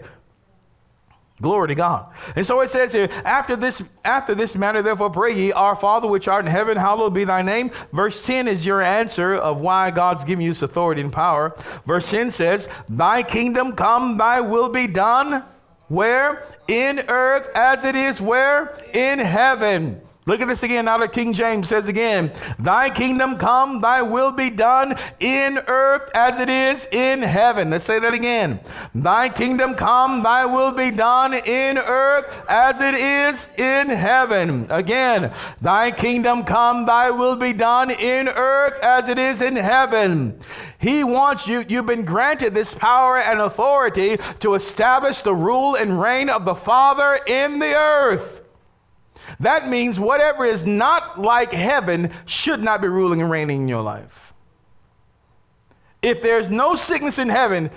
Glory 1.40 1.68
to 1.68 1.74
God. 1.74 2.12
And 2.36 2.44
so 2.44 2.60
it 2.60 2.70
says 2.70 2.92
here, 2.92 3.08
after 3.24 3.56
this, 3.56 3.82
after 4.04 4.34
this 4.34 4.54
matter, 4.54 4.82
therefore 4.82 5.10
pray 5.10 5.34
ye, 5.34 5.52
Our 5.52 5.74
Father 5.74 6.06
which 6.06 6.28
art 6.28 6.44
in 6.44 6.50
heaven, 6.50 6.76
hallowed 6.76 7.14
be 7.14 7.24
thy 7.24 7.40
name. 7.40 7.70
Verse 7.92 8.22
10 8.24 8.46
is 8.46 8.66
your 8.66 8.82
answer 8.82 9.34
of 9.34 9.60
why 9.60 9.90
God's 9.90 10.24
giving 10.24 10.44
you 10.44 10.50
authority 10.50 11.00
and 11.00 11.12
power. 11.12 11.54
Verse 11.86 12.10
10 12.10 12.30
says, 12.30 12.68
Thy 12.88 13.22
kingdom 13.22 13.72
come, 13.72 14.18
thy 14.18 14.42
will 14.42 14.68
be 14.68 14.86
done. 14.86 15.44
Where? 15.88 16.46
In 16.68 17.00
earth 17.08 17.48
as 17.54 17.84
it 17.84 17.96
is 17.96 18.20
where? 18.20 18.78
In 18.92 19.18
heaven. 19.18 20.02
Look 20.26 20.42
at 20.42 20.48
this 20.48 20.62
again. 20.62 20.84
Now 20.84 20.98
the 20.98 21.08
King 21.08 21.32
James 21.32 21.68
says 21.68 21.88
again, 21.88 22.30
Thy 22.58 22.90
kingdom 22.90 23.38
come, 23.38 23.80
thy 23.80 24.02
will 24.02 24.32
be 24.32 24.50
done 24.50 24.94
in 25.18 25.58
earth 25.66 26.10
as 26.14 26.38
it 26.38 26.50
is 26.50 26.86
in 26.92 27.22
heaven. 27.22 27.70
Let's 27.70 27.86
say 27.86 27.98
that 27.98 28.12
again. 28.12 28.60
Thy 28.94 29.30
kingdom 29.30 29.74
come, 29.74 30.22
thy 30.22 30.44
will 30.44 30.72
be 30.72 30.90
done 30.90 31.32
in 31.32 31.78
earth 31.78 32.44
as 32.48 32.80
it 32.82 32.94
is 32.94 33.48
in 33.56 33.88
heaven. 33.88 34.66
Again, 34.68 35.32
thy 35.62 35.90
kingdom 35.90 36.44
come, 36.44 36.84
thy 36.84 37.10
will 37.10 37.36
be 37.36 37.54
done 37.54 37.90
in 37.90 38.28
earth 38.28 38.78
as 38.82 39.08
it 39.08 39.18
is 39.18 39.40
in 39.40 39.56
heaven. 39.56 40.38
He 40.78 41.02
wants 41.02 41.48
you, 41.48 41.64
you've 41.66 41.86
been 41.86 42.04
granted 42.04 42.54
this 42.54 42.74
power 42.74 43.18
and 43.18 43.40
authority 43.40 44.18
to 44.40 44.54
establish 44.54 45.22
the 45.22 45.34
rule 45.34 45.76
and 45.76 45.98
reign 45.98 46.28
of 46.28 46.44
the 46.44 46.54
Father 46.54 47.18
in 47.26 47.58
the 47.58 47.74
earth. 47.74 48.39
That 49.38 49.68
means 49.68 50.00
whatever 50.00 50.44
is 50.44 50.66
not 50.66 51.20
like 51.20 51.52
heaven 51.52 52.10
should 52.26 52.62
not 52.62 52.80
be 52.80 52.88
ruling 52.88 53.20
and 53.20 53.30
reigning 53.30 53.62
in 53.62 53.68
your 53.68 53.82
life. 53.82 54.32
If 56.02 56.22
there's 56.22 56.48
no 56.48 56.74
sickness 56.74 57.18
in 57.18 57.28
heaven, 57.28 57.70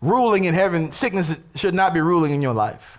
ruling 0.00 0.44
in 0.44 0.54
heaven, 0.54 0.92
sickness 0.92 1.34
should 1.54 1.74
not 1.74 1.94
be 1.94 2.00
ruling 2.00 2.32
in 2.32 2.42
your 2.42 2.54
life. 2.54 2.98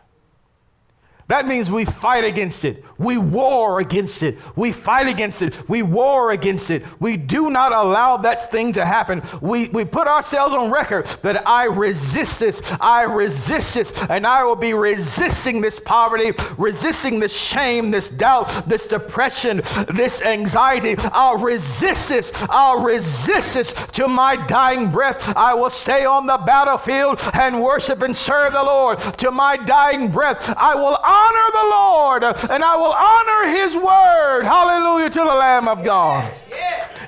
That 1.28 1.48
means 1.48 1.72
we 1.72 1.86
fight 1.86 2.24
against 2.24 2.66
it. 2.66 2.84
We 2.98 3.18
war 3.18 3.80
against 3.80 4.24
it. 4.24 4.38
We 4.56 4.72
fight 4.72 5.08
against 5.08 5.42
it. 5.42 5.68
We 5.68 5.84
war 5.84 6.32
against 6.32 6.70
it. 6.70 6.84
We 7.00 7.18
do 7.18 7.50
not 7.50 7.74
allow 7.74 8.18
that 8.18 8.52
thing 8.52 8.74
to 8.74 8.86
happen. 8.86 9.22
We, 9.42 9.68
we 9.70 9.84
put 9.84 10.08
ourselves 10.08 10.54
on 10.54 10.72
record 10.72 11.06
that 11.22 11.48
I 11.48 11.66
resist 11.66 12.40
this. 12.40 12.62
I 12.80 13.04
resist 13.04 13.74
this. 13.74 13.92
And 14.10 14.26
I 14.26 14.44
will 14.44 14.56
be 14.56 14.74
resisting 14.74 15.60
this 15.60 15.80
poverty, 15.80 16.32
resisting 16.58 17.20
this 17.20 17.36
shame, 17.36 17.92
this 17.92 18.08
doubt, 18.08 18.68
this 18.68 18.88
depression, 18.88 19.58
this 19.94 20.22
anxiety. 20.22 20.96
I'll 21.12 21.38
resist 21.38 22.10
this. 22.10 22.32
I'll 22.50 22.82
resist 22.82 23.56
this 23.56 23.74
to 23.94 24.08
my 24.08 24.38
dying 24.38 24.92
breath. 24.92 25.36
I 25.36 25.54
will 25.54 25.70
stay 25.70 26.06
on 26.06 26.28
the 26.28 26.38
battlefield 26.38 27.20
and 27.34 27.62
worship 27.62 28.02
and 28.02 28.16
serve 28.16 28.54
the 28.54 28.64
Lord. 28.64 29.00
To 29.00 29.32
my 29.32 29.58
dying 29.58 30.12
breath, 30.12 30.54
I 30.56 30.76
will 30.76 30.98
honor 31.04 31.52
the 31.52 31.70
Lord 31.76 32.24
and 32.52 32.64
I 32.64 32.76
will 32.78 32.85
honor 32.92 33.48
his 33.56 33.76
word. 33.76 34.44
Hallelujah 34.44 35.10
to 35.10 35.20
the 35.20 35.26
Lamb 35.26 35.68
of 35.68 35.84
God. 35.84 36.32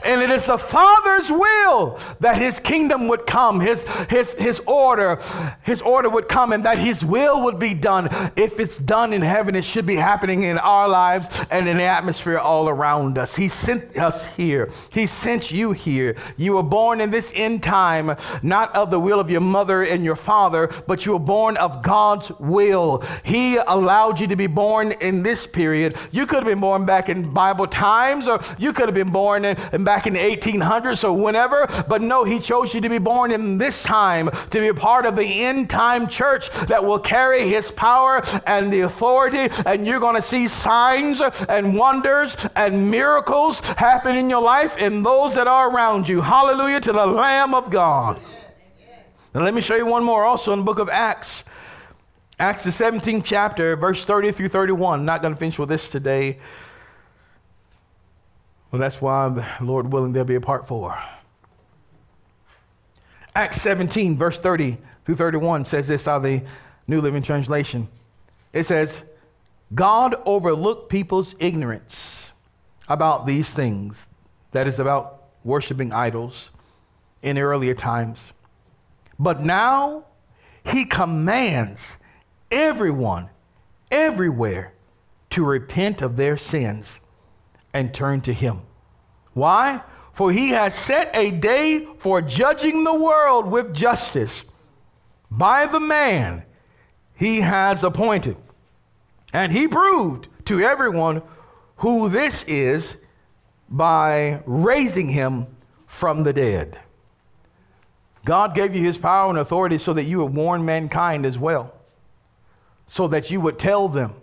And 0.07 0.21
it 0.21 0.29
is 0.29 0.45
the 0.45 0.57
Father's 0.57 1.29
will 1.29 1.99
that 2.21 2.37
his 2.37 2.61
kingdom 2.61 3.09
would 3.09 3.27
come, 3.27 3.59
his, 3.59 3.83
his, 4.09 4.31
his 4.33 4.61
order, 4.61 5.19
his 5.63 5.81
order 5.81 6.09
would 6.09 6.29
come, 6.29 6.53
and 6.53 6.63
that 6.65 6.77
his 6.77 7.03
will 7.03 7.43
would 7.43 7.59
be 7.59 7.73
done. 7.73 8.07
If 8.37 8.57
it's 8.57 8.77
done 8.77 9.11
in 9.11 9.21
heaven, 9.21 9.53
it 9.53 9.65
should 9.65 9.85
be 9.85 9.95
happening 9.95 10.43
in 10.43 10.57
our 10.59 10.87
lives 10.87 11.41
and 11.51 11.67
in 11.67 11.75
the 11.75 11.83
atmosphere 11.83 12.37
all 12.37 12.69
around 12.69 13.17
us. 13.17 13.35
He 13.35 13.49
sent 13.49 13.97
us 13.97 14.25
here. 14.35 14.71
He 14.91 15.07
sent 15.07 15.51
you 15.51 15.73
here. 15.73 16.15
You 16.37 16.53
were 16.53 16.63
born 16.63 17.01
in 17.01 17.11
this 17.11 17.33
end 17.35 17.61
time, 17.61 18.15
not 18.41 18.73
of 18.73 18.91
the 18.91 18.99
will 19.01 19.19
of 19.19 19.29
your 19.29 19.41
mother 19.41 19.83
and 19.83 20.05
your 20.05 20.15
father, 20.15 20.69
but 20.87 21.05
you 21.05 21.11
were 21.11 21.19
born 21.19 21.57
of 21.57 21.81
God's 21.81 22.31
will. 22.39 23.03
He 23.23 23.57
allowed 23.57 24.21
you 24.21 24.27
to 24.27 24.37
be 24.37 24.47
born 24.47 24.93
in 24.93 25.21
this 25.23 25.45
period. 25.45 25.97
You 26.11 26.25
could 26.25 26.37
have 26.37 26.45
been 26.45 26.61
born 26.61 26.85
back 26.85 27.09
in 27.09 27.33
Bible 27.33 27.67
times, 27.67 28.29
or 28.29 28.39
you 28.57 28.71
could 28.71 28.87
have 28.87 28.95
been 28.95 29.11
born 29.11 29.43
in, 29.43 29.57
in 29.73 29.83
back 29.83 29.96
in 30.05 30.13
the 30.13 30.19
1800s 30.19 31.03
or 31.03 31.13
whenever, 31.13 31.67
but 31.87 32.01
no, 32.01 32.23
he 32.23 32.39
chose 32.39 32.73
you 32.73 32.81
to 32.81 32.89
be 32.89 32.97
born 32.97 33.31
in 33.31 33.57
this 33.57 33.81
time 33.83 34.29
to 34.49 34.59
be 34.59 34.67
a 34.67 34.73
part 34.73 35.05
of 35.05 35.15
the 35.15 35.43
end 35.43 35.69
time 35.69 36.07
church 36.07 36.49
that 36.67 36.83
will 36.83 36.99
carry 36.99 37.47
his 37.47 37.71
power 37.71 38.21
and 38.45 38.71
the 38.71 38.81
authority, 38.81 39.47
and 39.65 39.87
you're 39.87 39.99
going 39.99 40.15
to 40.15 40.21
see 40.21 40.47
signs 40.47 41.21
and 41.49 41.75
wonders 41.75 42.35
and 42.55 42.91
miracles 42.91 43.59
happen 43.59 44.15
in 44.15 44.29
your 44.29 44.41
life 44.41 44.75
and 44.77 45.05
those 45.05 45.33
that 45.35 45.47
are 45.47 45.69
around 45.69 46.07
you. 46.07 46.21
Hallelujah 46.21 46.81
to 46.81 46.93
the 46.93 47.05
Lamb 47.05 47.53
of 47.53 47.69
God. 47.71 48.19
Now, 49.33 49.43
let 49.43 49.53
me 49.53 49.61
show 49.61 49.75
you 49.75 49.85
one 49.85 50.03
more 50.03 50.23
also 50.23 50.53
in 50.53 50.59
the 50.59 50.65
book 50.65 50.79
of 50.79 50.89
Acts. 50.89 51.43
Acts, 52.39 52.63
the 52.63 52.69
17th 52.69 53.23
chapter, 53.23 53.75
verse 53.75 54.05
30 54.05 54.31
through 54.31 54.49
31. 54.49 55.05
not 55.05 55.21
going 55.21 55.33
to 55.33 55.39
finish 55.39 55.57
with 55.57 55.69
this 55.69 55.89
today. 55.89 56.37
Well, 58.71 58.79
that's 58.79 59.01
why, 59.01 59.57
Lord 59.61 59.91
willing, 59.91 60.13
there'll 60.13 60.27
be 60.27 60.35
a 60.35 60.41
part 60.41 60.67
four. 60.67 60.97
Acts 63.35 63.61
17, 63.61 64.17
verse 64.17 64.39
30 64.39 64.77
through 65.05 65.15
31 65.15 65.65
says 65.65 65.87
this 65.87 66.07
out 66.07 66.17
of 66.17 66.23
the 66.23 66.41
New 66.87 67.01
Living 67.01 67.23
Translation. 67.23 67.87
It 68.51 68.65
says, 68.65 69.01
God 69.73 70.15
overlooked 70.25 70.89
people's 70.89 71.35
ignorance 71.39 72.31
about 72.89 73.25
these 73.25 73.49
things, 73.53 74.07
that 74.51 74.67
is, 74.67 74.79
about 74.79 75.23
worshiping 75.43 75.93
idols 75.93 76.49
in 77.21 77.37
earlier 77.37 77.73
times. 77.73 78.33
But 79.19 79.43
now 79.43 80.05
he 80.65 80.85
commands 80.85 81.97
everyone, 82.51 83.29
everywhere, 83.91 84.73
to 85.31 85.45
repent 85.45 86.01
of 86.01 86.17
their 86.17 86.37
sins 86.37 86.99
and 87.77 87.93
turn 87.93 88.21
to 88.21 88.33
him. 88.33 88.61
Why? 89.33 89.83
For 90.11 90.31
he 90.31 90.49
has 90.49 90.73
set 90.73 91.15
a 91.15 91.29
day 91.29 91.87
for 91.99 92.23
judging 92.23 92.83
the 92.83 92.93
world 92.95 93.45
with 93.45 93.71
justice 93.71 94.45
by 95.29 95.67
the 95.67 95.79
man 95.79 96.43
he 97.15 97.41
has 97.41 97.83
appointed. 97.83 98.35
And 99.31 99.51
he 99.51 99.67
proved 99.67 100.27
to 100.45 100.59
everyone 100.59 101.21
who 101.77 102.09
this 102.09 102.43
is 102.45 102.95
by 103.69 104.41
raising 104.47 105.09
him 105.09 105.45
from 105.85 106.23
the 106.23 106.33
dead. 106.33 106.79
God 108.25 108.55
gave 108.55 108.75
you 108.75 108.83
his 108.83 108.97
power 108.97 109.29
and 109.29 109.37
authority 109.37 109.77
so 109.77 109.93
that 109.93 110.05
you 110.05 110.23
would 110.23 110.33
warn 110.33 110.65
mankind 110.65 111.27
as 111.27 111.37
well, 111.37 111.75
so 112.87 113.07
that 113.09 113.29
you 113.29 113.39
would 113.39 113.59
tell 113.59 113.87
them 113.87 114.15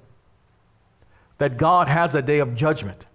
that 1.39 1.57
God 1.57 1.87
has 1.87 2.17
a 2.17 2.23
day 2.23 2.41
of 2.41 2.57
judgment 2.57 3.07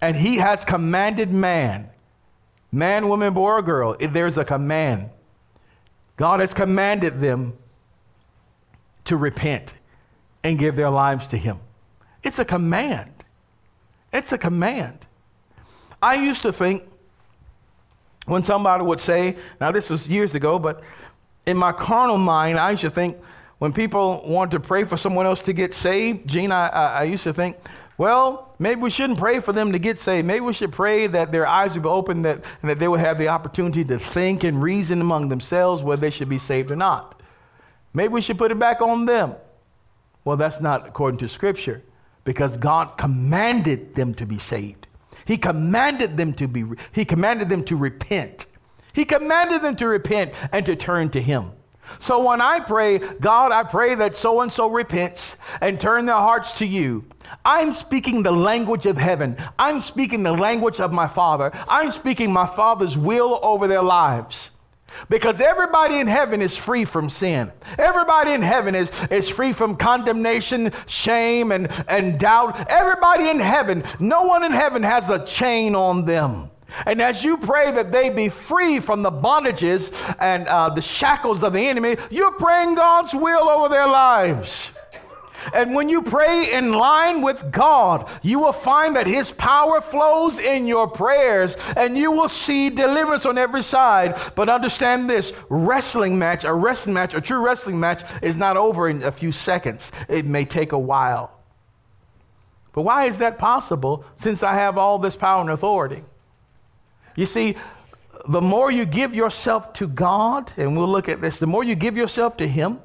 and 0.00 0.16
he 0.16 0.36
has 0.36 0.64
commanded 0.64 1.30
man, 1.30 1.90
man, 2.72 3.08
woman, 3.08 3.34
boy, 3.34 3.50
or 3.50 3.62
girl, 3.62 3.96
there's 3.98 4.38
a 4.38 4.44
command, 4.44 5.10
God 6.16 6.40
has 6.40 6.52
commanded 6.54 7.20
them 7.20 7.54
to 9.04 9.16
repent 9.16 9.74
and 10.42 10.58
give 10.58 10.76
their 10.76 10.90
lives 10.90 11.28
to 11.28 11.36
him. 11.36 11.58
It's 12.22 12.38
a 12.38 12.44
command. 12.44 13.10
It's 14.12 14.32
a 14.32 14.38
command. 14.38 15.06
I 16.02 16.14
used 16.14 16.42
to 16.42 16.52
think 16.52 16.82
when 18.26 18.44
somebody 18.44 18.84
would 18.84 19.00
say, 19.00 19.36
now 19.60 19.72
this 19.72 19.90
was 19.90 20.08
years 20.08 20.34
ago, 20.34 20.58
but 20.58 20.82
in 21.46 21.56
my 21.56 21.72
carnal 21.72 22.18
mind, 22.18 22.58
I 22.58 22.70
used 22.72 22.82
to 22.82 22.90
think 22.90 23.16
when 23.58 23.72
people 23.72 24.22
wanted 24.24 24.52
to 24.52 24.60
pray 24.60 24.84
for 24.84 24.96
someone 24.96 25.26
else 25.26 25.42
to 25.42 25.52
get 25.52 25.74
saved, 25.74 26.26
Gene, 26.26 26.52
I, 26.52 26.68
I, 26.68 26.86
I 27.00 27.02
used 27.04 27.24
to 27.24 27.34
think, 27.34 27.56
well, 28.00 28.54
maybe 28.58 28.80
we 28.80 28.88
shouldn't 28.88 29.18
pray 29.18 29.40
for 29.40 29.52
them 29.52 29.72
to 29.72 29.78
get 29.78 29.98
saved. 29.98 30.26
Maybe 30.26 30.40
we 30.40 30.54
should 30.54 30.72
pray 30.72 31.06
that 31.06 31.32
their 31.32 31.46
eyes 31.46 31.74
would 31.74 31.82
be 31.82 31.88
open 31.90 32.22
that, 32.22 32.42
and 32.62 32.70
that 32.70 32.78
they 32.78 32.88
would 32.88 33.00
have 33.00 33.18
the 33.18 33.28
opportunity 33.28 33.84
to 33.84 33.98
think 33.98 34.42
and 34.42 34.62
reason 34.62 35.02
among 35.02 35.28
themselves 35.28 35.82
whether 35.82 36.00
they 36.00 36.08
should 36.08 36.30
be 36.30 36.38
saved 36.38 36.70
or 36.70 36.76
not. 36.76 37.20
Maybe 37.92 38.14
we 38.14 38.22
should 38.22 38.38
put 38.38 38.52
it 38.52 38.58
back 38.58 38.80
on 38.80 39.04
them. 39.04 39.34
Well, 40.24 40.38
that's 40.38 40.62
not 40.62 40.88
according 40.88 41.18
to 41.18 41.28
Scripture 41.28 41.82
because 42.24 42.56
God 42.56 42.96
commanded 42.96 43.94
them 43.94 44.14
to 44.14 44.24
be 44.24 44.38
saved. 44.38 44.86
He 45.26 45.36
commanded 45.36 46.16
them 46.16 46.32
to 46.32 46.48
be 46.48 46.64
he 46.92 47.04
commanded 47.04 47.50
them 47.50 47.64
to 47.64 47.76
repent. 47.76 48.46
He 48.94 49.04
commanded 49.04 49.60
them 49.60 49.76
to 49.76 49.86
repent 49.86 50.32
and 50.52 50.64
to 50.64 50.74
turn 50.74 51.10
to 51.10 51.20
him. 51.20 51.52
So 51.98 52.26
when 52.28 52.40
I 52.40 52.60
pray, 52.60 52.98
God, 52.98 53.52
I 53.52 53.64
pray 53.64 53.94
that 53.96 54.16
so 54.16 54.40
and 54.40 54.52
so 54.52 54.70
repents 54.70 55.36
and 55.60 55.80
turn 55.80 56.06
their 56.06 56.16
hearts 56.16 56.58
to 56.58 56.66
you. 56.66 57.04
I'm 57.44 57.72
speaking 57.72 58.22
the 58.22 58.32
language 58.32 58.86
of 58.86 58.96
heaven. 58.96 59.36
I'm 59.58 59.80
speaking 59.80 60.22
the 60.22 60.32
language 60.32 60.80
of 60.80 60.92
my 60.92 61.08
Father. 61.08 61.50
I'm 61.68 61.90
speaking 61.90 62.32
my 62.32 62.46
Father's 62.46 62.96
will 62.96 63.38
over 63.42 63.66
their 63.66 63.82
lives. 63.82 64.50
Because 65.08 65.40
everybody 65.40 66.00
in 66.00 66.06
heaven 66.06 66.42
is 66.42 66.56
free 66.56 66.84
from 66.84 67.10
sin. 67.10 67.52
Everybody 67.78 68.32
in 68.32 68.42
heaven 68.42 68.74
is, 68.74 68.90
is 69.10 69.28
free 69.28 69.52
from 69.52 69.76
condemnation, 69.76 70.72
shame, 70.86 71.52
and, 71.52 71.70
and 71.88 72.18
doubt. 72.18 72.68
Everybody 72.68 73.28
in 73.28 73.38
heaven, 73.38 73.84
no 73.98 74.24
one 74.24 74.44
in 74.44 74.52
heaven 74.52 74.82
has 74.82 75.08
a 75.08 75.24
chain 75.24 75.74
on 75.74 76.06
them. 76.06 76.50
And 76.86 77.00
as 77.00 77.24
you 77.24 77.36
pray 77.36 77.70
that 77.72 77.92
they 77.92 78.10
be 78.10 78.28
free 78.28 78.80
from 78.80 79.02
the 79.02 79.10
bondages 79.10 79.90
and 80.18 80.46
uh, 80.48 80.70
the 80.70 80.82
shackles 80.82 81.42
of 81.42 81.52
the 81.52 81.60
enemy, 81.60 81.96
you're 82.10 82.32
praying 82.32 82.74
God's 82.74 83.14
will 83.14 83.48
over 83.48 83.68
their 83.68 83.86
lives. 83.86 84.72
And 85.54 85.74
when 85.74 85.88
you 85.88 86.02
pray 86.02 86.52
in 86.52 86.72
line 86.72 87.22
with 87.22 87.50
God, 87.50 88.08
you 88.22 88.40
will 88.40 88.52
find 88.52 88.96
that 88.96 89.06
His 89.06 89.32
power 89.32 89.80
flows 89.80 90.38
in 90.38 90.66
your 90.66 90.88
prayers 90.88 91.56
and 91.76 91.96
you 91.96 92.12
will 92.12 92.28
see 92.28 92.70
deliverance 92.70 93.26
on 93.26 93.38
every 93.38 93.62
side. 93.62 94.20
But 94.34 94.48
understand 94.48 95.08
this 95.08 95.32
wrestling 95.48 96.18
match, 96.18 96.44
a 96.44 96.52
wrestling 96.52 96.94
match, 96.94 97.14
a 97.14 97.20
true 97.20 97.44
wrestling 97.44 97.80
match 97.80 98.02
is 98.22 98.36
not 98.36 98.56
over 98.56 98.88
in 98.88 99.02
a 99.02 99.12
few 99.12 99.32
seconds, 99.32 99.90
it 100.08 100.24
may 100.24 100.44
take 100.44 100.72
a 100.72 100.78
while. 100.78 101.36
But 102.72 102.82
why 102.82 103.06
is 103.06 103.18
that 103.18 103.38
possible 103.38 104.04
since 104.16 104.42
I 104.42 104.54
have 104.54 104.78
all 104.78 104.98
this 104.98 105.16
power 105.16 105.40
and 105.40 105.50
authority? 105.50 106.04
You 107.16 107.26
see, 107.26 107.56
the 108.28 108.42
more 108.42 108.70
you 108.70 108.84
give 108.84 109.14
yourself 109.14 109.72
to 109.74 109.88
God, 109.88 110.52
and 110.56 110.76
we'll 110.76 110.88
look 110.88 111.08
at 111.08 111.20
this, 111.20 111.38
the 111.38 111.46
more 111.46 111.64
you 111.64 111.74
give 111.74 111.96
yourself 111.96 112.36
to 112.38 112.48
Him, 112.48 112.80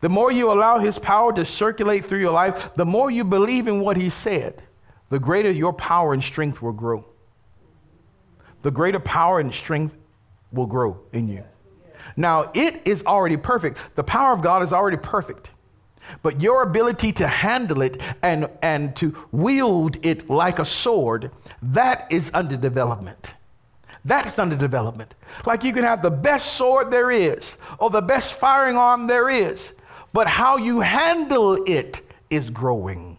the 0.00 0.08
more 0.08 0.32
you 0.32 0.50
allow 0.52 0.78
His 0.78 0.98
power 0.98 1.32
to 1.32 1.44
circulate 1.44 2.04
through 2.04 2.20
your 2.20 2.32
life, 2.32 2.74
the 2.74 2.86
more 2.86 3.10
you 3.10 3.24
believe 3.24 3.68
in 3.68 3.80
what 3.80 3.96
He 3.96 4.10
said, 4.10 4.62
the 5.10 5.18
greater 5.18 5.50
your 5.50 5.72
power 5.72 6.12
and 6.12 6.22
strength 6.22 6.62
will 6.62 6.72
grow. 6.72 7.04
The 8.62 8.70
greater 8.70 9.00
power 9.00 9.40
and 9.40 9.52
strength 9.52 9.96
will 10.52 10.66
grow 10.66 11.00
in 11.12 11.28
you. 11.28 11.44
Now, 12.16 12.50
it 12.54 12.82
is 12.84 13.02
already 13.04 13.36
perfect. 13.36 13.78
The 13.94 14.04
power 14.04 14.32
of 14.32 14.42
God 14.42 14.62
is 14.62 14.72
already 14.72 14.96
perfect. 14.96 15.50
But 16.22 16.40
your 16.40 16.62
ability 16.62 17.12
to 17.12 17.28
handle 17.28 17.82
it 17.82 18.00
and, 18.22 18.48
and 18.60 18.94
to 18.96 19.16
wield 19.30 20.04
it 20.04 20.28
like 20.28 20.58
a 20.58 20.64
sword, 20.64 21.30
that 21.62 22.06
is 22.10 22.30
under 22.34 22.56
development. 22.56 23.34
That's 24.04 24.38
under 24.38 24.56
development. 24.56 25.14
Like 25.46 25.62
you 25.62 25.72
can 25.72 25.84
have 25.84 26.02
the 26.02 26.10
best 26.10 26.54
sword 26.54 26.90
there 26.90 27.10
is 27.10 27.56
or 27.78 27.90
the 27.90 28.02
best 28.02 28.34
firing 28.34 28.76
arm 28.76 29.06
there 29.06 29.30
is, 29.30 29.72
but 30.12 30.26
how 30.26 30.56
you 30.56 30.80
handle 30.80 31.62
it 31.66 32.02
is 32.28 32.50
growing. 32.50 33.18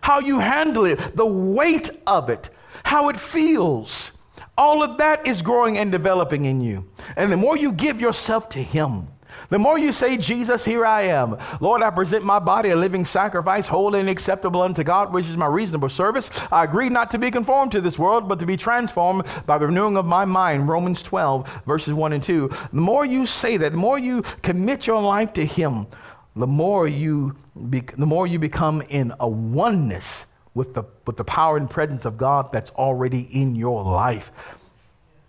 How 0.00 0.18
you 0.18 0.40
handle 0.40 0.84
it, 0.84 1.16
the 1.16 1.26
weight 1.26 1.90
of 2.08 2.28
it, 2.28 2.50
how 2.82 3.08
it 3.08 3.16
feels, 3.16 4.10
all 4.58 4.82
of 4.82 4.98
that 4.98 5.26
is 5.26 5.42
growing 5.42 5.78
and 5.78 5.92
developing 5.92 6.44
in 6.44 6.60
you. 6.60 6.90
And 7.16 7.30
the 7.30 7.36
more 7.36 7.56
you 7.56 7.72
give 7.72 8.00
yourself 8.00 8.48
to 8.50 8.62
Him, 8.62 9.08
the 9.48 9.58
more 9.58 9.78
you 9.78 9.92
say, 9.92 10.16
Jesus, 10.16 10.64
here 10.64 10.84
I 10.86 11.02
am. 11.02 11.36
Lord, 11.60 11.82
I 11.82 11.90
present 11.90 12.24
my 12.24 12.38
body 12.38 12.70
a 12.70 12.76
living 12.76 13.04
sacrifice, 13.04 13.66
holy 13.66 14.00
and 14.00 14.08
acceptable 14.08 14.62
unto 14.62 14.84
God, 14.84 15.12
which 15.12 15.28
is 15.28 15.36
my 15.36 15.46
reasonable 15.46 15.88
service. 15.88 16.30
I 16.50 16.64
agree 16.64 16.88
not 16.88 17.10
to 17.12 17.18
be 17.18 17.30
conformed 17.30 17.72
to 17.72 17.80
this 17.80 17.98
world, 17.98 18.28
but 18.28 18.38
to 18.40 18.46
be 18.46 18.56
transformed 18.56 19.24
by 19.46 19.58
the 19.58 19.66
renewing 19.66 19.96
of 19.96 20.06
my 20.06 20.24
mind. 20.24 20.68
Romans 20.68 21.02
12, 21.02 21.62
verses 21.66 21.94
1 21.94 22.12
and 22.12 22.22
2. 22.22 22.50
The 22.72 22.80
more 22.80 23.04
you 23.04 23.26
say 23.26 23.56
that, 23.56 23.72
the 23.72 23.78
more 23.78 23.98
you 23.98 24.22
commit 24.42 24.86
your 24.86 25.02
life 25.02 25.32
to 25.34 25.44
Him, 25.44 25.86
the 26.34 26.46
more 26.46 26.88
you, 26.88 27.36
be, 27.68 27.80
the 27.80 28.06
more 28.06 28.26
you 28.26 28.38
become 28.38 28.82
in 28.88 29.12
a 29.20 29.28
oneness 29.28 30.26
with 30.54 30.74
the, 30.74 30.84
with 31.06 31.16
the 31.16 31.24
power 31.24 31.56
and 31.56 31.68
presence 31.68 32.04
of 32.04 32.16
God 32.16 32.50
that's 32.52 32.70
already 32.70 33.22
in 33.22 33.54
your 33.54 33.82
life. 33.82 34.30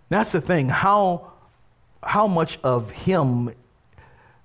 That's 0.08 0.32
the 0.32 0.40
thing. 0.40 0.68
How, 0.68 1.32
how 2.02 2.26
much 2.26 2.58
of 2.62 2.90
Him 2.90 3.54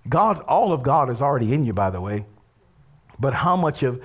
God, 0.10 0.40
all 0.42 0.74
of 0.74 0.84
God 0.84 1.10
is 1.10 1.22
already 1.22 1.54
in 1.54 1.64
you, 1.64 1.74
by 1.74 1.92
the 1.92 2.02
way. 2.02 2.26
But 3.20 3.34
how 3.34 3.56
much 3.56 3.84
of, 3.84 4.02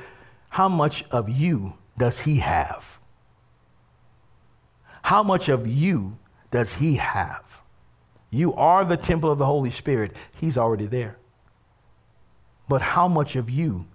how 0.50 0.68
much 0.68 1.04
of 1.10 1.28
you 1.28 1.74
does 1.96 2.20
He 2.20 2.38
have? 2.38 2.98
How 5.02 5.22
much 5.22 5.48
of 5.48 5.66
you 5.66 6.18
does 6.50 6.74
He 6.74 6.96
have? 6.96 7.60
You 8.30 8.52
are 8.54 8.84
the 8.84 8.96
temple 8.96 9.30
of 9.30 9.38
the 9.38 9.46
Holy 9.46 9.70
Spirit. 9.70 10.14
He's 10.40 10.58
already 10.58 10.86
there. 10.86 11.18
But 12.68 12.82
how 12.82 13.08
much 13.08 13.36
of 13.36 13.48
you 13.48 13.86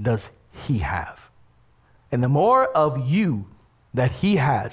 does 0.00 0.30
He 0.52 0.78
have? 0.78 1.30
And 2.10 2.22
the 2.22 2.28
more 2.28 2.66
of 2.76 3.08
you 3.08 3.46
that 3.94 4.10
He 4.10 4.36
has, 4.36 4.72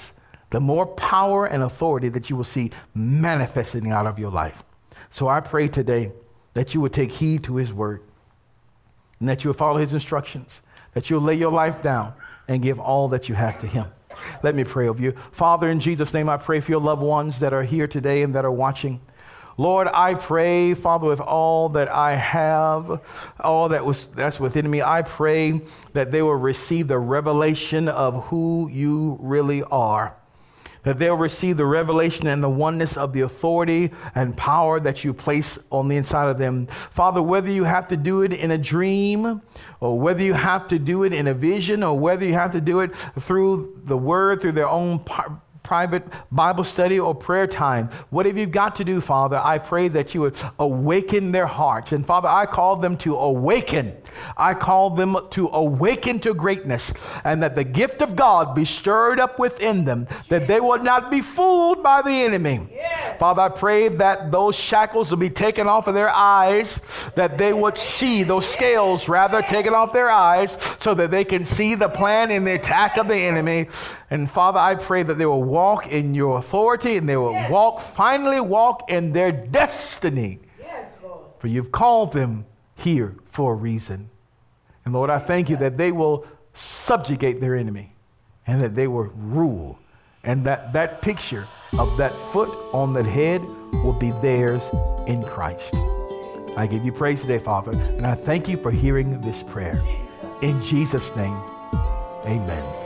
the 0.50 0.60
more 0.60 0.86
power 0.86 1.46
and 1.46 1.62
authority 1.62 2.08
that 2.10 2.30
you 2.30 2.36
will 2.36 2.44
see 2.44 2.70
manifesting 2.94 3.90
out 3.90 4.06
of 4.06 4.18
your 4.18 4.30
life. 4.30 4.64
So 5.10 5.28
I 5.28 5.40
pray 5.40 5.68
today 5.68 6.12
that 6.56 6.72
you 6.72 6.80
would 6.80 6.92
take 6.92 7.12
heed 7.12 7.44
to 7.44 7.56
his 7.56 7.70
word 7.70 8.00
and 9.20 9.28
that 9.28 9.44
you 9.44 9.50
would 9.50 9.58
follow 9.58 9.76
his 9.76 9.92
instructions, 9.92 10.62
that 10.94 11.10
you'll 11.10 11.20
lay 11.20 11.34
your 11.34 11.52
life 11.52 11.82
down 11.82 12.14
and 12.48 12.62
give 12.62 12.80
all 12.80 13.08
that 13.08 13.28
you 13.28 13.34
have 13.34 13.60
to 13.60 13.66
him. 13.66 13.86
Let 14.42 14.54
me 14.54 14.64
pray 14.64 14.86
of 14.86 14.98
you. 14.98 15.12
Father, 15.32 15.68
in 15.68 15.80
Jesus' 15.80 16.14
name, 16.14 16.30
I 16.30 16.38
pray 16.38 16.60
for 16.60 16.70
your 16.70 16.80
loved 16.80 17.02
ones 17.02 17.40
that 17.40 17.52
are 17.52 17.62
here 17.62 17.86
today 17.86 18.22
and 18.22 18.34
that 18.34 18.46
are 18.46 18.50
watching. 18.50 19.02
Lord, 19.58 19.86
I 19.92 20.14
pray, 20.14 20.72
Father, 20.72 21.06
with 21.06 21.20
all 21.20 21.68
that 21.70 21.90
I 21.90 22.14
have, 22.14 23.02
all 23.38 23.68
that 23.68 23.84
was 23.84 24.06
that's 24.06 24.40
within 24.40 24.70
me, 24.70 24.80
I 24.80 25.02
pray 25.02 25.60
that 25.92 26.10
they 26.10 26.22
will 26.22 26.36
receive 26.36 26.88
the 26.88 26.98
revelation 26.98 27.86
of 27.86 28.28
who 28.28 28.70
you 28.70 29.18
really 29.20 29.62
are 29.62 30.16
that 30.86 31.00
they'll 31.00 31.16
receive 31.16 31.56
the 31.56 31.66
revelation 31.66 32.28
and 32.28 32.44
the 32.44 32.48
oneness 32.48 32.96
of 32.96 33.12
the 33.12 33.22
authority 33.22 33.90
and 34.14 34.36
power 34.36 34.78
that 34.78 35.02
you 35.02 35.12
place 35.12 35.58
on 35.72 35.88
the 35.88 35.96
inside 35.96 36.28
of 36.28 36.38
them. 36.38 36.68
Father, 36.68 37.20
whether 37.20 37.50
you 37.50 37.64
have 37.64 37.88
to 37.88 37.96
do 37.96 38.22
it 38.22 38.32
in 38.32 38.52
a 38.52 38.58
dream, 38.58 39.42
or 39.80 39.98
whether 39.98 40.22
you 40.22 40.34
have 40.34 40.68
to 40.68 40.78
do 40.78 41.02
it 41.02 41.12
in 41.12 41.26
a 41.26 41.34
vision, 41.34 41.82
or 41.82 41.98
whether 41.98 42.24
you 42.24 42.34
have 42.34 42.52
to 42.52 42.60
do 42.60 42.78
it 42.78 42.94
through 43.18 43.80
the 43.82 43.96
word, 43.96 44.40
through 44.40 44.52
their 44.52 44.68
own 44.68 45.00
private 45.66 46.04
Bible 46.30 46.62
study 46.62 47.00
or 47.00 47.12
prayer 47.12 47.48
time, 47.48 47.88
whatever 48.10 48.38
you've 48.38 48.52
got 48.52 48.76
to 48.76 48.84
do, 48.84 49.00
Father, 49.00 49.40
I 49.42 49.58
pray 49.58 49.88
that 49.88 50.14
you 50.14 50.20
would 50.20 50.36
awaken 50.60 51.32
their 51.32 51.46
hearts. 51.46 51.90
And 51.90 52.06
Father, 52.06 52.28
I 52.28 52.46
call 52.46 52.76
them 52.76 52.96
to 52.98 53.16
awaken. 53.16 53.96
I 54.36 54.54
call 54.54 54.90
them 54.90 55.16
to 55.30 55.48
awaken 55.48 56.20
to 56.20 56.34
greatness 56.34 56.92
and 57.24 57.42
that 57.42 57.56
the 57.56 57.64
gift 57.64 58.00
of 58.00 58.14
God 58.14 58.54
be 58.54 58.64
stirred 58.64 59.18
up 59.18 59.40
within 59.40 59.84
them, 59.84 60.06
that 60.28 60.46
they 60.46 60.60
will 60.60 60.78
not 60.78 61.10
be 61.10 61.20
fooled 61.20 61.82
by 61.82 62.00
the 62.00 62.12
enemy. 62.12 62.68
Father, 63.18 63.42
I 63.42 63.48
pray 63.48 63.88
that 63.88 64.30
those 64.30 64.54
shackles 64.54 65.10
will 65.10 65.18
be 65.18 65.30
taken 65.30 65.66
off 65.66 65.88
of 65.88 65.94
their 65.94 66.10
eyes, 66.10 66.80
that 67.16 67.38
they 67.38 67.52
would 67.52 67.76
see 67.76 68.22
those 68.22 68.46
scales 68.46 69.08
rather 69.08 69.42
taken 69.42 69.74
off 69.74 69.92
their 69.92 70.10
eyes 70.10 70.56
so 70.78 70.94
that 70.94 71.10
they 71.10 71.24
can 71.24 71.44
see 71.44 71.74
the 71.74 71.88
plan 71.88 72.30
and 72.30 72.46
the 72.46 72.54
attack 72.54 72.96
of 72.96 73.08
the 73.08 73.16
enemy. 73.16 73.66
And 74.10 74.30
Father, 74.30 74.58
I 74.58 74.76
pray 74.76 75.02
that 75.02 75.18
they 75.18 75.26
will 75.26 75.42
walk 75.42 75.88
in 75.88 76.14
your 76.14 76.38
authority 76.38 76.96
and 76.96 77.08
they 77.08 77.16
will 77.16 77.32
yes. 77.32 77.50
walk, 77.50 77.80
finally 77.80 78.40
walk 78.40 78.90
in 78.90 79.12
their 79.12 79.32
destiny. 79.32 80.40
Yes, 80.60 80.88
for 81.38 81.48
you've 81.48 81.72
called 81.72 82.12
them 82.12 82.46
here 82.76 83.16
for 83.26 83.54
a 83.54 83.56
reason. 83.56 84.10
And 84.84 84.94
Lord, 84.94 85.10
I 85.10 85.18
thank 85.18 85.50
you 85.50 85.56
that 85.56 85.76
they 85.76 85.90
will 85.90 86.26
subjugate 86.54 87.40
their 87.40 87.56
enemy 87.56 87.94
and 88.46 88.62
that 88.62 88.74
they 88.74 88.86
will 88.86 89.10
rule. 89.14 89.78
And 90.22 90.44
that 90.44 90.72
that 90.72 91.02
picture 91.02 91.46
of 91.78 91.96
that 91.98 92.12
foot 92.12 92.48
on 92.72 92.92
that 92.94 93.06
head 93.06 93.42
will 93.84 93.96
be 93.98 94.10
theirs 94.22 94.62
in 95.06 95.22
Christ. 95.24 95.74
I 96.56 96.66
give 96.70 96.84
you 96.84 96.92
praise 96.92 97.20
today, 97.20 97.38
Father, 97.38 97.72
and 97.72 98.06
I 98.06 98.14
thank 98.14 98.48
you 98.48 98.56
for 98.56 98.70
hearing 98.70 99.20
this 99.20 99.42
prayer. 99.42 99.80
In 100.42 100.60
Jesus' 100.62 101.14
name, 101.14 101.38
amen. 102.24 102.85